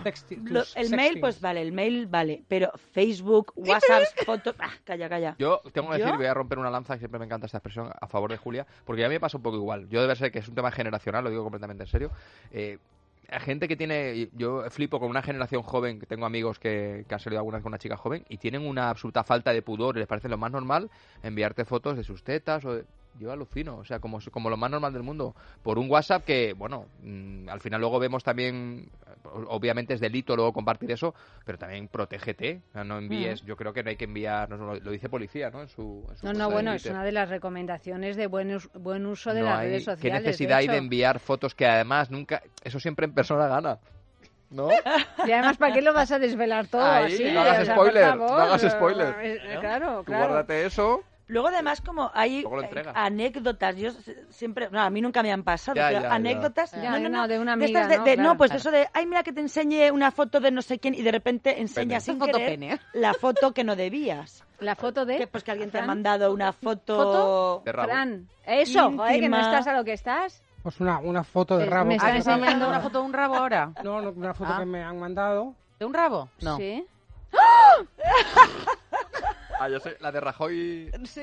[0.75, 4.55] el mail, pues vale, el mail vale, pero Facebook, WhatsApp, fotos...
[4.59, 5.35] Ah, calla, calla.
[5.39, 7.89] Yo tengo que decir, voy a romper una lanza, que siempre me encanta esta expresión,
[7.99, 9.89] a favor de Julia, porque a mí me pasa un poco igual.
[9.89, 12.11] Yo debe ser que es un tema generacional, lo digo completamente en serio.
[12.51, 12.77] Eh,
[13.39, 17.39] gente que tiene, yo flipo con una generación joven, que tengo amigos que, han salido
[17.39, 20.07] alguna vez con una chica joven y tienen una absoluta falta de pudor, y les
[20.07, 20.89] parece lo más normal
[21.21, 22.85] enviarte fotos de sus tetas o de,
[23.19, 26.53] yo alucino, o sea, como, como lo más normal del mundo, por un WhatsApp que,
[26.53, 28.89] bueno, mmm, al final luego vemos también,
[29.47, 31.13] obviamente es delito luego compartir eso,
[31.45, 33.45] pero también protégete, o sea, no envíes, mm.
[33.45, 35.61] yo creo que no hay que enviar, no, lo, lo, dice policía, ¿no?
[35.61, 39.43] En su, no, no, bueno, es una de las recomendaciones de buen, buen uso de
[39.43, 40.21] las redes sociales.
[40.21, 43.79] ¿Qué necesidad hay de enviar fotos que además nunca, eso siempre en persona gana?
[44.49, 44.69] ¿No?
[45.25, 47.23] Y además, ¿para qué lo vas a desvelar todo Ahí, así?
[47.31, 49.15] No hagas no hagas spoiler.
[49.19, 51.03] Eh, claro, guárdate eso
[51.33, 53.89] Luego, además, como hay eh, anécdotas, yo
[54.29, 56.91] siempre, no, a mí nunca me han pasado, ya, pero ya, anécdotas, ya.
[56.91, 58.03] No, no, no, de una amiga, de, ¿no?
[58.03, 58.59] De, claro, no, pues claro.
[58.59, 61.11] eso de, ay, mira que te enseñe una foto de no sé quién y de
[61.11, 62.79] repente enseñas sin foto querer pene.
[62.93, 64.43] la foto que no debías.
[64.59, 65.17] ¿La foto de?
[65.17, 65.81] Que, pues que alguien Fran?
[65.81, 66.97] te ha mandado una foto...
[66.97, 67.61] ¿Foto?
[67.65, 67.89] De rabo.
[67.89, 70.43] Fran, eso, joder, que no estás a lo que estás.
[70.61, 71.87] Pues una, una foto de eh, rabo.
[71.87, 73.71] ¿Me están ah, enseñando una foto de un rabo ahora?
[73.83, 74.59] No, una foto ah.
[74.59, 75.55] que me han mandado.
[75.79, 76.29] ¿De un rabo?
[76.41, 76.57] No.
[76.57, 76.85] ¿Sí?
[77.33, 77.81] ¡Ah!
[79.59, 80.91] Ah, yo sé, la de Rajoy.
[81.05, 81.21] Sí.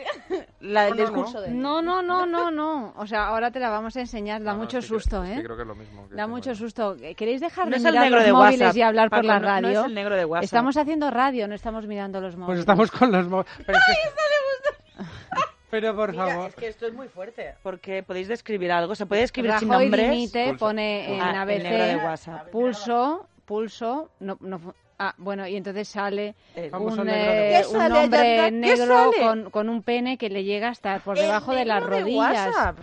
[0.61, 1.41] La del no, discurso no.
[1.41, 1.51] de.
[1.51, 2.93] No, no, no, no, no.
[2.97, 4.43] O sea, ahora te la vamos a enseñar.
[4.43, 5.41] Da ah, mucho susto, ¿eh?
[5.43, 6.09] Creo que es lo mismo.
[6.11, 6.97] Da mucho susto.
[7.17, 9.73] ¿Queréis dejar de mirar negro los de móviles y hablar por la radio?
[9.73, 10.45] No, es el negro de WhatsApp.
[10.45, 12.65] Estamos haciendo radio, no estamos mirando los pues móviles.
[12.65, 13.53] Pues estamos con los móviles.
[13.67, 15.51] Pero ¡Ay, le gusta!
[15.71, 16.49] Pero por favor.
[16.49, 17.55] Es que esto es muy fuerte.
[17.63, 18.95] Porque podéis describir algo.
[18.95, 20.31] Se puede escribir sin nombres.
[20.33, 20.57] Pulso.
[20.59, 21.21] pone en.
[21.21, 22.51] Ah, de WhatsApp.
[22.51, 24.11] Pulso, pulso.
[24.19, 30.19] No, no, Ah, bueno, y entonces sale un, eh, hombre negro con, con, un pene
[30.19, 32.75] que le llega hasta por debajo de las rodillas.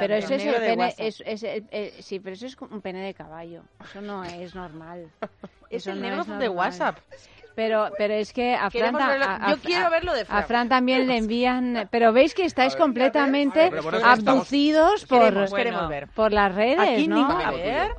[0.00, 3.04] Pero eso es el pene, es, es, eh, eh, sí, pero eso es un pene
[3.04, 3.64] de caballo.
[3.84, 5.10] Eso no es normal.
[5.68, 6.96] es eso el no negro es de WhatsApp.
[7.58, 13.72] Pero, pero es que a Fran, también le envían, pero veis que estáis completamente
[14.04, 15.34] abducidos por,
[16.14, 17.26] por las redes, Aquí ¿no?
[17.56, 17.96] Ver.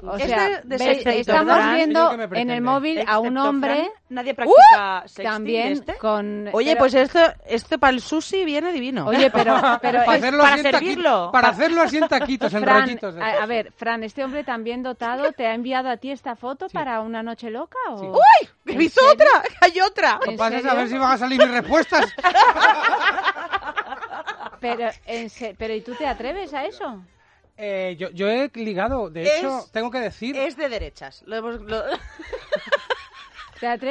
[1.07, 5.07] Estamos viendo en el móvil a un hombre nadie practica ¡Uh!
[5.07, 5.95] sexting También este.
[5.97, 6.49] con...
[6.53, 9.05] Oye, pues esto, esto para el sushi viene divino.
[9.07, 11.03] Oye, pero, Para hacerlo para así servirlo.
[11.03, 11.31] taquitos.
[11.31, 13.15] Para hacerlo así en taquitos, rollitos.
[13.17, 17.01] a, ver, Fran, este hombre también dotado, ¿te ha enviado a ti esta foto para
[17.01, 18.13] una noche loca o...?
[18.17, 18.49] ¡Uy!
[18.65, 19.27] ¡He otra!
[19.61, 20.19] ¡Hay otra!
[20.25, 22.13] ¿En Pasas a ver si van a salir mis respuestas.
[24.61, 24.89] Pero,
[25.57, 27.01] pero ¿y tú te atreves a eso?
[27.55, 30.35] Eh, yo, yo he ligado, de Es- hecho, tengo que decir...
[30.35, 31.23] Es de derechas.
[31.25, 31.61] Lo hemos-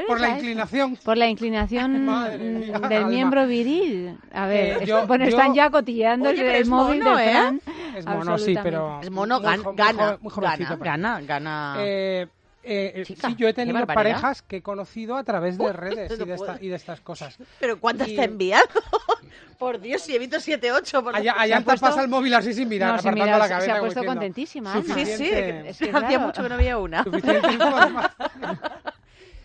[0.06, 0.96] por la inclinación.
[0.96, 2.06] Por la inclinación
[2.88, 4.18] del miembro viril.
[4.32, 7.58] A ver, eh, bueno, están ya cotillando el, el móvil mono, ¿eh?
[7.96, 9.00] Es mono, sí, pero...
[9.02, 12.26] Es mono, gana, muy gana, gana, gana, eh,
[12.62, 16.24] eh, eh sí, yo he tenido parejas que he conocido a través de redes y
[16.24, 17.38] de, esta, y de, estas cosas.
[17.60, 18.68] ¿Pero cuántas te he enviado?
[19.58, 21.02] por Dios, si evito 7, 8.
[21.02, 21.86] Por allá allá puesto...
[21.86, 23.64] pasa el móvil así sin mirar, apartando la cabeza.
[23.64, 24.82] Se ha puesto contentísima.
[24.82, 25.30] Sí, sí.
[25.30, 25.94] Es que, es.
[25.94, 27.04] Hacía mucho que no había una.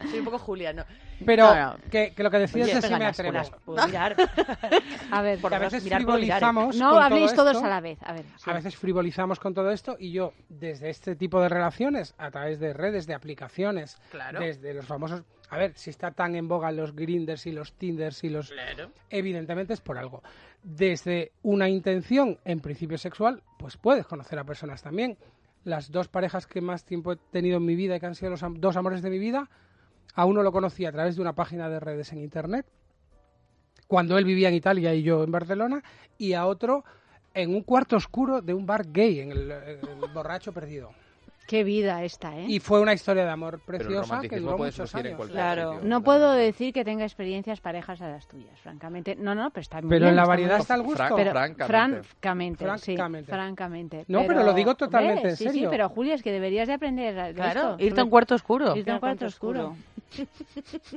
[0.10, 0.86] Soy un poco Juliano.
[1.26, 1.78] Pero.
[1.90, 3.40] Que, lo que decías es si me atrevo.
[5.12, 6.76] A ver, por a veces mirar, frivolizamos.
[6.76, 8.00] No con habléis todos a la vez.
[8.04, 12.14] A, ver, a veces frivolizamos con todo esto y yo, desde este tipo de relaciones,
[12.18, 13.98] a través de redes, de aplicaciones,
[14.40, 15.24] desde los famosos.
[15.50, 18.50] A ver, si está tan en boga los grinders y los tinders y los.
[18.50, 18.92] Claro.
[19.10, 20.24] Evidentemente es por algo.
[20.64, 25.18] Desde una intención, en principio sexual, pues puedes conocer a personas también.
[25.64, 28.32] Las dos parejas que más tiempo he tenido en mi vida y que han sido
[28.32, 29.50] los dos amores de mi vida
[30.16, 32.66] a uno lo conocí a través de una página de redes en Internet,
[33.88, 35.84] cuando él vivía en Italia y yo en Barcelona,
[36.18, 36.84] y a otro
[37.34, 39.54] en un cuarto oscuro de un bar gay, en el,
[40.14, 40.92] borracho perdido.
[41.48, 42.46] Qué vida esta, ¿eh?
[42.48, 45.28] Y fue una historia de amor preciosa que duró muchos años.
[45.28, 49.18] Claro, no puedo decir que tenga experiencias parejas a las tuyas, francamente.
[49.18, 51.04] No, no, pero está muy Pero en la variedad está al gusto.
[51.16, 52.04] Pero, francamente.
[52.08, 52.64] francamente.
[52.64, 54.06] Francamente, sí, francamente.
[54.08, 55.52] No, pero, lo digo totalmente en serio.
[55.52, 58.74] Sí, sí, pero Julia, es que deberías de aprender Claro, irte a un cuarto oscuro.
[58.78, 59.76] Irte a un cuarto, oscuro.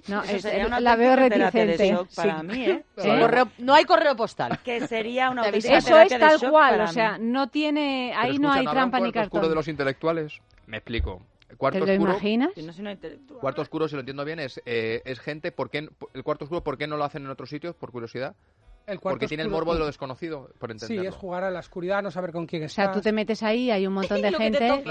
[0.09, 1.77] No, sería una la veo reticente.
[1.77, 2.47] De shock para sí.
[2.47, 2.85] mí, ¿eh?
[2.95, 4.59] Correo, no hay correo postal.
[4.65, 8.67] Que sería una Eso es tal cual, o sea, no tiene, ahí escucha, no hay
[8.67, 9.39] trampa ni cartón.
[9.39, 10.41] oscuro de los intelectuales?
[10.67, 11.23] Me explico.
[11.57, 12.51] Cuarto ¿Te lo oscuro, imaginas?
[13.41, 15.53] Cuarto oscuro, si lo entiendo bien, es, eh, es gente.
[15.53, 17.75] ¿por qué, el cuarto oscuro, ¿por qué no lo hacen en otros sitios?
[17.77, 18.35] Por curiosidad.
[18.87, 21.03] El Porque tiene el morbo de lo desconocido, por entenderlo.
[21.03, 22.85] Sí, es jugar a la oscuridad, no saber con quién estás.
[22.85, 24.85] O sea, tú te metes ahí, hay un montón de gente.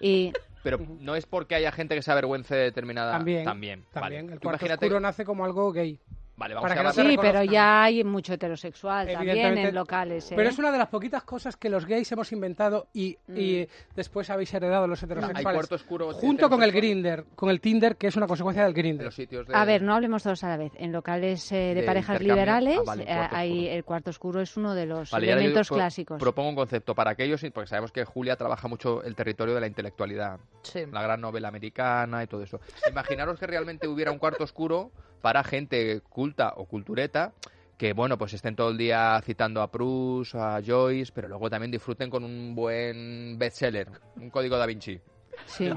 [0.00, 0.32] Y
[0.66, 3.12] pero no es porque haya gente que se avergüence de determinada...
[3.12, 4.24] También, También, también.
[4.24, 4.34] vale.
[4.34, 4.86] El cuarto imagínate...
[4.86, 6.00] oscuro nace como algo gay.
[6.36, 10.30] Vale, vamos para a que no sí, pero ya hay mucho heterosexual también en locales.
[10.30, 10.34] ¿eh?
[10.36, 14.28] Pero es una de las poquitas cosas que los gays hemos inventado y, y después
[14.28, 15.46] habéis heredado los heterosexuales.
[15.46, 16.72] Hay cuarto oscuro Junto con el.
[16.72, 19.06] Grinder, con el Tinder, que es una consecuencia del Grinder.
[19.06, 19.54] Los sitios de...
[19.54, 20.72] A ver, no hablemos todos a la vez.
[20.76, 23.72] En locales eh, de, De parejas liberales, Ah, vale, el eh, cuarto hay oscuro.
[23.76, 26.20] el cuarto oscuro es uno de los Vale, yo elementos clásicos.
[26.20, 29.60] Propongo un concepto para aquellos, y- porque sabemos que Julia trabaja mucho el territorio de
[29.62, 30.38] la intelectualidad.
[30.62, 30.80] Sí.
[30.92, 32.60] La gran novela americana y todo eso.
[32.90, 34.90] Imaginaros que realmente hubiera un cuarto oscuro
[35.20, 37.32] para gente culta o cultureta
[37.78, 41.70] que, bueno, pues estén todo el día citando a Proust, a Joyce, pero luego también
[41.70, 44.98] disfruten con un buen bestseller, un código da Vinci.
[45.44, 45.70] Sí.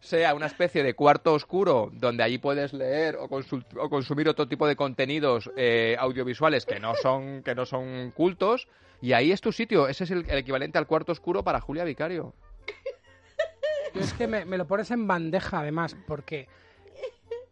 [0.00, 4.66] sea una especie de cuarto oscuro donde allí puedes leer o, o consumir otro tipo
[4.66, 8.66] de contenidos eh, audiovisuales que no son que no son cultos
[9.00, 11.84] y ahí es tu sitio ese es el, el equivalente al cuarto oscuro para Julia
[11.84, 12.34] Vicario
[13.94, 16.48] es que me, me lo pones en bandeja, además, porque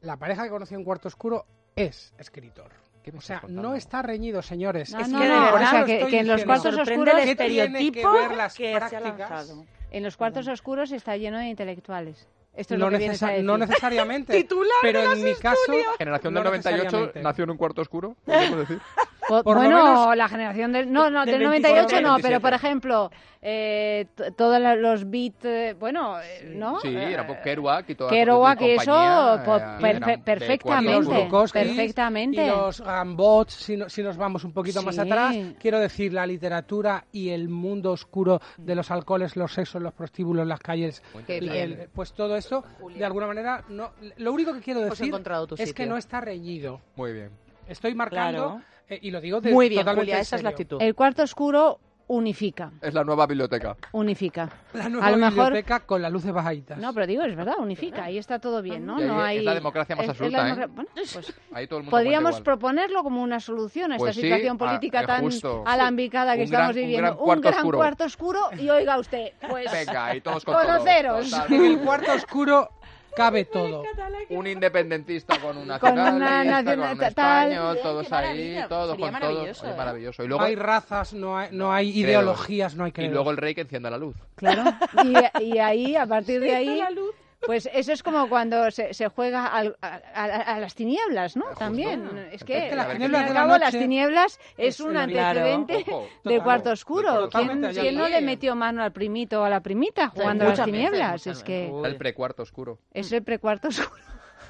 [0.02, 2.70] la pareja que conocí en Cuarto Oscuro es escritor.
[3.16, 4.92] O sea, no está reñido, señores.
[4.92, 7.34] No, Es no, que no, verdad o sea, que- que en los cuartos oscuros- ¿Qué
[7.34, 9.64] tiene que estereotipo ver las que se ha lanzado.
[9.90, 12.28] En los cuartos oscuros está lleno de intelectuales.
[12.54, 13.44] Esto es No, lo que necesa- a decir.
[13.44, 14.46] no necesariamente.
[14.82, 15.58] pero en mi caso.
[15.98, 17.22] generación no del 98 necesariamente.
[17.22, 18.80] nació en un cuarto oscuro podemos decir
[19.42, 20.92] Por bueno, menos la generación del...
[20.92, 22.40] No, no, del del 24 98 al no, pero 27.
[22.40, 23.10] por ejemplo,
[23.40, 24.06] eh,
[24.36, 26.78] todos los beats, eh, bueno, eh, ¿no?
[26.80, 32.44] sí Eh, era por Kerouac y todo Kerouac y eso, perfe- perfectamente, los perfectamente.
[32.44, 36.26] Y los Gambots, si, no- si nos vamos un poquito más atrás, quiero decir, la
[36.26, 41.48] literatura y el mundo oscuro de los alcoholes, los sexos, los prostíbulos, las calles, el-
[41.48, 42.64] el- pues todo esto,
[42.94, 45.14] de alguna manera, no, lo único que quiero Hemos decir
[45.58, 46.80] es que no está reñido.
[46.96, 47.30] muy bien
[47.68, 48.62] Estoy marcando, Claro.
[48.92, 50.80] Eh, y lo digo de, Muy bien, totalmente Julia, esa es la actitud.
[50.80, 51.78] El cuarto oscuro
[52.08, 54.50] unifica, es la nueva biblioteca unifica.
[54.74, 56.76] La nueva a lo mejor biblioteca con las luces bajitas.
[56.76, 58.98] No, pero digo, es verdad, unifica, ahí está todo bien, ¿no?
[58.98, 59.42] No es hay...
[59.42, 60.66] la democracia más es- es absoluta, ¿eh?
[60.66, 64.22] Bueno, pues ahí todo el mundo podríamos proponerlo como una solución a esta Pues sí,
[64.22, 65.62] situación ah, política eh, tan justo.
[65.66, 67.06] alambicada que Un gran- estamos un viviendo.
[67.14, 67.78] gran cuarto oscuro.
[67.78, 70.66] cuarto oscuro y oiga usted, pues venga y todos con todos.
[70.66, 71.32] conoceros.
[71.50, 72.68] El cuarto oscuro
[73.16, 73.82] cabe todo.
[74.30, 78.98] un independentista con un Con nacional, una nacional- con un español, todos ahí, todos con
[78.98, 79.12] todos.
[79.12, 79.76] maravilloso, Oye, ¿eh?
[79.76, 80.22] maravilloso.
[80.22, 82.08] Y No luego, hay razas, no hay, no hay credos.
[82.08, 83.12] ideologías, no hay y credos.
[83.12, 84.16] luego el rey que encienda la luz.
[84.36, 84.64] Claro.
[85.38, 86.80] Y, y ahí, a partir de ahí,
[87.46, 90.24] pues eso es como cuando se, se juega al- a, a-
[90.54, 91.44] a las tinieblas, ¿no?
[91.58, 92.28] También.
[92.32, 94.40] Es que, Es que las al fin y tinieblas al de la cabo, las tinieblas
[94.56, 96.42] es es un el- antecedente del total.
[96.42, 97.28] cuarto oscuro.
[97.30, 97.60] ¿Quién,
[97.96, 101.26] no le metió mano al primito o a la primita jugando a las tinieblas?
[101.26, 102.78] Es que el precuarto oscuro.
[102.92, 104.02] es el precuarto oscuro.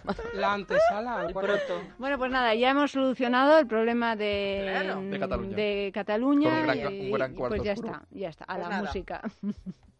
[0.35, 1.81] La antesala al cuarto.
[1.97, 5.57] Bueno, pues nada, ya hemos solucionado el problema de, De Cataluña.
[5.57, 7.93] de Cataluña Con un gran- y, un gran y cuarto pues ya oscuro.
[7.93, 8.83] está, ya está, a Pues la nada.
[8.83, 9.23] música.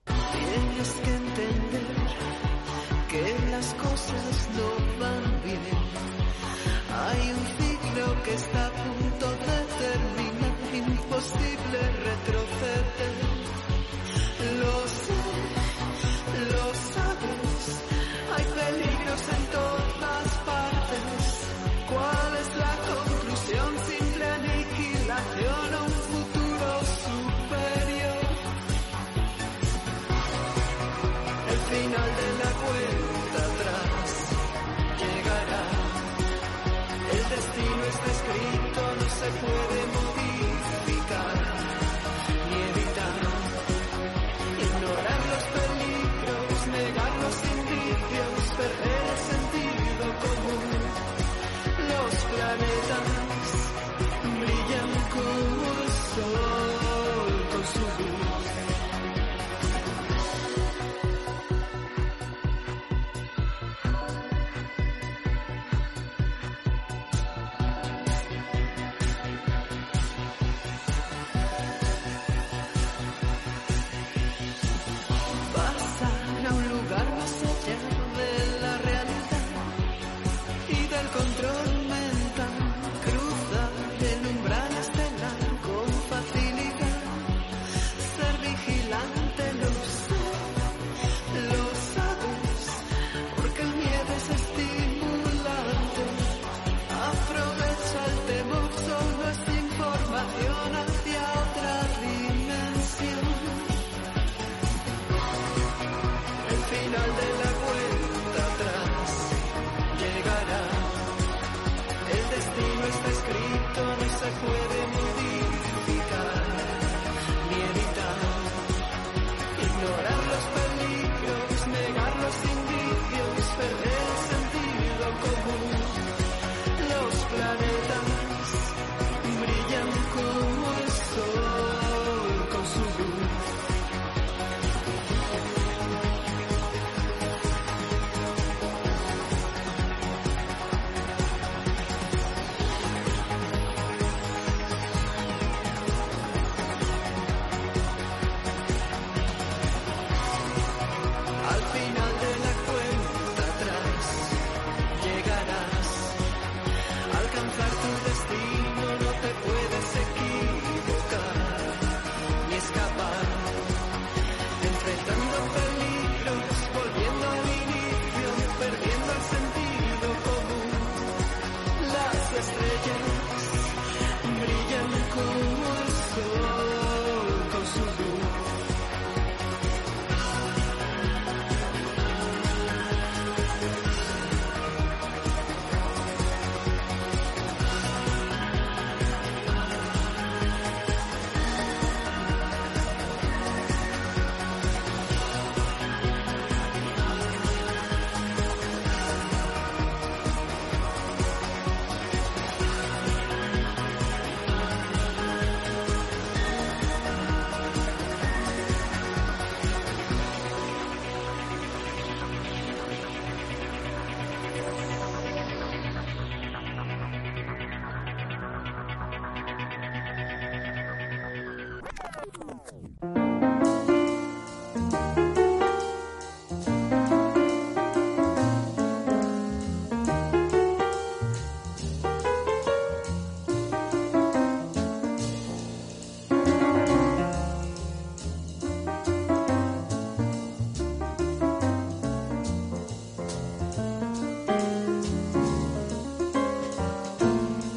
[0.05, 2.32] Tienes que entender
[3.13, 4.69] que las cosas no
[5.01, 5.61] van bien.
[7.05, 11.79] Hay un ciclo que está a punto de terminar, imposible
[12.09, 13.15] retroceder.
[14.63, 15.23] Lo sé,
[16.53, 17.61] lo sabes,
[18.35, 19.92] hay peligros en todas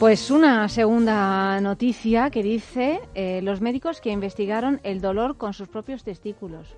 [0.05, 5.67] Pues una segunda noticia que dice eh, los médicos que investigaron el dolor con sus
[5.67, 6.75] propios testículos.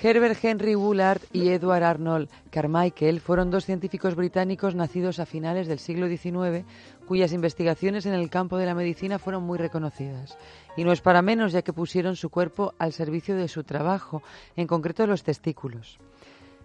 [0.00, 5.80] Herbert Henry Woolard y Edward Arnold Carmichael fueron dos científicos británicos nacidos a finales del
[5.80, 6.64] siglo XIX
[7.04, 10.38] cuyas investigaciones en el campo de la medicina fueron muy reconocidas.
[10.76, 14.22] Y no es para menos ya que pusieron su cuerpo al servicio de su trabajo,
[14.54, 15.98] en concreto los testículos.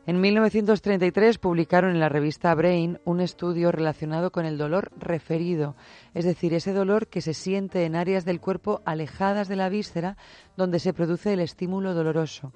[0.08, 5.76] En 1933 publicaron en la revista Brain un estudio relacionado con el dolor referido,
[6.14, 10.16] es decir, ese dolor que se siente en áreas del cuerpo alejadas de la víscera
[10.58, 12.54] donde se produce el estímulo doloroso.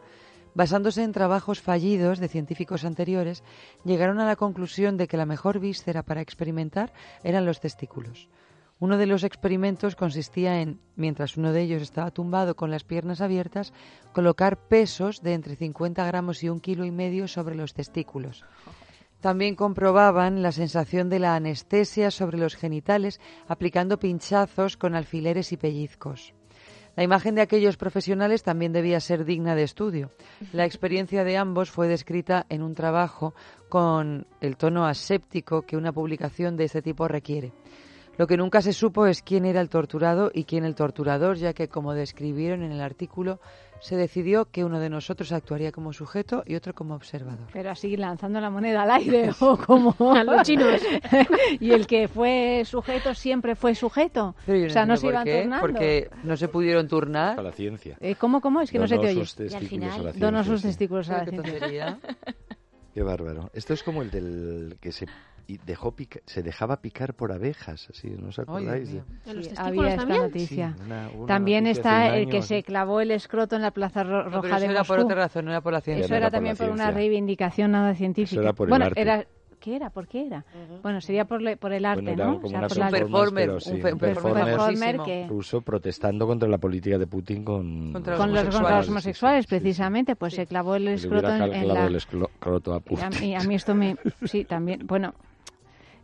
[0.54, 3.44] Basándose en trabajos fallidos de científicos anteriores,
[3.84, 6.94] llegaron a la conclusión de que la mejor víscera para experimentar
[7.24, 8.30] eran los testículos.
[8.82, 13.20] Uno de los experimentos consistía en, mientras uno de ellos estaba tumbado con las piernas
[13.20, 13.74] abiertas,
[14.14, 18.46] colocar pesos de entre 50 gramos y un kilo y medio sobre los testículos.
[19.20, 23.20] También comprobaban la sensación de la anestesia sobre los genitales
[23.50, 26.34] aplicando pinchazos con alfileres y pellizcos.
[26.96, 30.12] La imagen de aquellos profesionales también debía ser digna de estudio.
[30.54, 33.34] La experiencia de ambos fue descrita en un trabajo
[33.68, 37.52] con el tono aséptico que una publicación de este tipo requiere.
[38.20, 41.54] Lo que nunca se supo es quién era el torturado y quién el torturador, ya
[41.54, 43.40] que, como describieron en el artículo,
[43.80, 47.48] se decidió que uno de nosotros actuaría como sujeto y otro como observador.
[47.54, 50.82] Pero así lanzando la moneda al aire o como A los chinos.
[51.62, 54.36] y el que fue sujeto siempre fue sujeto.
[54.46, 55.62] Pero yo o sea, no se iban qué, turnando.
[55.62, 57.40] Porque no se pudieron turnar.
[57.40, 57.96] A la ciencia.
[58.02, 58.60] Eh, ¿Cómo, cómo?
[58.60, 59.22] Es que no se te oye.
[59.22, 62.00] sus testículos a la Donó ciencia, sus testículos a la Qué ciencia.
[62.94, 63.50] Qué bárbaro.
[63.54, 65.06] Esto es como el del que se
[65.50, 68.92] y dejó pica- se dejaba picar por abejas, así, ¿no os acordáis?
[68.94, 69.06] ¿De los
[69.46, 70.22] Sí, testículos había esta también?
[70.22, 70.74] noticia.
[70.78, 72.64] Sí, una- una también noticia está el que se sí.
[72.64, 75.12] clavó el escroto en la Plaza Ro- No, Roja pero de eso era por Moscú.
[75.12, 76.06] otra razón, no era por la ciencia.
[76.06, 78.42] Eso era era por también por una reivindicación nada científica.
[78.42, 79.02] era por el bueno, arte.
[79.02, 79.26] era
[79.60, 79.90] ¿qué era?
[79.90, 80.46] ¿Por qué era?
[80.82, 82.36] Bueno, sería por, le- por el arte, Bueno, era ¿no?
[82.36, 85.62] como O sea, una por la- performer, pero sí, un un performer performer que ruso
[85.62, 89.56] protestando contra la política de Putin con, Contra con los, contra los homosexuales, sí, sí,
[89.56, 89.60] sí.
[89.60, 91.88] precisamente, pues se clavó el escroto en, en la...
[91.88, 93.98] el escroto a Y a, mí, a mí esto me...
[94.26, 95.14] Sí, también, bueno...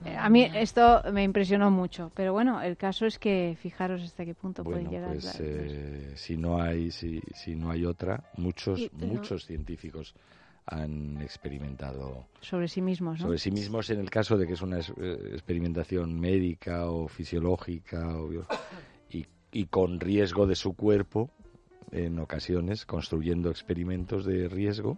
[0.06, 4.26] eh, A mí esto me impresionó mucho, pero bueno, el caso es que fijaros hasta
[4.26, 5.12] qué punto Bueno, pueden llegar.
[5.14, 9.08] pues eh, si no hay si, si no hay otra, muchos Y- no.
[9.08, 10.14] muchos científicos
[10.68, 13.26] han experimentado sobre sí mismos, ¿no?
[13.26, 17.08] sobre sí mismos en el caso de que es una es- eh, experimentación médica o
[17.08, 18.32] fisiológica o
[19.12, 21.30] y, y con riesgo de su cuerpo
[21.92, 24.98] en ocasiones construyendo experimentos de riesgo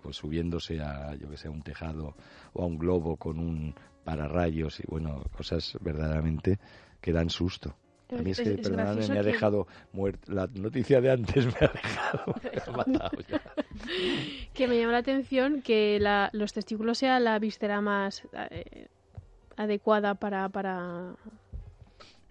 [0.00, 2.14] pues subiéndose a yo que sé a un tejado
[2.52, 3.74] o a un globo con un
[4.10, 6.58] pararrayos y bueno cosas verdaderamente
[7.00, 7.76] que dan susto
[8.10, 10.32] a mí es Es- que, gracioso me ha que- dejado muerto.
[10.32, 13.40] La noticia de antes me ha dejado, me ha matado ya.
[14.52, 18.88] Que me llama la atención que la- los testículos sea la víscera más eh,
[19.56, 21.14] adecuada para, para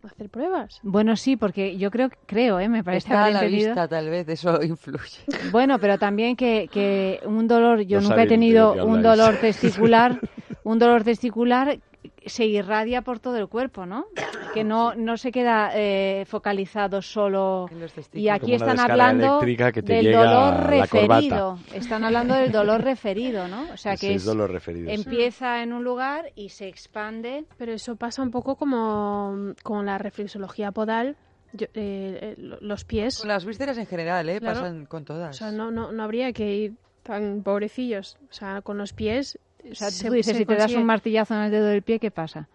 [0.03, 0.79] hacer pruebas.
[0.83, 2.67] Bueno, sí, porque yo creo, creo, ¿eh?
[2.67, 3.69] me parece Está a la entendido.
[3.69, 5.23] vista, tal vez, eso influye.
[5.51, 9.37] Bueno, pero también que, que un dolor, yo No nunca he tenido que un dolor
[9.39, 10.19] testicular,
[10.71, 11.79] un dolor testicular
[12.25, 14.05] se irradia por todo el cuerpo, ¿no?
[14.53, 17.67] Que no, no se queda eh, focalizado solo.
[18.13, 21.59] Y aquí Como están hablando que te del llega dolor referido.
[21.73, 23.63] Están hablando del dolor referido, ¿no?
[23.73, 24.95] O sea Ese que es dolor referido, sí.
[24.95, 27.45] empieza en un lugar y se expande.
[27.57, 31.15] Pero eso pasa un poco como con la reflexología podal.
[31.51, 33.19] Yo- eh, eh, lo- los pies.
[33.19, 34.39] Con las vísceras en general, ¿eh?
[34.39, 34.59] Claro.
[34.61, 35.35] Pasan con O todas.
[35.35, 36.73] sea, no, no, no habría que ir
[37.03, 38.17] tan pobrecillos.
[38.29, 39.37] O sea, con los pies.
[39.71, 41.81] O sea, se- tú dices, se si te das un martillazo en el dedo del
[41.81, 42.47] pie, ¿qué pasa?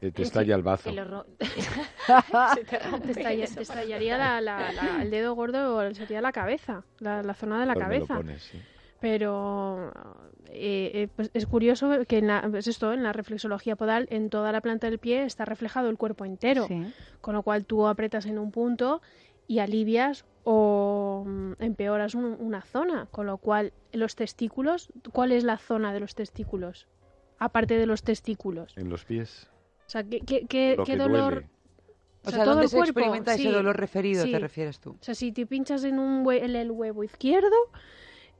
[0.00, 0.88] Eh, te estalla el bazo.
[0.90, 1.26] El horror-
[2.54, 6.20] Se te rompe te, estalla- te estallaría la- la- la- el dedo gordo o sería
[6.20, 8.16] la cabeza, la, la zona de la Pues lo cabeza.
[8.16, 8.58] pones, sí.
[9.00, 9.92] Pero
[10.50, 14.28] eh, eh, pues es curioso que en la, pues esto, en la reflexología podal, en
[14.28, 16.68] toda la planta del pie está reflejado el cuerpo entero.
[17.22, 19.00] Con lo cual tú apretas en un punto
[19.50, 23.08] y alivias o mm, empeoras un- una zona.
[23.10, 26.86] Con lo cual, los testículos, ¿cuál es la zona de los testículos?
[27.40, 28.72] Aparte de los testículos.
[28.76, 29.48] En los pies.
[29.86, 31.32] O sea, ¿qué, qué, qué- Lo qué que dolor?
[31.34, 31.48] duele.
[32.24, 32.90] O sea, todo ¿dónde el se cuerpo.
[33.00, 34.38] experimenta ese sí, dolor referido, te sí.
[34.38, 34.90] refieres tú?
[34.90, 37.48] O sea, si te pinchas en, un hue- en el huevo izquierdo,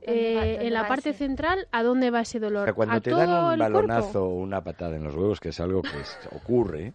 [0.05, 1.19] ¿Dónde va- eh, en la parte ese?
[1.19, 2.61] central, ¿a dónde va ese dolor?
[2.61, 5.39] O sea, cuando a te todo dan un balonazo o una patada en los huevos,
[5.41, 6.93] que es algo que es- ocurre,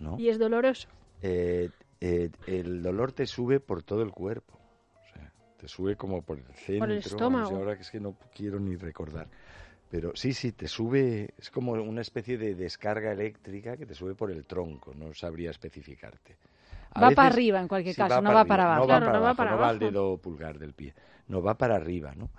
[0.00, 0.18] ¿no?
[0.18, 0.88] Y es doloroso.
[1.22, 1.70] Eh,
[2.04, 4.58] eh, el dolor te sube por todo el cuerpo.
[5.00, 6.88] O sea, te sube como por el centro.
[6.88, 7.56] no sé, estómago.
[7.56, 9.28] ahora que es que no quiero ni recordar.
[9.88, 14.14] Pero sí, sí, te sube, es como una especie de descarga eléctrica que te sube
[14.14, 16.36] por el tronco, no sabría especificarte.
[16.94, 18.80] A Va veces- para arriba, en cualquier sí, caso, no va para abajo.
[18.80, 20.94] No va para no va abajo, no va al dedo pulgar del pie,
[21.28, 22.30] no va para arriba, ¿no?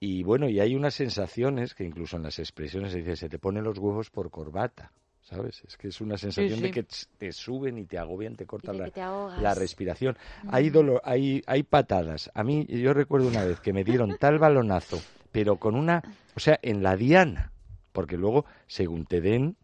[0.00, 3.38] Y bueno, y hay unas sensaciones que incluso en las expresiones se dice, se te
[3.38, 4.92] ponen los huevos por corbata.
[5.24, 5.62] ¿Sabes?
[5.66, 6.72] Es que es una sensación de sí.
[6.72, 6.86] que
[7.18, 10.16] te suben y te agobian, te cortan la, respiración.
[10.44, 10.48] Mm.
[10.52, 12.30] Hay dolor, hay, hay patadas.
[12.34, 15.00] A mí, yo recuerdo una vez que me dieron tal balonazo,
[15.32, 16.02] pero con una,
[16.36, 17.52] o sea, en la diana,
[17.92, 19.56] porque luego, según te den,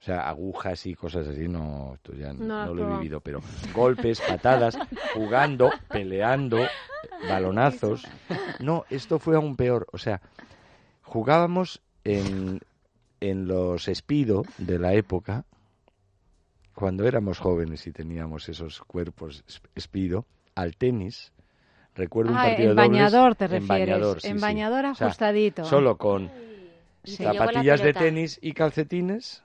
[0.00, 3.40] o sea, agujas y cosas así, no, esto ya No lo he vivido, pero
[3.74, 4.76] golpes, patadas,
[5.14, 6.58] jugando, peleando,
[7.26, 8.06] balonazos.
[8.60, 9.86] No, esto fue aún peor.
[9.92, 10.20] O sea,
[11.02, 12.60] jugábamos en,
[13.20, 15.44] en los Espido de la época,
[16.74, 21.32] cuando éramos jóvenes y teníamos esos cuerpos es- Espido, al tenis.
[21.94, 24.42] Recuerdo un Ah, partido en de dobles- bañador te en refieres, bañador, sí, en sí.
[24.42, 25.64] bañador O sea, ajustadito.
[25.64, 26.30] solo con
[27.04, 27.22] Sí.
[27.22, 29.42] Zapatillas de tenis y calcetines,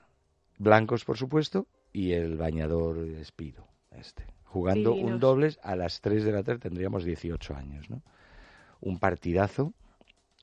[0.58, 4.24] blancos por supuesto, y el bañador Espido, este.
[4.44, 8.02] Jugando un dobles a las 3 de la tarde, tendríamos 18 años, ¿no?
[8.80, 9.72] Un partidazo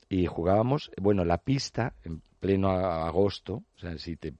[0.09, 4.33] y jugábamos, bueno, la pista en pleno agosto, o sea, si te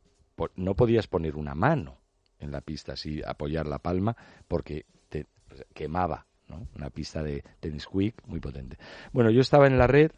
[0.56, 1.98] no podías poner una mano
[2.40, 4.16] en la pista, así apoyar la palma
[4.48, 5.26] porque te
[5.74, 6.68] quemaba, ¿no?
[6.76, 8.78] Una pista de tenis quick muy potente.
[9.12, 10.12] Bueno, yo estaba en la red,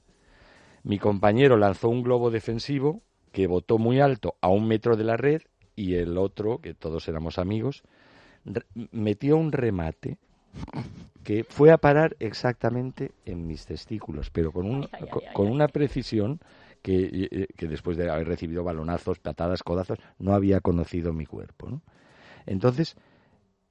[0.84, 3.02] mi compañero lanzó un globo defensivo
[3.32, 5.42] que botó muy alto a un metro de la red
[5.76, 7.84] y el otro, que todos éramos amigos,
[8.92, 10.18] metió un remate
[11.30, 16.39] que fue a parar exactamente en mis testículos, pero con, un, co- con una precisión
[16.81, 21.69] que, eh, que después de haber recibido balonazos, patadas, codazos, no había conocido mi cuerpo.
[21.69, 21.84] ¿no?
[22.47, 22.95] Entonces,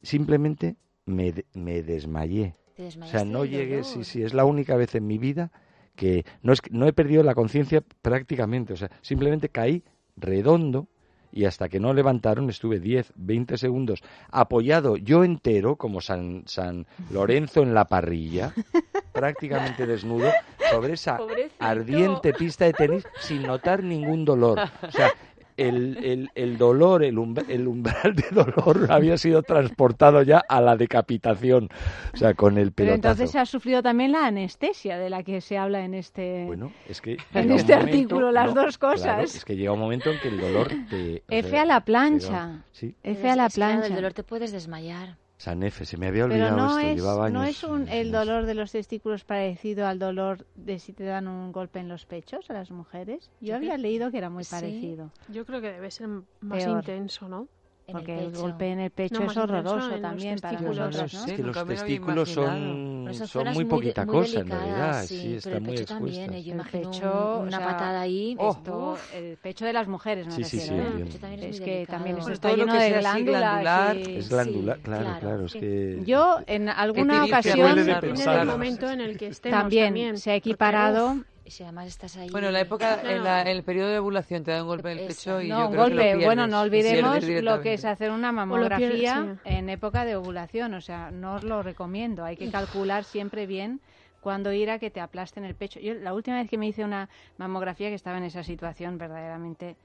[0.03, 2.55] simplemente me, me desmayé.
[3.03, 5.51] O sea, no llegué, sí, sí, es la única vez en mi vida
[5.97, 9.83] que no, es, que- no he perdido la conciencia prácticamente, o sea, simplemente caí
[10.17, 10.87] redondo
[11.33, 16.87] y hasta que no levantaron estuve 10, 20 segundos apoyado yo entero como San, San
[17.11, 18.53] Lorenzo en la parrilla,
[19.13, 20.31] prácticamente desnudo,
[20.71, 21.55] sobre esa Pobrecito.
[21.59, 24.61] ardiente pista de tenis sin notar ningún dolor.
[24.87, 25.13] O sea,
[25.59, 27.19] el, el, el dolor, el,
[27.49, 31.69] el umbral de dolor había sido transportado ya a la decapitación,
[32.15, 33.13] o sea, con el Pero pelotazo.
[33.23, 36.45] entonces has sufrido también la anestesia de la que se habla en este...
[36.47, 39.03] Bueno, es que En este momento- artículo, las dos cosas.
[39.03, 41.23] claro, es que llega un momento en que el dolor te...
[41.29, 42.63] o F sea, a la plancha.
[42.73, 43.83] Sí, F a la plancha.
[43.89, 45.17] del dolor te puedes desmayar.
[45.39, 47.35] San F, se me había Pero olvidado no esto, es, llevaba años.
[47.41, 51.29] no es un, el dolor de los testículos parecido al dolor de si te dan
[51.29, 53.31] un golpe en los pechos a las mujeres.
[53.41, 54.51] Yo Yo había creo- leído que era muy Sí.
[54.51, 55.13] parecido.
[55.29, 56.09] Yo creo que debe ser
[56.41, 56.79] más Peor.
[56.79, 57.47] intenso, ¿no?
[57.91, 61.25] Porque el, golpe en el pecho No, es horroroso en los también para nosotros, ¿no?
[61.25, 65.61] Es que los testículos son, son muy poquita muy cosa en delicadas, realidad, sí, el
[65.63, 68.37] muy también, eh, yo El pecho, una o sea, patada ahí.
[68.39, 70.83] esto, el pecho de las mujeres, me Sí, sí, refiero.
[70.83, 70.91] sí, ¿eh?
[70.91, 70.99] entiendo.
[70.99, 73.97] El pecho también es que también eso está lleno de glándulas.
[73.97, 75.47] Es glandular, Sí, claro, claro.
[75.47, 76.03] es que...
[76.05, 80.19] Yo en alguna ocasión En el momento en el que estemos también, también.
[80.19, 81.17] se ha equiparado.
[81.49, 82.29] Y si además estás ahí...
[82.29, 83.25] Bueno, en la época, en, No.
[83.25, 85.09] la- en el periodo de ovulación te da un golpe en el Eso.
[85.09, 88.11] pecho y no, yo un creo que lo bueno, no olvidemos lo que es hacer
[88.11, 90.75] una mamografía pierdes, en época de ovulación.
[90.75, 92.23] O sea, no os lo recomiendo.
[92.27, 93.81] Hay que calcular siempre bien
[94.21, 95.81] cuándo ir a que te aplasten el pecho.
[95.81, 97.09] Yo la última vez que me hice una
[97.39, 99.77] mamografía que estaba en esa situación verdaderamente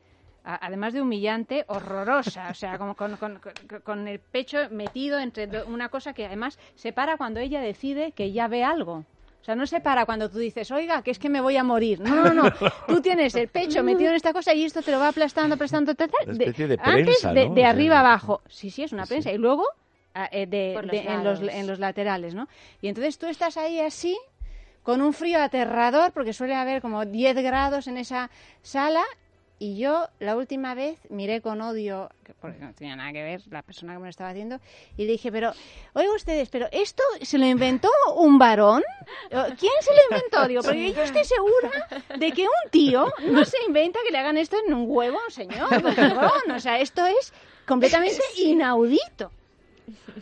[0.43, 5.63] además de humillante, horrorosa, o sea, como con, con- con- con el pecho metido entre
[5.63, 9.05] una cosa que además se para cuando ella decide que ya ve algo.
[9.43, 11.65] O sea, no se para cuando tú dices, oiga, que es que me voy a
[11.65, 11.99] morir.
[11.99, 12.49] No, no, no.
[12.87, 15.93] Tú tienes el pecho metido en esta cosa y esto te lo va aplastando, aplastando,
[15.95, 17.53] tal, tal, Una especie de antes prensa, de, ¿no?
[17.53, 18.41] de arriba abajo.
[18.47, 19.09] Sí, sí, es una sí.
[19.09, 19.33] prensa.
[19.33, 19.65] Y luego
[20.13, 22.47] ah, eh, de, los de- en, los, en los laterales, ¿no?
[22.81, 24.17] Y entonces tú estás ahí así,
[24.81, 29.03] con un frío aterrador, porque suele haber como 10 grados en esa sala,
[29.59, 33.41] y yo la última vez miré con odio, que- porque no tenía nada que ver
[33.49, 34.59] la persona que me lo estaba haciendo,
[34.97, 35.53] y dije, pero,
[35.93, 38.83] oiga ustedes, pero ¿esto se lo inventó un varón?
[39.29, 40.47] ¿Quién se lo inventó?
[40.47, 41.71] Digo, porque yo estoy segura
[42.17, 45.25] de que un tío no se inventa que le hagan esto en un huevo a
[45.25, 46.51] un señor, con perdón.
[46.55, 47.31] O sea, esto es
[47.65, 49.31] completamente inaudito.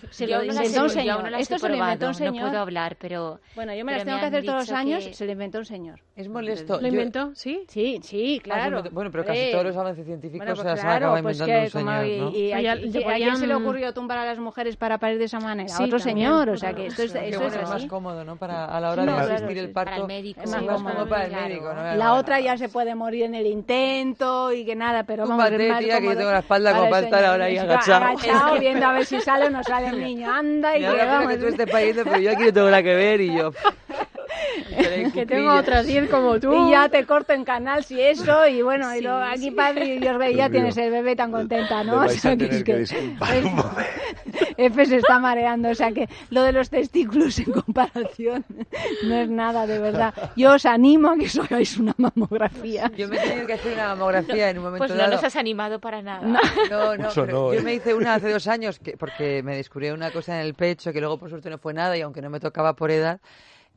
[0.09, 1.33] Se Yo lo inventó un señor.
[1.37, 2.35] Esto se lo inventó un señor.
[2.35, 3.39] No puedo hablar, pero...
[3.55, 5.65] Bueno, yo me las tengo que hacer todos los años, que- se lo inventó un
[5.65, 5.99] señor.
[6.15, 6.75] Es molesto.
[6.75, 7.31] ¿Lo Yo- inventó?
[7.35, 7.63] ¿Sí?
[7.67, 8.83] Sí, sí, claro.
[8.85, 11.45] Ah, bueno, pero casi todos los avances científicos Bueno, se pues las claro, pues inventando
[11.71, 13.63] que un como- señor, y, y a, Oye, y te a quién se le podían-
[13.67, 15.69] ocurrió tumbar a las mujeres para parir de esa manera?
[15.69, 18.35] Sí, a otro también, señor, o sea que esto es, eso es más cómodo, ¿no?
[18.35, 20.01] Para, a la hora de asistir el para parto.
[20.03, 21.73] el médico, es más cómodo para el médico.
[21.95, 25.49] La otra ya se puede morir en el intento y que nada, pero vamos, más
[25.49, 28.05] tía, que yo tengo la espalda como para estar ahora ahí agachado.
[28.05, 30.31] agachado viendo a ver si sale no sale el niño.
[30.31, 32.95] Anda y Y ahora que tú estés pariendo, pero yo aquí no tengo nada que
[32.95, 33.51] ver y yo...
[35.13, 36.67] Que tengo otras 10 como tú.
[36.67, 39.51] Y ya te corto en canal si eso, y bueno, y Sí, luego aquí sí.
[39.51, 42.01] padre y Dios ve, ya tienes el bebé tan contenta, ¿no?
[42.01, 43.57] O sea, a que tener es que que- un.
[44.57, 48.45] F se está mareando, o sea que lo de los testículos en comparación
[49.05, 50.13] no es nada, de verdad.
[50.35, 52.91] Yo os animo a que os hagáis una mamografía.
[52.95, 55.13] Yo me he tenido que hacer una mamografía en un momento Pues no dado.
[55.15, 56.21] nos has animado para nada.
[56.69, 57.63] No, no, Mucho pero no, yo ¿eh?
[57.63, 60.91] me hice una hace dos años que, porque me descubrí una cosa en el pecho
[60.93, 63.19] que luego por suerte no fue nada y aunque no me tocaba por edad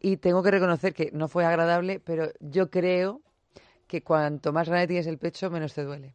[0.04, 3.22] y tengo que reconocer que no fue agradable, pero yo creo
[3.86, 6.14] que cuanto más grande tienes el pecho menos te duele.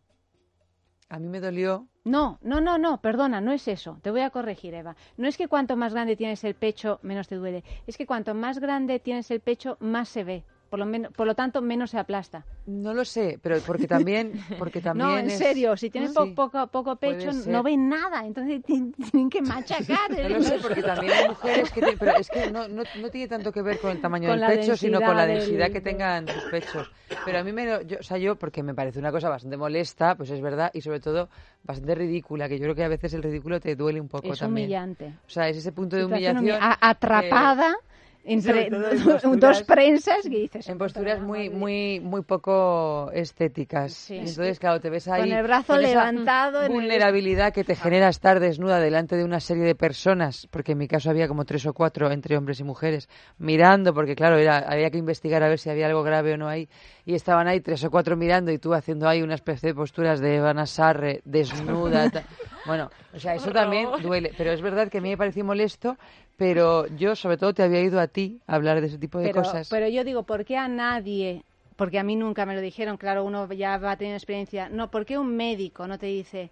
[1.10, 1.88] A mí me dolió.
[2.04, 3.98] No, no, no, no, perdona, no es eso.
[4.04, 4.96] Te voy a corregir, Eva.
[5.18, 7.64] No es que cuanto más grande tienes el pecho, menos te duele.
[7.88, 10.44] Es que cuanto más grande tienes el pecho, más se ve.
[10.70, 12.46] Por lo, men- por lo tanto, menos se aplasta.
[12.68, 16.26] No lo sé, pero porque también, porque también no, en es- serio, si tienes po-
[16.26, 16.32] Sí.
[16.32, 18.24] poco, poco pecho, no ven nada.
[18.24, 20.12] Entonces ti- tienen que machacar.
[20.12, 21.82] No lo sé, porque también hay mujeres que...
[21.82, 24.40] tienen- Pero es que no, no, no tiene tanto que ver con el tamaño Con
[24.40, 26.88] del pecho, sino con la densidad del- que tengan sus pechos.
[27.26, 27.66] Pero a mí me...
[27.66, 30.70] lo- Yo, o sea, yo, porque me parece una cosa bastante molesta, pues es verdad,
[30.74, 31.30] y sobre todo
[31.64, 34.38] bastante ridícula, que yo creo que a veces el ridículo te duele un poco Es
[34.40, 34.66] también.
[34.68, 35.14] humillante.
[35.26, 36.48] O sea, es ese punto de humillación...
[36.80, 37.76] atrapada
[38.24, 38.70] entre
[39.38, 40.68] dos prensas que dices.
[40.70, 44.10] En posturas muy, muy, muy poco estéticas.
[44.12, 45.30] Y entonces, claro, te ves ahí.
[45.30, 49.24] Con el brazo con esa levantado el- vulnerabilidad que te genera estar desnuda delante de
[49.24, 52.60] una serie de personas, porque en mi caso había como tres o cuatro entre hombres
[52.60, 56.34] y mujeres, mirando, porque claro, era, había que investigar a ver si había algo grave
[56.34, 56.68] o no ahí.
[57.06, 60.20] Y estaban ahí tres o cuatro mirando y tú haciendo ahí una especie de posturas
[60.20, 62.10] de Ivana Sarre, desnuda.
[62.66, 64.32] Bueno, o sea, eso también duele.
[64.38, 65.98] Pero es verdad que a mí me pareció molesto,
[66.40, 69.28] pero yo sobre todo te había ido a ti a hablar de ese tipo de
[69.28, 69.68] pero, cosas.
[69.70, 71.44] pero yo digo, ¿por qué a nadie?
[71.76, 74.70] Porque a mí nunca me lo dijeron, claro, uno ya va teniendo experiencia.
[74.70, 76.50] No, ¿por qué un médico no te dice,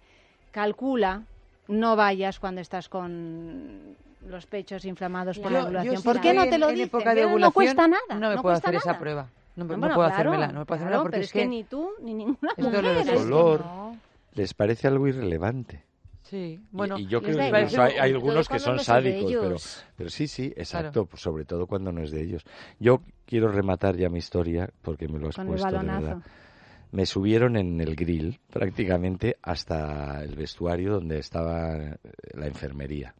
[0.52, 1.22] calcula,
[1.68, 3.96] no vayas cuando estás con
[4.26, 5.96] los pechos inflamados por la Yo- yo ovulación?
[5.98, 6.86] si ¿Por qué no te lo en dicen?
[6.88, 8.00] época de Pero no cuesta nada.
[8.10, 9.28] No me puedo cuesta hacer esa prueba.
[9.56, 10.52] No, me- no bueno, puedo claro, hacérmela.
[10.52, 12.54] No me puedo hacérmela claro, porque pero es es que, que ni tú ni ninguna
[12.56, 12.84] mujer.
[12.86, 13.96] es que dolor no.
[14.34, 15.82] les parece algo irrelevante.
[16.28, 16.98] Sí, Y- bueno.
[16.98, 19.56] y, yo creo que incluso hay, algunos que son no sádicos, pero,
[19.96, 22.44] pero sí, sí, exacto, sobre todo cuando no es de ellos.
[22.78, 26.22] Yo quiero rematar ya mi historia porque me lo has Con puesto de verdad.
[26.90, 31.96] Me subieron en el grill prácticamente hasta el vestuario donde estaba eh,
[32.34, 33.14] la enfermería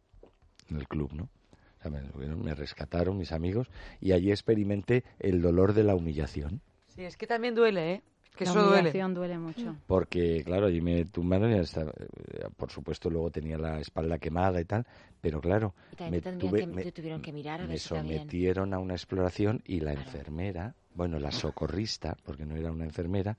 [0.69, 1.23] en el club, ¿no?
[1.23, 3.69] O sea, me, subieron, me rescataron mis amigos
[4.01, 6.61] y allí experimenté el dolor de la humillación.
[6.87, 8.03] Sí, es que también duele, ¿eh?
[8.39, 9.03] Que La eso duele.
[9.13, 9.75] duele mucho.
[9.85, 14.61] Porque, claro, allí me tumbaron y hasta, eh, por supuesto luego tenía la espalda quemada
[14.61, 14.87] y tal,
[15.19, 15.73] pero claro,
[16.09, 19.81] me, tuve- que- me- te tuvieron que mirar a me sometieron a una exploración y
[19.81, 23.35] la enfermera, bueno, la socorrista, porque no era una enfermera,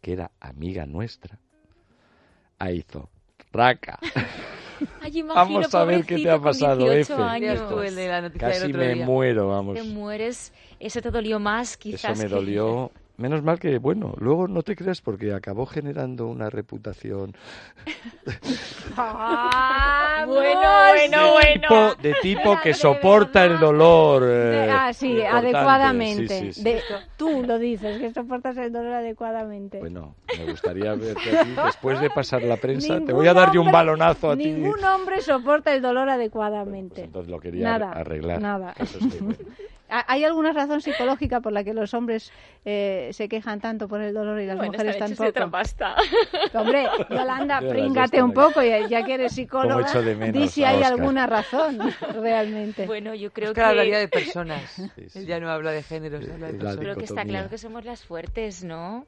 [0.00, 1.38] que era amiga nuestra,
[2.58, 3.08] ahí hizo,
[3.52, 4.00] raca.
[5.00, 7.22] Ay, imagino, Vamos a ver qué te ha pasado, 18 Efe.
[7.22, 7.68] años.
[7.68, 9.06] tú el de la noticia del Casi me día.
[9.06, 9.74] muero, vamos.
[9.76, 10.52] Te mueres.
[10.80, 12.12] Eso te dolió más, quizás.
[12.18, 12.90] Eso me que- dolió.
[13.20, 17.34] Menos mal que, bueno, luego no te creas porque acabó generando una reputación
[18.96, 20.60] Ah, bueno,
[20.90, 21.94] bueno, tipo, bueno.
[22.02, 24.22] de tipo que soporta el dolor.
[24.24, 25.36] De- eh, ah, sí, importante.
[25.48, 26.28] adecuadamente.
[26.40, 26.62] Sí, sí, sí.
[26.62, 26.82] De-
[27.16, 29.78] tú lo dices, que soportas el dolor adecuadamente.
[29.78, 32.94] Bueno, me gustaría verte a ti después de pasar la prensa.
[32.94, 34.46] te Ningún voy a dar yo un hombre- balonazo a ti.
[34.50, 37.04] Ningún hombre soporta el dolor adecuadamente.
[37.04, 38.40] Entonces lo quería Nada, arreglar.
[38.40, 38.74] nada.
[38.78, 39.38] Eso es que, bueno.
[39.90, 42.32] ¿Ha- ¿Hay alguna razón psicológica por la que los hombres
[42.64, 45.48] eh, se quejan tanto por el dolor y las Bueno, mujeres están hechos de tampoco?
[45.48, 45.96] otra pasta.
[46.54, 50.64] Hombre, Yolanda, príngate un poco, ya, ya que eres psicóloga, echo de menos di si
[50.64, 50.92] hay Óscar.
[50.92, 51.78] alguna razón
[52.14, 52.86] realmente.
[52.86, 53.70] Bueno, yo creo Oscar que...
[53.70, 54.70] hablaría de personas.
[54.72, 55.18] sí.
[55.18, 56.76] Él ya no habla de géneros, habla de personas.
[56.78, 59.06] Creo que está claro que somos las fuertes, ¿no?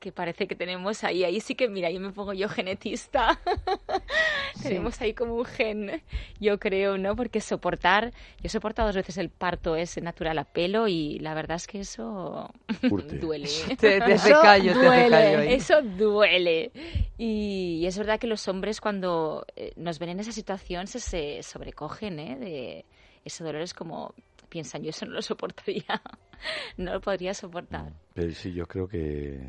[0.00, 3.40] Que parece que tenemos ahí, ahí sí que, mira, yo me pongo yo genetista.
[4.62, 6.02] tenemos ahí como un gen,
[6.40, 7.16] yo creo, ¿no?
[7.16, 11.34] Porque soportar, yo he soportado dos veces el parto ese natural a pelo y la
[11.34, 12.50] verdad es que eso
[13.20, 13.48] duele.
[13.78, 15.10] Te, te hace Eso callo, te hace duele.
[15.10, 15.52] callo ahí.
[15.54, 16.70] Eso duele.
[17.16, 21.00] Y, y es verdad que los hombres cuando eh, nos ven en esa situación se,
[21.00, 22.36] se sobrecogen, ¿eh?
[22.38, 22.84] De
[23.24, 24.14] ese dolor es como,
[24.48, 26.00] piensan, yo eso no lo soportaría.
[26.76, 27.92] no lo podría soportar.
[28.14, 29.40] Pero sí, yo creo que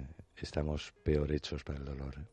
[0.46, 2.16] estamos peor hechos para el dolor.
[2.20, 2.26] ¿eh?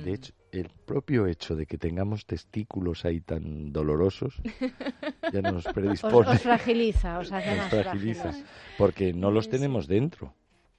[0.00, 4.40] De hecho, el propio hecho de que tengamos testículos ahí tan dolorosos
[5.32, 8.48] ya nos Os, predispone, os fragiliza, os hace nos más fragiliza, frágiles.
[8.78, 10.34] porque no los tenemos dentro.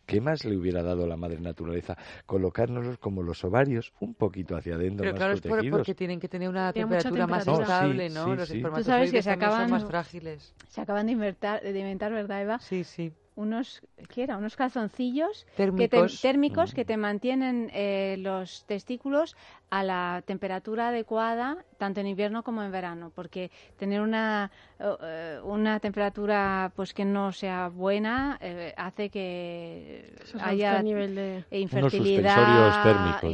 [0.06, 1.96] ¿Qué más le hubiera dado la madre naturaleza?
[2.26, 5.78] Colocárnoslos como los ovarios, un poquito hacia adentro, Pero más claro, es por- protegidos.
[5.80, 7.76] porque tienen que tener una Tiene temperatura más temperatura.
[7.76, 8.32] estable, No, ¿no?
[8.32, 8.62] sí, Los sí.
[8.76, 10.54] Tú sabes que se también son acaban- más frágiles.
[10.70, 12.60] Se acaban de inventar, de inventar, ¿verdad, Eva?
[12.60, 13.14] Sí, sí.
[13.42, 14.38] Unos, ¿qué era?
[14.38, 16.22] Unos calzoncillos que te- Térmicos.
[16.22, 19.36] térmicos que te mantienen eh, los testículos
[19.72, 25.80] a la temperatura adecuada tanto en invierno como en verano, porque tener una eh, una
[25.80, 32.36] temperatura pues que no sea buena eh, hace que haya nivel de- infertilidad,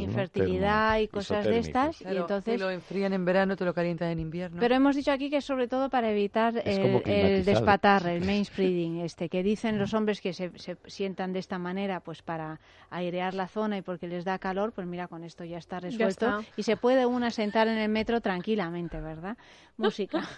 [0.02, 4.08] infertilidad y cosas de estas y entonces te lo enfrían en verano, te lo calientan
[4.10, 4.60] en invierno.
[4.60, 9.00] pero hemos dicho aquí que es sobre todo para evitar el, el despatarre, el mainspreading,
[9.00, 12.60] este, que dicen los hombres que se, se sientan de esta manera pues para
[12.90, 16.26] airear la zona y porque les da calor, pues mira, con esto ya está resuelto
[16.26, 16.27] está.
[16.56, 19.36] Y se puede una sentar en el metro tranquilamente, ¿verdad?
[19.76, 20.28] Música.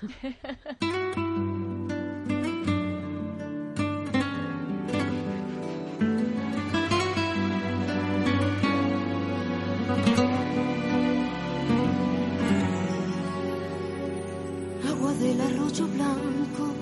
[14.88, 16.74] Agua del arroyo blanco,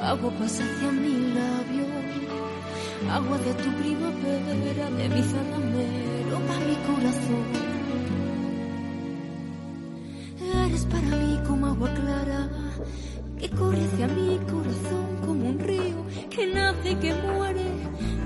[0.00, 1.86] agua pasa hacia mi labio,
[3.12, 7.77] agua de tu primavera, de mi zalamero, para mi corazón.
[10.54, 12.48] Eres para mí como agua clara,
[13.38, 17.66] que corre hacia mi corazón como un río que nace y que muere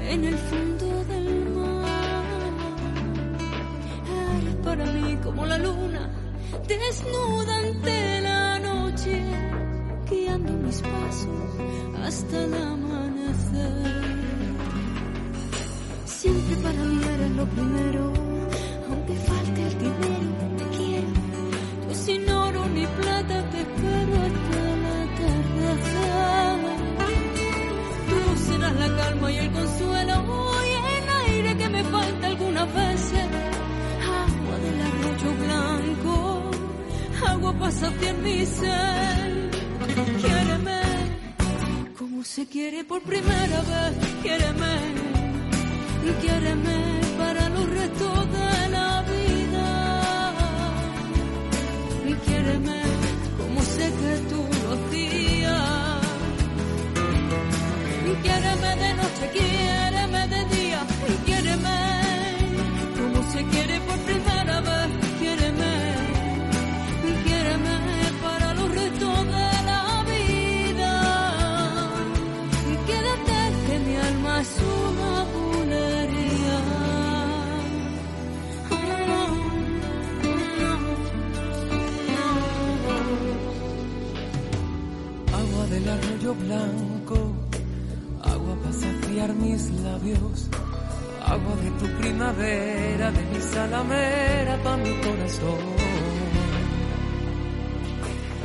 [0.09, 2.25] en el fondo del mar.
[4.41, 6.11] Eres para mí como la luna,
[6.69, 9.23] desnuda ante la noche,
[10.11, 11.43] guiando mis pasos
[12.05, 14.03] hasta el amanecer.
[16.05, 18.13] Siempre para mí eres lo primero,
[18.91, 20.22] aunque falte el dinero,
[22.05, 26.59] sin oro ni plata te espero hasta el atardecer.
[28.09, 30.15] Tú serás la calma y el consuelo
[30.71, 33.27] y el aire que me falta algunas veces.
[34.25, 36.15] Agua del arroyo blanco,
[37.29, 39.51] agua pasa hacia mi ser.
[40.23, 40.81] Quiéreme
[41.99, 43.93] como se quiere por primera vez.
[44.23, 44.75] Quiéreme,
[46.21, 46.79] quiéreme
[47.19, 48.22] para los restos
[52.43, 52.83] Y quiéreme
[53.39, 56.01] como sé que tú lo hacías.
[58.23, 60.81] Quiéreme de noche, quiéreme de día.
[61.09, 61.79] Y quiéreme
[62.97, 64.22] como se quiere por primera
[85.93, 87.19] arroyo blanco,
[88.23, 90.49] agua para saciar mis labios,
[91.25, 95.63] agua de tu primavera, de mi salamera pa' mi corazón.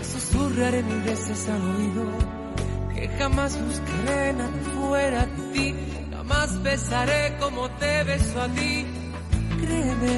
[0.01, 2.05] Susurraré mil veces al oído
[2.93, 5.75] que jamás buscaré nada fuera de ti,
[6.11, 8.85] jamás besaré como te beso a ti.
[9.61, 10.15] Créeme,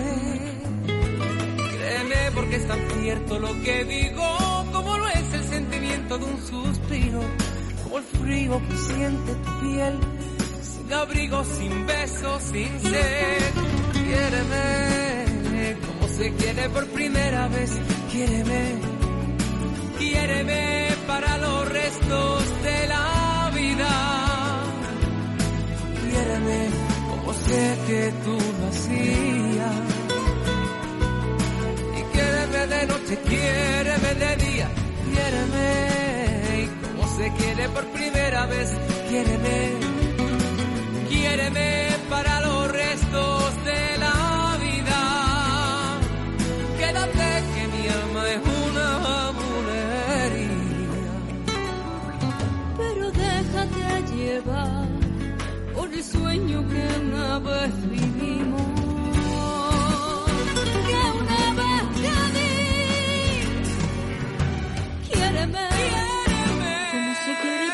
[1.77, 4.27] créeme porque es tan cierto lo que digo,
[6.09, 7.21] sentimiento de un suspiro,
[7.83, 9.99] como el frío que siente tu piel,
[10.61, 13.53] sin abrigo, sin beso, sin sed.
[13.93, 17.71] Quiéreme, como se quiere por primera vez,
[18.11, 18.79] quiéreme,
[19.97, 24.63] quiéreme para los restos de la vida.
[26.09, 26.69] Quiéreme
[27.09, 29.99] como sé que tú lo hacías.
[32.59, 34.69] De noche, quiéreme de día,
[35.05, 35.98] quiéreme.
[37.19, 38.69] Se quiere por primera vez,
[39.09, 39.73] quiéreme.
[41.09, 45.01] Quiéreme para los restos de la vida.
[46.77, 48.89] Quédate que mi alma es una
[49.39, 51.11] bulería.
[52.77, 54.87] pero déjate llevar
[55.75, 58.61] por el sueño que una vez vivimos.
[60.87, 62.09] Que una vez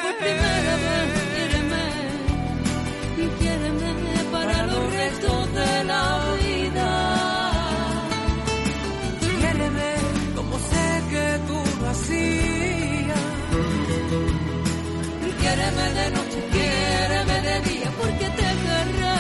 [0.05, 1.09] por primera vez.
[1.35, 1.83] Quiéreme,
[3.39, 3.89] quiéreme
[4.31, 6.03] para, para los restos de la
[6.43, 6.89] vida.
[9.39, 9.89] Quiéreme
[10.35, 13.23] como sé que tú lo hacías.
[15.39, 19.17] Quiéreme de noche, quiéreme de día, porque te querré.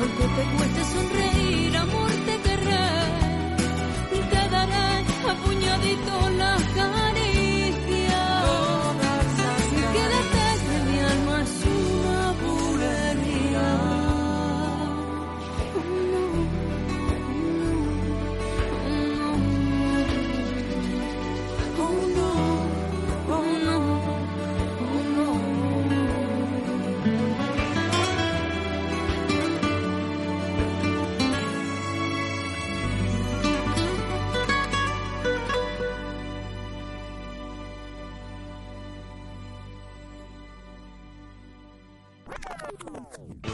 [0.00, 2.86] Aunque te cueste sonreír, amor, te querré.
[4.32, 4.88] Te daré
[5.30, 6.37] a puñaditos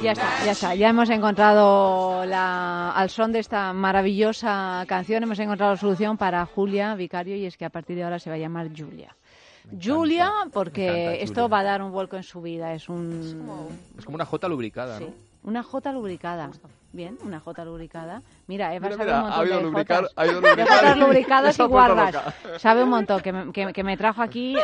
[0.05, 0.74] Ya está, ya está.
[0.74, 6.44] Ya hemos encontrado la, al son de esta maravillosa canción, hemos encontrado la solución para
[6.47, 9.16] Julia Vicario y es que a partir de ahora se va a llamar Julia.
[9.82, 11.48] Julia, porque encanta, esto Julia.
[11.48, 12.74] va a dar un vuelco en su vida.
[12.74, 15.05] Es un, Es como una J lubricada, Sí.
[15.05, 15.51] ¿no?
[15.51, 16.51] una J lubricada.
[16.94, 18.22] Bien, una J lubricada.
[18.46, 20.12] Mira, Eva Mira, sabe mira, un montón ha habido de lubricar- Jotas.
[20.16, 22.14] ha ido de lubricar Jotas y- lubricadas y guardas.
[22.14, 22.58] loca.
[22.60, 24.54] Sabe un montón, que me, que- que me trajo aquí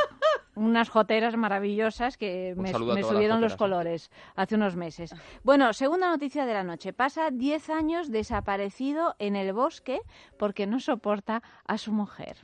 [0.54, 3.56] unas joteras maravillosas que Un me, me subieron los joteras, ¿eh?
[3.56, 5.12] colores hace unos meses.
[5.42, 6.92] Bueno, segunda noticia de la noche.
[6.92, 10.00] Pasa 10 años desaparecido en el bosque
[10.38, 12.36] porque no soporta a su mujer.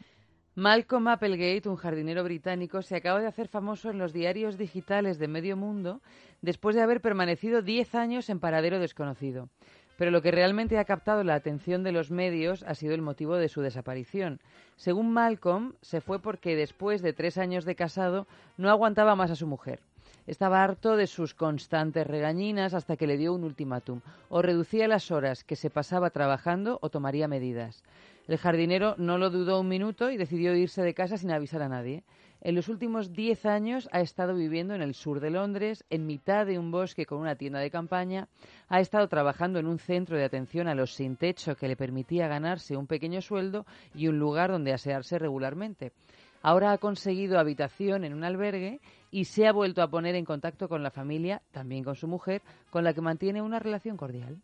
[0.58, 5.28] Malcolm Applegate, un jardinero británico, se acaba de hacer famoso en los diarios digitales de
[5.28, 6.00] medio mundo
[6.40, 9.50] después de haber permanecido 10 años en paradero desconocido.
[9.96, 13.36] Pero lo que realmente ha captado la atención de los medios ha sido el motivo
[13.36, 14.40] de su desaparición.
[14.76, 19.36] Según Malcolm, se fue porque después de tres años de casado no aguantaba más a
[19.36, 19.80] su mujer.
[20.26, 24.00] Estaba harto de sus constantes regañinas hasta que le dio un ultimátum.
[24.28, 27.84] O reducía las horas que se pasaba trabajando o tomaría medidas.
[28.26, 31.68] El jardinero no lo dudó un minuto y decidió irse de casa sin avisar a
[31.68, 32.02] nadie.
[32.42, 36.46] En los últimos 10 años ha estado viviendo en el sur de Londres, en mitad
[36.46, 38.28] de un bosque con una tienda de campaña.
[38.68, 42.28] Ha estado trabajando en un centro de atención a los sin techo que le permitía
[42.28, 45.92] ganarse un pequeño sueldo y un lugar donde asearse regularmente.
[46.42, 48.80] Ahora ha conseguido habitación en un albergue
[49.10, 52.42] y se ha vuelto a poner en contacto con la familia, también con su mujer,
[52.70, 54.36] con la que mantiene una relación cordial.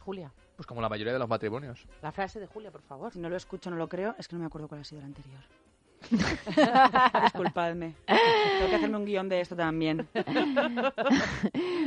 [0.00, 1.86] Julia, Pues como la mayoría de los matrimonios.
[2.02, 3.12] la frase de Julia, por favor.
[3.12, 5.00] Si no lo escucho, no lo creo, es que no me acuerdo cuál ha sido
[5.00, 5.40] el anterior.
[7.24, 7.94] Disculpadme.
[8.06, 10.06] Tengo que hacerme un guion de esto también.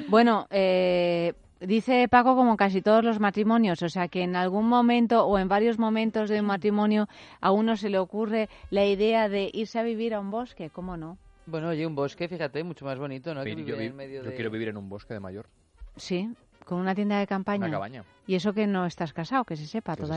[0.09, 5.25] Bueno, eh, dice Paco como casi todos los matrimonios, o sea que en algún momento
[5.25, 7.07] o en varios momentos de un matrimonio
[7.41, 10.97] a uno se le ocurre la idea de irse a vivir a un bosque, ¿cómo
[10.97, 11.17] no?
[11.47, 13.43] Bueno, oye, un bosque, fíjate, mucho más bonito, ¿no?
[13.43, 14.35] Que Yo, vivir vi- en medio yo de...
[14.35, 15.47] quiero vivir en un bosque de mayor.
[15.95, 16.29] Sí,
[16.65, 17.65] con una tienda de campaña.
[17.65, 18.03] Una cabaña.
[18.27, 20.07] Y eso que no estás casado, que se sepa Que se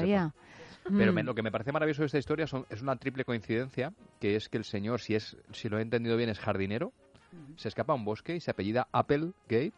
[0.96, 1.14] Pero Mm.
[1.14, 4.36] me- lo que me parece maravilloso de esta historia son- es una triple coincidencia, que
[4.36, 6.92] es que el señor, si es si lo he entendido bien, es jardinero,
[7.56, 9.72] se escapa a un bosque y se apellida Applegate.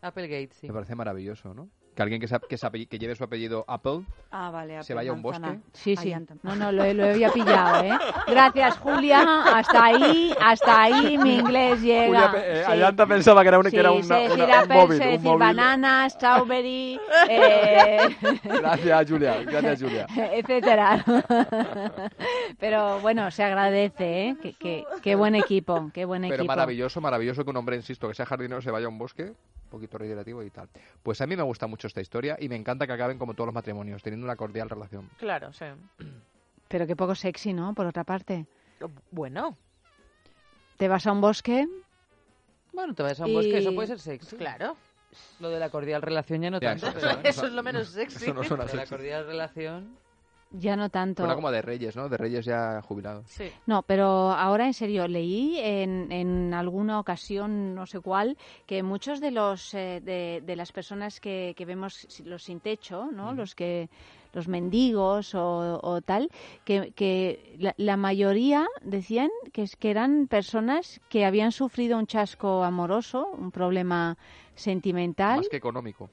[0.00, 0.66] Applegate, sí.
[0.68, 1.68] Me parece maravilloso, ¿no?
[1.94, 4.00] Que alguien que, se, que, se que lleve su apellido Apple
[4.30, 4.82] Ah, vale.
[4.82, 5.58] se vaya a un bosque.
[5.74, 6.14] Sí, sí.
[6.42, 7.90] No, no, lo, lo había pillado, ¿eh?
[8.28, 9.22] Gracias, Julia.
[9.54, 12.06] Hasta ahí, hasta ahí mi inglés llega.
[12.06, 12.64] Julia pe- eh,
[12.96, 13.04] Sí.
[13.06, 16.98] Pensaba que era un- que Sí, era una- una- un móvil, decir banana, strawberry,
[17.28, 17.98] eh,
[18.42, 19.42] Gracias, Julia.
[19.44, 20.06] Gracias, Julia.
[20.16, 21.04] etcétera.
[22.58, 24.36] Pero bueno, se agradece, ¿eh?
[24.40, 26.46] Qué, qué- qué buen equipo, qué buen Pero equipo.
[26.46, 29.32] maravilloso, maravilloso que un hombre, insisto, que sea jardinero se vaya a un bosque,
[29.72, 30.68] poquito reiterativo y tal.
[31.02, 33.46] Pues a mí me gusta mucho esta historia y me encanta que acaben como todos
[33.48, 35.10] los matrimonios, teniendo una cordial relación.
[35.18, 35.64] Claro, sí.
[36.68, 37.74] Pero qué poco sexy, ¿no?
[37.74, 38.46] Por otra parte.
[39.10, 39.56] Bueno.
[40.78, 41.66] Te vas a un bosque.
[42.72, 44.36] Bueno, te vas a un bosque, eso puede ser sexy.
[44.36, 44.76] Claro.
[45.40, 46.88] Lo de la cordial relación ya no Ya, tanto.
[46.88, 48.16] eso- pero- Eso es lo menos sexy.
[48.24, 49.96] Eso no suena Lo de la cordial relación...
[50.52, 51.22] Ya no tanto.
[51.22, 52.08] Suena como de Reyes, ¿no?
[52.08, 53.24] De Reyes ya jubilados.
[53.28, 53.44] Sí.
[53.66, 59.20] No, pero ahora en serio, leí en, en alguna ocasión, no sé cuál, que muchos
[59.20, 63.32] de los eh, de, de las personas que, que vemos los sin techo, ¿no?
[63.32, 63.88] Los que
[64.34, 66.30] los mendigos o, o tal,
[66.64, 72.06] que, que la, la mayoría decían que, es- que eran personas que habían sufrido un
[72.06, 74.16] chasco amoroso, un problema
[74.54, 75.38] sentimental.
[75.38, 76.08] Más que económico.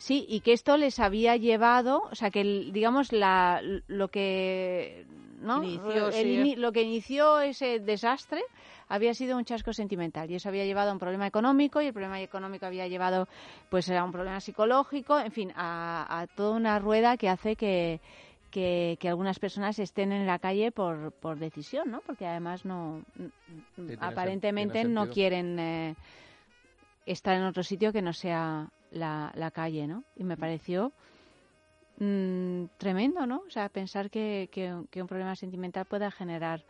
[0.00, 5.04] Sí, y que esto les había llevado, o sea, que el- digamos la, lo que
[5.42, 5.62] ¿no?
[5.62, 6.36] Inició, El sí.
[6.38, 8.42] ini- lo que inició ese desastre
[8.88, 11.92] había sido un chasco sentimental y eso había llevado a un problema económico y el
[11.92, 13.28] problema económico había llevado
[13.68, 18.00] pues a un problema psicológico, en fin, a, a toda una rueda que hace que,
[18.50, 22.00] que, que algunas personas estén en la calle por, por decisión, ¿no?
[22.00, 23.02] Porque además no
[24.00, 25.94] aparentemente no quieren eh,
[27.12, 30.04] estar en otro sitio que no sea la, la calle, ¿no?
[30.16, 30.92] Y me pareció
[31.98, 33.42] mm, tremendo, ¿no?
[33.46, 36.62] O sea, pensar que, que, que un problema sentimental pueda generar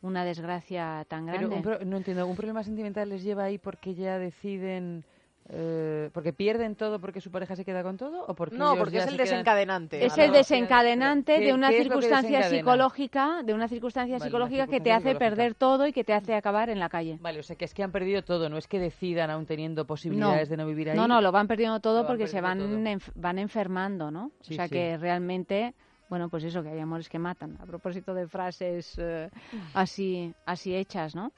[0.00, 1.56] una desgracia tan Pero grande.
[1.56, 5.04] un pro- no entiendo, ¿un problema sentimental les lleva ahí porque ya deciden...
[5.50, 8.98] eh, porque pierden todo porque su pareja se queda con todo o porque No, porque
[8.98, 10.04] es el quedan- desencadenante.
[10.04, 14.66] es a el desencadenante ¿Qué- de una circunstancia psicológica, de una circunstancia Vale, una psicológica
[14.66, 17.18] que te hace perder todo y que te hace acabar en la calle.
[17.20, 19.86] Vale, o sea que es que han perdido todo, no es que decidan aún teniendo
[19.86, 20.96] posibilidades de no vivir ahí.
[20.96, 24.32] No, no, lo van perdiendo todo van porque se van, enf- van enfermando, ¿no?
[24.42, 24.74] Sí, o sea sí.
[24.74, 25.74] que realmente,
[26.10, 27.56] bueno, pues eso, que hay amores que matan.
[27.60, 29.30] A propósito de frases eh,
[29.72, 31.32] así, así hechas, ¿no?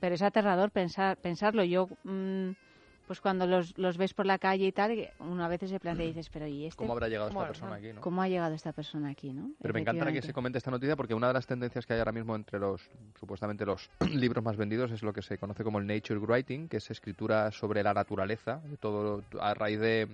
[0.00, 1.64] Pero es aterrador pensar, pensarlo.
[1.64, 2.50] Yo mm,
[3.06, 5.78] pues cuando los, los ves por la calle y tal, que uno a veces se
[5.78, 6.76] plantea y dices, pero ¿y este?
[6.76, 8.00] ¿Cómo habrá llegado esta persona aquí, no?
[8.00, 9.52] ¿Cómo ha llegado esta persona aquí, no?
[9.60, 12.00] Pero me encantará que se comente esta noticia porque una de las tendencias que hay
[12.00, 12.82] ahora mismo entre los,
[13.18, 16.78] supuestamente los libros más vendidos es lo que se conoce como el nature writing, que
[16.78, 20.08] es escritura sobre la naturaleza, todo a raíz de,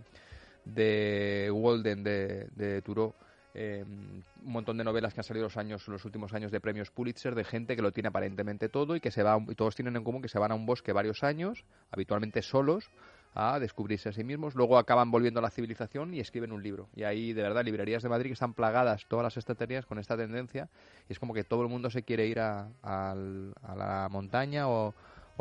[0.65, 3.15] de Walden, de, de Thoreau,
[3.55, 6.91] eh, un montón de novelas que han salido los años, los últimos años de premios
[6.91, 9.75] Pulitzer de gente que lo tiene aparentemente todo y que se va a y todos
[9.75, 12.91] tienen en común que se van a un bosque varios años, habitualmente solos,
[13.35, 16.89] a descubrirse a sí mismos, luego acaban volviendo a la civilización y escriben un libro.
[16.95, 20.17] Y ahí, de verdad, librerías de Madrid que están plagadas todas las estanterías con esta
[20.17, 20.69] tendencia
[21.09, 24.69] y es como que todo el mundo se quiere ir a, al- a la montaña
[24.69, 24.95] o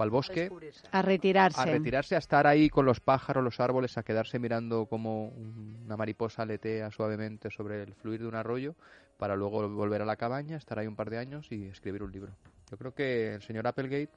[0.04, 0.50] al bosque
[0.92, 1.62] A retirarse.
[1.62, 5.98] a retirarse, a estar ahí con los pájaros, los árboles, a quedarse mirando como una
[5.98, 8.76] mariposa aletea suavemente sobre el fluir de un arroyo,
[9.18, 12.12] para luego volver a la cabaña, estar ahí un par de años y escribir un
[12.12, 12.34] libro.
[12.70, 14.10] Yo creo que el señor Applegate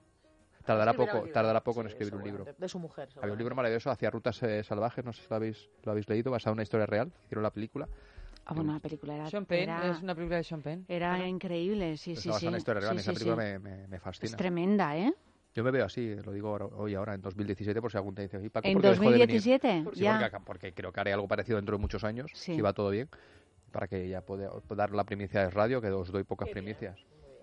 [0.65, 2.44] tardará Escribirá poco, tardará poco en Sí, escribir un libro.
[2.44, 2.61] seguramente.
[2.62, 5.36] De su mujer, Había un libro maravilloso, Hacia rutas eh, salvajes, no sé si lo
[5.36, 7.89] habéis, lo habéis leído, basado en una historia real, hicieron la película.
[8.47, 9.31] Ah, bueno, la película era...
[9.31, 10.85] Sean Penn, era- es una película de Sean Penn.
[10.89, 12.47] Era increíble, sí, Está sí, basada sí.
[12.47, 13.52] en una historia real, Sí, esa sí, película sí.
[13.52, 14.31] me, me- me fascina.
[14.31, 15.12] Es tremenda, ¿eh?
[15.55, 18.22] Yo me veo así, lo digo ahora- hoy ahora, en 2017, por si algún te
[18.22, 19.28] dice, "Oye, Paco, ¿En ¿por qué dejó de venir?".
[19.28, 19.85] 2017?
[19.94, 20.31] Sí, Ya.
[20.44, 22.56] porque, creo que haré algo parecido dentro de muchos años, Sí.
[22.56, 23.09] si va todo bien,
[23.70, 26.98] para que ya pueda dar la primicia de radio, que os doy pocas primicias.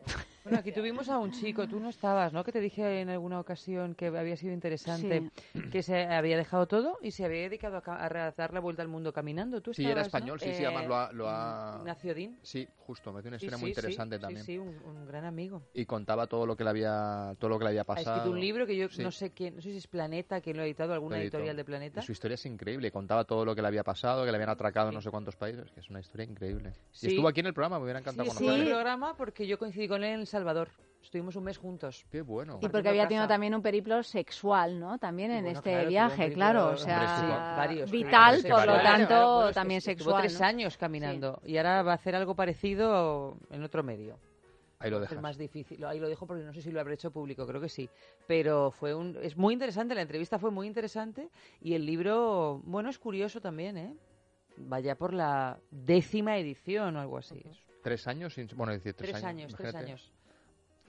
[0.44, 2.44] Bueno, aquí tuvimos a un chico, tú no estabas, ¿no?
[2.44, 5.30] Que te dije en alguna ocasión que había sido interesante,
[5.72, 8.82] que se había dejado todo y se había dedicado a, ca- a dar la vuelta
[8.82, 9.62] al mundo caminando.
[9.62, 10.46] ¿Tú Sí, era estabas, español, ¿no?
[10.48, 11.12] sí, sí, además lo ha...
[11.12, 11.96] Lo ha...
[12.16, 12.38] Din.
[12.42, 14.46] Sí, justo, me tiene una Sí, historia sí, muy sí, interesante sí, también.
[14.46, 15.62] Sí, un, un gran amigo.
[15.74, 18.16] Y contaba todo lo que le había, todo lo que le había Ha pasado.
[18.18, 19.04] escrito un libro que yo Sí.
[19.04, 21.64] no sé quién, no sé si es Planeta, quién lo ha editado, alguna editorial de
[21.64, 22.02] Planeta.
[22.02, 22.92] Y su historia es increíble.
[22.92, 25.36] Contaba todo lo que le había pasado, que le habían atracado en no sé cuántos
[25.36, 25.70] países.
[25.72, 26.74] Que es una historia increíble.
[26.92, 27.08] Sí.
[27.08, 29.46] Y estuvo aquí en el programa, me hubiera Sí, encantado estuvo en el programa porque
[29.46, 30.70] yo coincidí con él en El Salvador.
[31.02, 32.06] Estuvimos un mes juntos.
[32.12, 32.60] Qué bueno.
[32.62, 35.00] Y porque había tenido también un periplo sexual, ¿no?
[35.00, 36.68] También en bueno, este claro, viaje, claro.
[36.70, 40.22] O sea, varios, vital, varios, por lo tanto, Claro, bueno, es que también estuvo sexual.
[40.22, 40.46] tres ¿no?
[40.46, 44.20] años caminando y ahora va a hacer algo parecido en otro medio.
[44.78, 45.22] Ahí lo Es dejas.
[45.22, 45.84] más difícil.
[45.86, 47.90] Ahí lo dejo porque no sé si lo habré hecho público, creo que sí.
[48.28, 51.30] Pero fue un, es muy interesante, la entrevista fue muy interesante
[51.62, 53.96] y el libro, bueno, es curioso también, ¿eh?
[54.58, 57.44] Vaya por la décima edición o algo así.
[57.84, 58.48] Tres años, sin...
[58.56, 60.12] bueno, decir, tres, Tres años, tres años.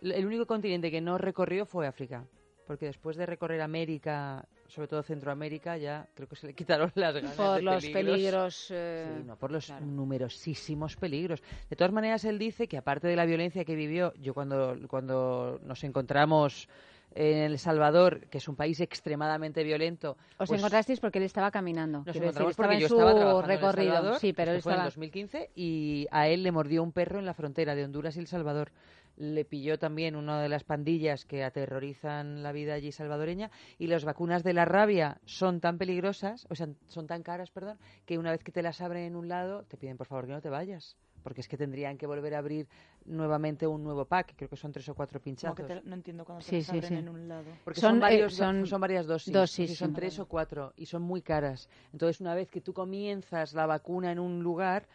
[0.03, 2.25] El único continente que no recorrió fue África.
[2.67, 7.15] Porque después de recorrer América, sobre todo Centroamérica, ya creo que se le quitaron las
[7.15, 11.43] ganas Por de los peligros, eh, Sí, no, por los numerosísimos peligros.
[11.69, 15.61] De todas maneras, él dice que aparte de la violencia que vivió, yo cuando, cuando
[15.65, 16.69] nos encontramos
[17.15, 20.17] en El Salvador, que es un país extremadamente violento...
[20.39, 21.99] Os pues, encontrasteis porque él estaba caminando.
[21.99, 23.93] nos decir, encontramos estaba porque en yo su estaba trabajando en El recorrido.
[23.93, 24.89] Salvador, sí, pero él fue en estaba...
[24.89, 28.21] el 2015 y a él le mordió un perro en la frontera de Honduras y
[28.21, 28.73] El Salvador.
[29.17, 34.05] Le pilló también una de las pandillas que aterrorizan la vida allí salvadoreña y las
[34.05, 38.31] vacunas de la rabia son tan peligrosas, o sea, son tan caras, perdón, que una
[38.31, 40.49] vez que te las abren en un lado te piden por favor que no te
[40.49, 40.97] vayas.
[41.23, 42.67] Porque es que tendrían que volver a abrir
[43.05, 45.55] nuevamente un nuevo pack, creo que son tres o cuatro pinchazos.
[45.55, 46.95] que te- no entiendo cuando te Sí, las sí, abren sí.
[46.97, 47.45] en un lado.
[47.65, 49.33] Porque Son, son, eh, varios, son son varias dosis.
[49.33, 49.95] dosis, Sí, son sí.
[49.95, 51.69] tres o cuatro y son muy caras.
[51.93, 54.89] Entonces, una vez que tú comienzas la vacuna en un lugar,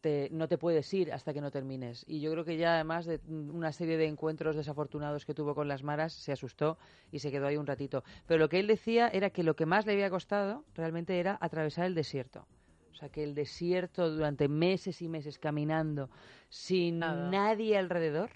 [0.00, 2.04] te- no te puedes ir hasta que no termines.
[2.08, 5.68] Y yo creo que ya además de una serie de encuentros desafortunados que tuvo con
[5.68, 6.78] las maras, se asustó
[7.10, 8.02] y se quedó ahí un ratito.
[8.26, 11.38] Pero lo que él decía era que lo que más le había costado realmente era
[11.40, 12.46] atravesar el desierto.
[12.90, 16.10] O sea, que el desierto durante meses y meses caminando
[16.48, 16.98] sin
[17.30, 18.30] nadie alrededor,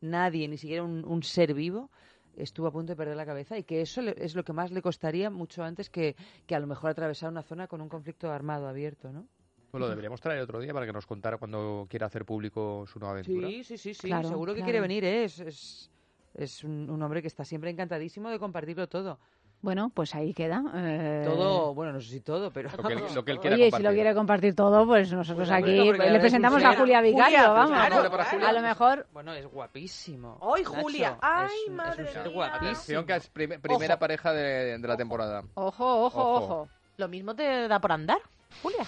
[0.00, 1.90] nadie, ni siquiera un, un ser vivo,
[2.36, 4.72] estuvo a punto de perder la cabeza y que eso le- es lo que más
[4.72, 8.30] le costaría mucho antes que, que a lo mejor atravesar una zona con un conflicto
[8.30, 9.26] armado abierto, ¿no?
[9.74, 13.00] Pues lo deberíamos traer otro día para que nos contara cuando quiera hacer público su
[13.00, 13.48] nueva aventura.
[13.48, 14.66] Sí, sí, sí, sí, Claro, seguro que claro.
[14.66, 15.24] quiere venir, ¿eh?
[15.24, 15.90] es, es,
[16.34, 19.18] es un, un hombre que está siempre encantadísimo de compartirlo todo.
[19.62, 20.62] Bueno, pues ahí queda.
[20.76, 22.68] eh, Todo, bueno, no sé si todo, pero...
[22.76, 23.90] Lo que él- lo que él quiera Oye, si compartir.
[23.90, 26.76] lo quiere compartir todo, pues nosotros Pues, aquí le es presentamos a.
[26.76, 27.70] Julia Vicario, Julia, vamos.
[27.70, 28.48] pues claro, Julia.
[28.48, 30.38] A lo mejor Bueno, es guapísimo.
[30.40, 31.18] ¡Ay, Nacho, Julia!
[31.20, 32.32] ¡Ay, es es madre un ser mía!
[32.32, 32.68] guapísimo.
[32.68, 34.00] Atención, que es prim- primera Ojo.
[34.00, 35.42] pareja de, de la temporada.
[35.54, 36.44] Ojo, ojo, Ojo.
[36.44, 36.68] ojo.
[36.96, 38.18] Lo mismo te da por andar,
[38.62, 38.86] Julia.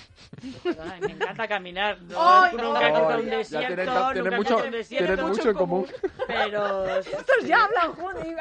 [0.92, 2.00] Ay, me encanta caminar.
[2.02, 2.80] No, Ay, nunca no.
[2.80, 3.66] Ya un tienen- desierto,
[4.12, 5.06] tienen nunca he mucho- un desierto.
[5.14, 5.86] tienen mucho en común.
[6.26, 6.86] Pero...
[6.98, 7.94] Estos ya hablan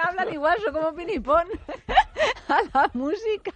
[0.04, 1.48] hablan igual, son como pinipón
[2.50, 3.52] a la música.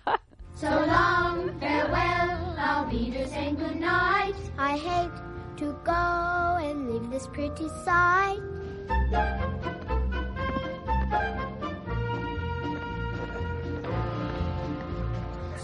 [0.56, 4.36] So long, farewell, I'll be to saying goodnight.
[4.58, 5.12] I hate
[5.58, 8.42] to go and leave this pretty sight.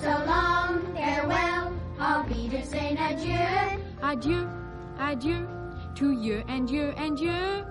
[0.01, 0.54] So long,
[2.25, 3.79] happy to say adieu.
[4.01, 4.49] Adieu,
[4.97, 5.47] adieu,
[5.95, 7.65] to you and you and you.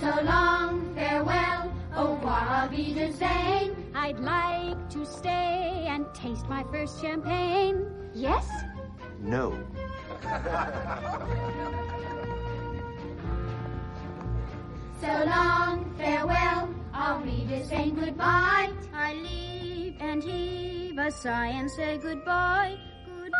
[0.00, 3.76] So long, farewell, au revoir, to the.
[3.94, 7.86] I'd like to stay and taste my first champagne.
[8.14, 8.48] Yes?
[9.20, 9.56] No.
[15.02, 18.70] So long, farewell, I'll leave auf Wiedersehen, goodbye.
[18.94, 23.32] I leave and heave a sigh and say goodbye, goodbye.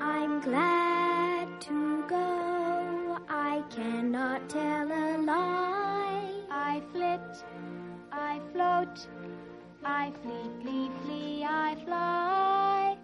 [0.00, 3.18] I'm glad to go.
[3.28, 6.30] I cannot tell a lie.
[6.48, 7.44] I flit,
[8.12, 9.08] I float,
[9.84, 12.96] I flee, flee, flee, I fly.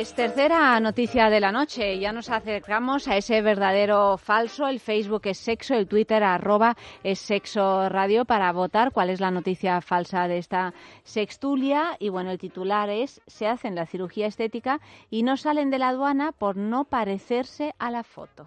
[0.00, 1.98] Pues tercera noticia de la noche.
[1.98, 4.66] Ya nos acercamos a ese verdadero falso.
[4.66, 9.30] El Facebook es sexo, el Twitter arroba es sexo radio para votar cuál es la
[9.30, 10.72] noticia falsa de esta
[11.02, 11.98] sextulia.
[11.98, 14.80] Y bueno, el titular es se hacen la cirugía estética
[15.10, 18.46] y no salen de la aduana por no parecerse a la foto.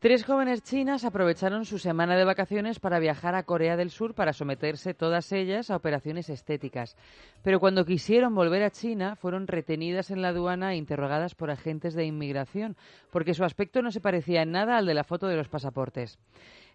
[0.00, 4.32] Tres jóvenes chinas aprovecharon su semana de vacaciones para viajar a Corea del Sur para
[4.32, 6.96] someterse todas ellas a operaciones estéticas.
[7.42, 11.94] Pero cuando quisieron volver a China, fueron retenidas en la aduana e interrogadas por agentes
[11.94, 12.76] de inmigración,
[13.10, 16.16] porque su aspecto no se parecía en nada al de la foto de los pasaportes.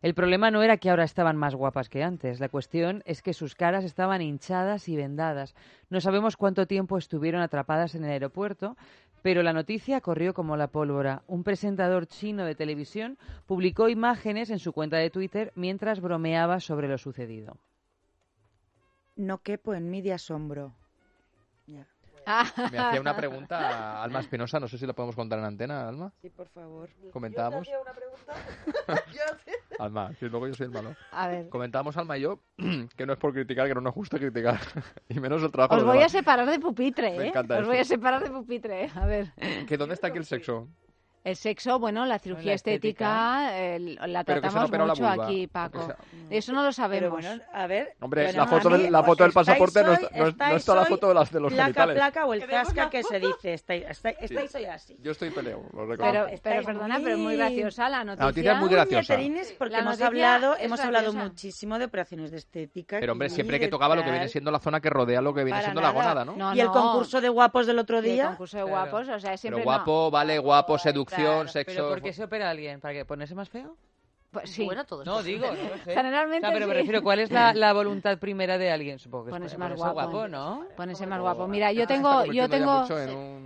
[0.02, 3.32] El problema no era que ahora estaban más guapas que antes, la cuestión es que
[3.32, 5.56] sus caras estaban hinchadas y vendadas.
[5.90, 8.76] No sabemos cuánto tiempo estuvieron atrapadas en el aeropuerto,
[9.24, 11.24] pero la noticia corrió como la pólvora.
[11.28, 16.90] Un presentador chino de televisión publicó imágenes en su cuenta de Twitter mientras bromeaba sobre
[16.90, 17.58] lo sucedido.
[19.16, 20.74] No quepo en mí de asombro.
[22.72, 23.58] Me hacía una pregunta
[24.00, 26.12] a Alma Espinosa, no sé si la podemos contar en antena, Alma.
[26.22, 26.90] Sí, por favor.
[27.12, 27.68] Comentábamos.
[27.68, 29.04] Yo te hacía una pregunta.
[29.80, 30.96] Alma, que luego yo soy el malo.
[31.12, 31.50] A ver.
[31.50, 32.40] Comentábamos Alma y yo
[32.96, 34.60] que no es por criticar, que no nos gusta criticar.
[35.10, 37.28] y menos el trabajo Os voy a separar de pupitre, Me ¿eh?
[37.30, 37.70] encanta Os eso.
[37.70, 38.92] voy a separar de pupitre, ¿eh?
[38.96, 39.34] A ver.
[39.68, 40.68] ¿Que ¿Dónde está aquí el sexo?
[41.24, 43.48] El sexo, bueno, la cirugía La estética.
[43.48, 45.88] estética, el- la tratamos la mucho aquí, Paco.
[46.30, 47.20] Eso no lo sabemos.
[47.22, 47.94] Pero bueno, a ver.
[48.02, 50.50] Hombre, bueno, la foto, mí, del, la pues, foto del estáis pasaporte no está, no,
[50.52, 51.96] no está la foto de, las, de los placa, genitales.
[51.96, 53.54] placa o el zasca que se dice.
[53.54, 54.58] Estáis, estáis, estáis Sí.
[54.58, 54.98] hoy así.
[55.02, 56.26] Yo estoy peleo, lo reconozco.
[56.28, 58.26] Pero, pero perdona, muy- pero muy graciosa la noticia.
[58.26, 59.14] noticia es muy graciosa.
[59.58, 62.98] porque La hemos hablado, hemos hablado muchísimo de operaciones de estética.
[63.00, 65.46] Pero hombre, siempre que tocaba lo que viene siendo la zona que rodea lo que
[65.46, 66.00] viene siendo la nada.
[66.00, 66.36] gónada, ¿no?
[66.36, 66.74] No, y el no.
[66.74, 68.28] concurso de guapos del otro Y el día.
[68.28, 71.13] concurso de guapos, o sea, Pero siempre guapo, vale, guapo, seducción,
[71.48, 71.74] sexo...
[71.76, 72.80] ¿Pero por qué se opera alguien?
[72.80, 73.76] ¿Para que ponerse más feo?
[74.32, 74.66] Pues sí.
[74.66, 75.94] Bueno, todo No, digo, no sé.
[75.94, 78.98] Generalmente O sea, pero me refiero, ¿cuál es la, la voluntad primera de alguien?
[78.98, 80.28] Supongo que es Ponerse ponerse más guapo.
[80.28, 80.66] ¿no?
[80.76, 81.48] Ponerse más guapo.
[81.48, 82.84] Mira, yo tengo, yo tengo,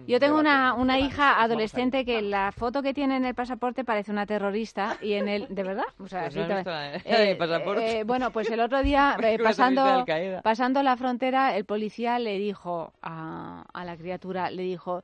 [0.07, 4.13] yo tengo una, una hija adolescente que la foto que tiene en el pasaporte parece
[4.13, 5.83] una terrorista y en el, ¿de verdad?
[5.99, 6.71] O sea, Pues sí, no visto
[7.37, 7.99] pasaporte.
[7.99, 10.05] eh, bueno, pues el otro día eh, pasando,
[10.41, 15.03] pasando la frontera, el policía le dijo a, a la criatura, le dijo.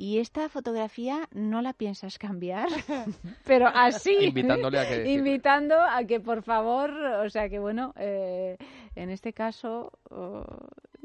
[0.00, 2.68] ¿Y esta fotografía no la piensas cambiar?
[3.44, 4.16] Pero así.
[4.28, 8.56] Invitándole a que- Invitando a que, por favor, o sea, que bueno, eh,
[8.94, 10.42] en este caso, oh,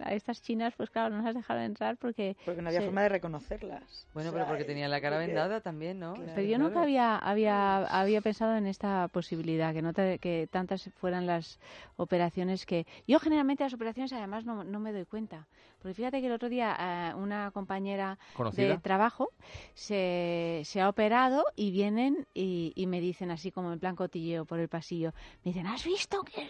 [0.01, 2.35] a estas chinas, pues claro, no las dejaron entrar porque...
[2.45, 4.07] Porque no había se- forma de reconocerlas.
[4.13, 6.13] Bueno, O pero porque tenía la cara porque- vendada también, ¿no?
[6.13, 10.89] Pero yo nunca había, había, había pensado en esta posibilidad, que no te- que tantas
[10.95, 11.59] fueran las
[11.97, 12.85] operaciones que...
[13.07, 15.47] Yo generalmente las operaciones además no, no me doy cuenta.
[15.79, 18.69] Porque fíjate que el otro día eh, una compañera ¿Conocida?
[18.69, 19.29] de trabajo
[19.75, 24.45] se, se ha operado y vienen y, y me dicen así como en plan cotilleo
[24.45, 26.49] por el pasillo, me dicen, ¿has visto que...?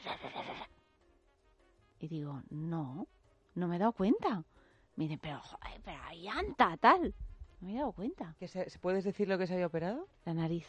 [1.99, 3.07] Y digo, no,
[3.55, 4.43] no me he dado cuenta.
[4.95, 7.13] Me dicen, pero, joder, pero hay anta, tal.
[7.61, 8.35] No me he dado cuenta.
[8.39, 10.07] ¿Que se, ¿Puedes decir lo que se había operado?
[10.25, 10.67] La nariz.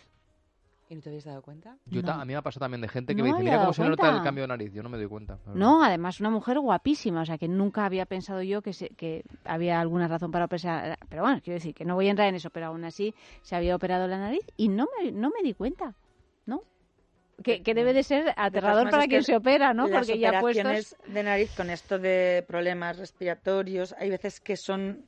[0.89, 1.77] ¿Y no te habías dado cuenta?
[1.87, 3.59] Yo ta- a mí me ha pasado también de gente que No me dice, mira
[3.61, 4.73] cómo se nota el cambio de nariz.
[4.73, 5.37] Yo no me doy cuenta.
[5.53, 9.25] No, además una mujer guapísima, o sea que nunca había pensado yo que, se- que
[9.45, 10.97] había alguna razón para operar.
[11.09, 13.57] Pero bueno, quiero decir que no voy a entrar en eso, pero aún así se
[13.57, 15.95] había operado la nariz y no me, no me di cuenta,
[16.47, 16.63] ¿no?
[17.43, 19.89] Que, que debe de ser aterrador para quien que se opera, ¿no?
[19.89, 20.97] Las Porque ya puestos...
[21.07, 25.05] de nariz con esto de problemas respiratorios, hay veces que son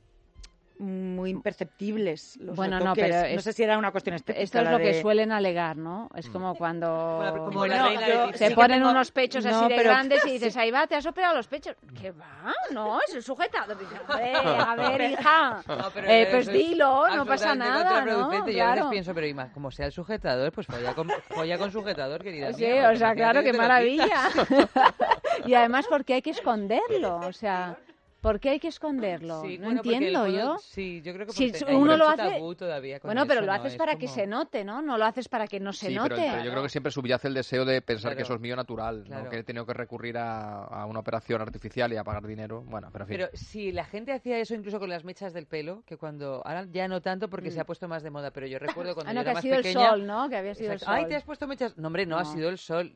[0.79, 2.37] muy imperceptibles.
[2.37, 4.41] Los Bueno, no, pero no es- sé si era una cuestión estética.
[4.41, 6.09] Esto es lo que de- suelen alegar, ¿no?
[6.15, 9.51] Es como cuando como la reina yo- se Sí que ponen tengo- unos pechos No,
[9.59, 11.75] así de pero- grandes y dices, ahí va, te has operado los pechos.
[11.99, 12.53] ¿Qué va?
[12.71, 13.75] No, es el sujetado.
[14.07, 14.35] A ver,
[14.69, 15.61] a ver, hija.
[15.67, 18.11] No, pero Eh, pues es dilo, no pasa nada, ¿no?
[18.11, 18.89] Yo a veces Claro.
[18.89, 22.63] pienso, pero Ima, como sea el sujetador, pues folla con, folla con sujetador, querida Sí,
[22.65, 24.29] mía, o sea, claro, qué que maravilla.
[25.45, 27.75] y además porque hay que esconderlo, o sea,
[28.21, 29.41] ¿por qué hay que esconderlo?
[29.41, 30.57] Sí, no bueno, entiendo el yo.
[30.59, 33.53] sí, yo creo que si uno lo hace, tabú todavía con bueno, pero eso, lo
[33.53, 33.59] ¿no?
[33.59, 34.81] haces Es para que se note, ¿no?
[34.81, 36.09] No lo haces para que no se Sí, note.
[36.15, 38.55] pero, pero yo creo que siempre subyace el deseo de pensar que eso es mío
[38.55, 39.23] natural, Claro.
[39.25, 39.29] ¿no?
[39.29, 42.61] que he tenido que recurrir a, a una operación artificial y a pagar dinero.
[42.65, 43.17] Bueno, pero en fin.
[43.17, 46.65] Pero si la gente hacía eso incluso con las mechas del pelo, que cuando ahora
[46.71, 47.53] ya no tanto porque Mm.
[47.53, 49.29] se ha puesto más de moda, pero yo recuerdo cuando Ah, yo no, era que
[49.31, 50.29] ha más sido el pequeña, sol, ¿no?
[50.29, 50.93] Que había sido el Exacto.
[50.93, 51.09] Ay, sol.
[51.09, 51.77] te has puesto mechas.
[51.77, 52.33] No, hombre, no, ha No.
[52.33, 52.95] sido el sol.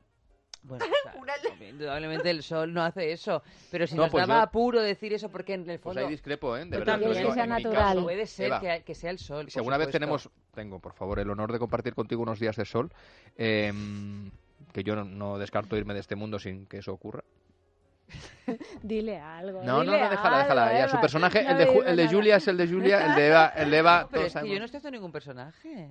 [0.64, 0.86] Bueno,
[1.22, 1.26] o
[1.58, 4.82] sea, indudablemente el sol no hace eso, pero si No, nos pues daba yo- apuro
[4.82, 6.66] decir eso porque en el Pues fondo ahí discrepo, ¿eh?
[6.66, 7.18] De verdad, te lo también.
[7.18, 7.30] digo.
[7.30, 7.96] Que sea En mi natural.
[7.96, 9.46] caso, Puede ser Eva, que, que sea el sol.
[9.50, 10.00] Si por alguna vez supuesto.
[10.00, 12.92] tenemos, tengo por favor el honor de compartir contigo unos días de sol,
[13.38, 13.72] eh,
[14.72, 17.24] que yo no, no descarto irme de este mundo sin que eso ocurra.
[18.84, 19.62] Dile algo.
[19.64, 20.74] No, no, dile no, déjala, déjala.
[20.78, 22.08] Ya, su personaje, No el de, el de.
[22.10, 24.42] Julia es el de Julia, el de Eva, el de Eva, No, pero todos es
[24.42, 25.90] que yo no estoy haciendo ningún personaje.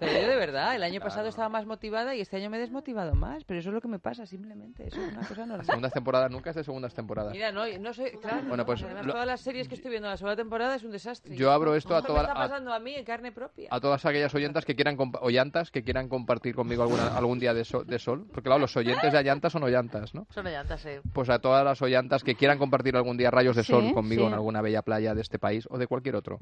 [0.00, 2.60] Pero yo de verdad, el año pasado estaba más motivada y este año me he
[2.60, 3.44] desmotivado más.
[3.44, 4.88] Pero eso es lo que me pasa, simplemente.
[4.88, 5.66] Eso es una cosa Las normal.
[5.66, 7.32] segundas temporadas nunca es de segundas temporadas.
[7.32, 8.10] Mira, no, no soy.
[8.20, 10.74] Claro, Bueno, pues, además, lo- todas las series que estoy viendo en la segunda temporada
[10.74, 11.36] es un desastre.
[11.36, 13.68] Yo abro esto a Esto toda- me está a- pasando a mí en carne propia.
[13.70, 17.54] A todas aquellas oyentas que quieran compa- oyantas que quieran compartir conmigo alguna, algún día
[17.54, 20.26] de, so- de sol, porque claro, los oyentes de Allantas son oyantas, ¿no?
[20.30, 20.90] Son llantas, sí.
[21.12, 24.22] Pues a todas las oyantas que quieran compartir algún día rayos de Sí, sol conmigo
[24.22, 24.28] sí.
[24.28, 26.38] en alguna bella playa de este país o de cualquier otro,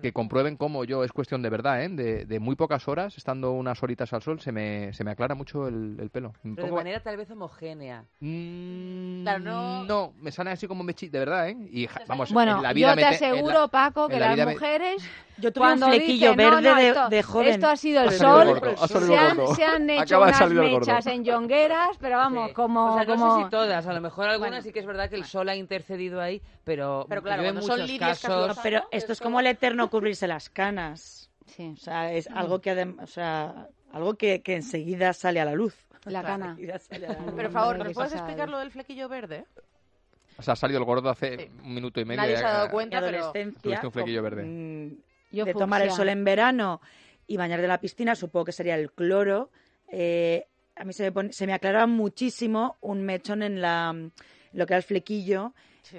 [0.00, 1.88] que comprueben cómo yo, es cuestión de verdad, ¿eh?
[1.88, 5.34] de, de muy pocas horas, estando unas horitas al sol, se me, se me aclara
[5.34, 6.32] mucho el, el pelo.
[6.42, 8.04] Me Pero de manera tal vez homogénea.
[9.22, 9.84] Claro, no...
[9.84, 11.56] No, me sale así como mechi, de verdad, ¿eh?
[11.70, 14.46] Y vamos, Bueno, en la vida yo te la- aseguro, Paco, que la las vida
[14.46, 15.02] me- mujeres...
[15.38, 17.48] Yo tuve un cuando flequillo dicen, no, verde no, de- esto, de joven.
[17.48, 18.46] Esto ha sido el Ha sol.
[18.48, 22.16] gordo, ha salido se, han, se han hecho Acaba de unas mechas en yongueras, pero
[22.18, 22.54] vamos, Sí.
[22.54, 22.84] como...
[22.92, 23.36] O sea, no como...
[23.38, 25.56] sé si todas, a lo mejor algunas sí que es verdad que el sol ha
[25.56, 28.46] intercedido ahí, pero, Pero claro, yo en son casos...
[28.46, 31.30] lanzado, Pero esto es como el eterno cubrirse las canas.
[31.46, 31.72] Sí.
[31.74, 35.74] O sea, es algo que o sea, algo que, que enseguida sale a la luz.
[36.04, 36.56] La cana.
[36.90, 39.44] Pero, por favor, ¿nos puedes explicar lo del flequillo verde?
[40.38, 42.22] O sea, ha salido el gordo hace un minuto y medio.
[42.22, 44.42] Nadie se ha dado cuenta, adolescencia, Tuviste un flequillo verde.
[44.44, 46.80] mm, Yo de tomar el sol en verano
[47.26, 49.50] y bañar de la piscina, supongo que sería el cloro.
[49.88, 50.48] eh,
[50.82, 53.94] a mí se me, pone- se me aclaraba muchísimo un mechón en la
[54.52, 55.54] lo que era el flequillo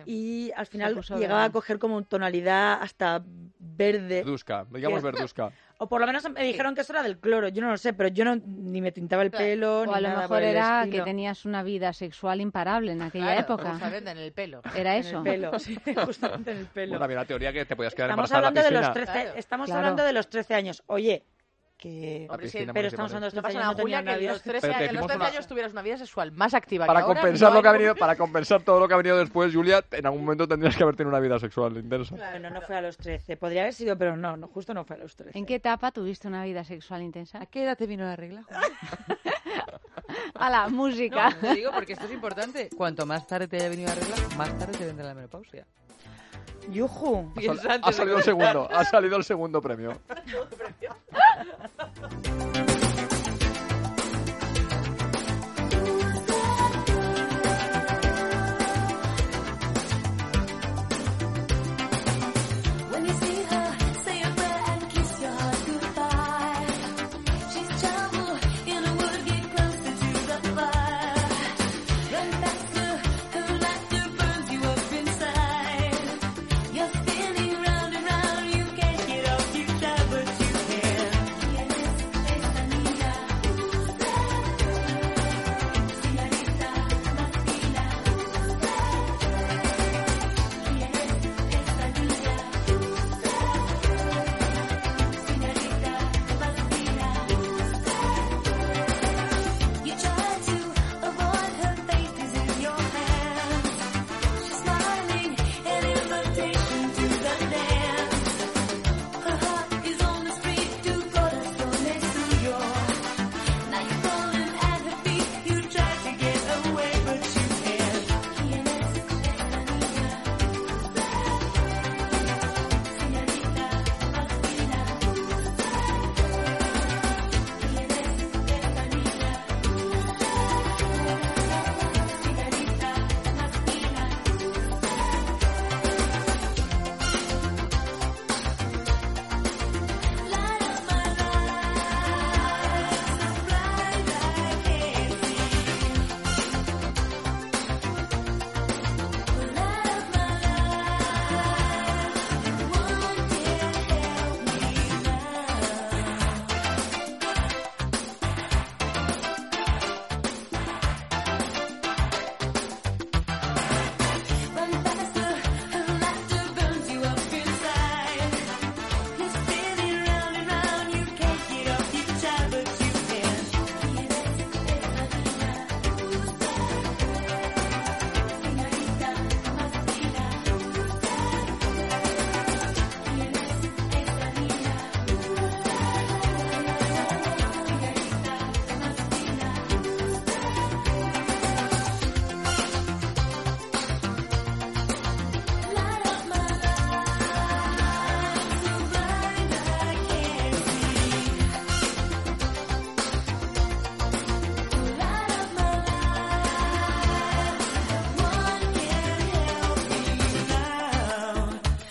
[0.05, 3.23] y al final llegaba a coger como tonalidad hasta
[3.59, 4.17] verde.
[4.23, 5.51] Verduzca, digamos Que- verduzca.
[5.79, 7.49] O por lo menos me dijeron que eso era del cloro.
[7.49, 9.99] Yo no lo sé, pero yo no, ni me tintaba el pelo, O ni a
[10.01, 13.71] lo nada mejor era que tenías una vida sexual imparable en aquella Claro, época.
[13.71, 14.61] justamente en el pelo.
[14.75, 15.17] Era En eso.
[15.17, 16.91] el pelo, sí, justamente en el pelo.
[16.91, 18.93] Bueno, había la teoría que te podías quedar Estamos embarazada en hablando la de los
[18.95, 19.13] piscina.
[19.13, 19.39] 13, Claro.
[19.39, 19.79] estamos Claro.
[19.79, 20.83] hablando de los 13 años.
[20.85, 21.25] Oye,
[21.83, 24.03] que La piscina pero estamos hablando de No los 13 pasa años, nada, no Julia,
[24.03, 25.97] que los 13, Pero te años- en los decimos 13 una- años tuvieras una vida
[25.97, 27.19] sexual más activa Para que ahora.
[27.21, 29.83] compensar no lo que ha venido, para compensar todo lo que ha venido después, Julia,
[29.91, 32.15] en algún momento tendrías que haber tenido una vida sexual intensa.
[32.15, 33.35] Bueno, no fue a los 13.
[33.37, 35.37] Podría haber sido, pero no, no justo no fue a los 13.
[35.37, 37.41] ¿En qué etapa tuviste una vida sexual intensa?
[37.41, 38.43] ¿A qué edad te vino la regla?
[40.35, 41.29] A la música.
[41.29, 42.69] No, te digo porque esto es importante.
[42.75, 45.65] Cuanto más tarde te haya venido la regla, más tarde te vendrá la menopausia.
[46.71, 47.33] Yuju.
[47.35, 49.97] Ha, sal- ha salido el segundo, ha salido el segundo premio.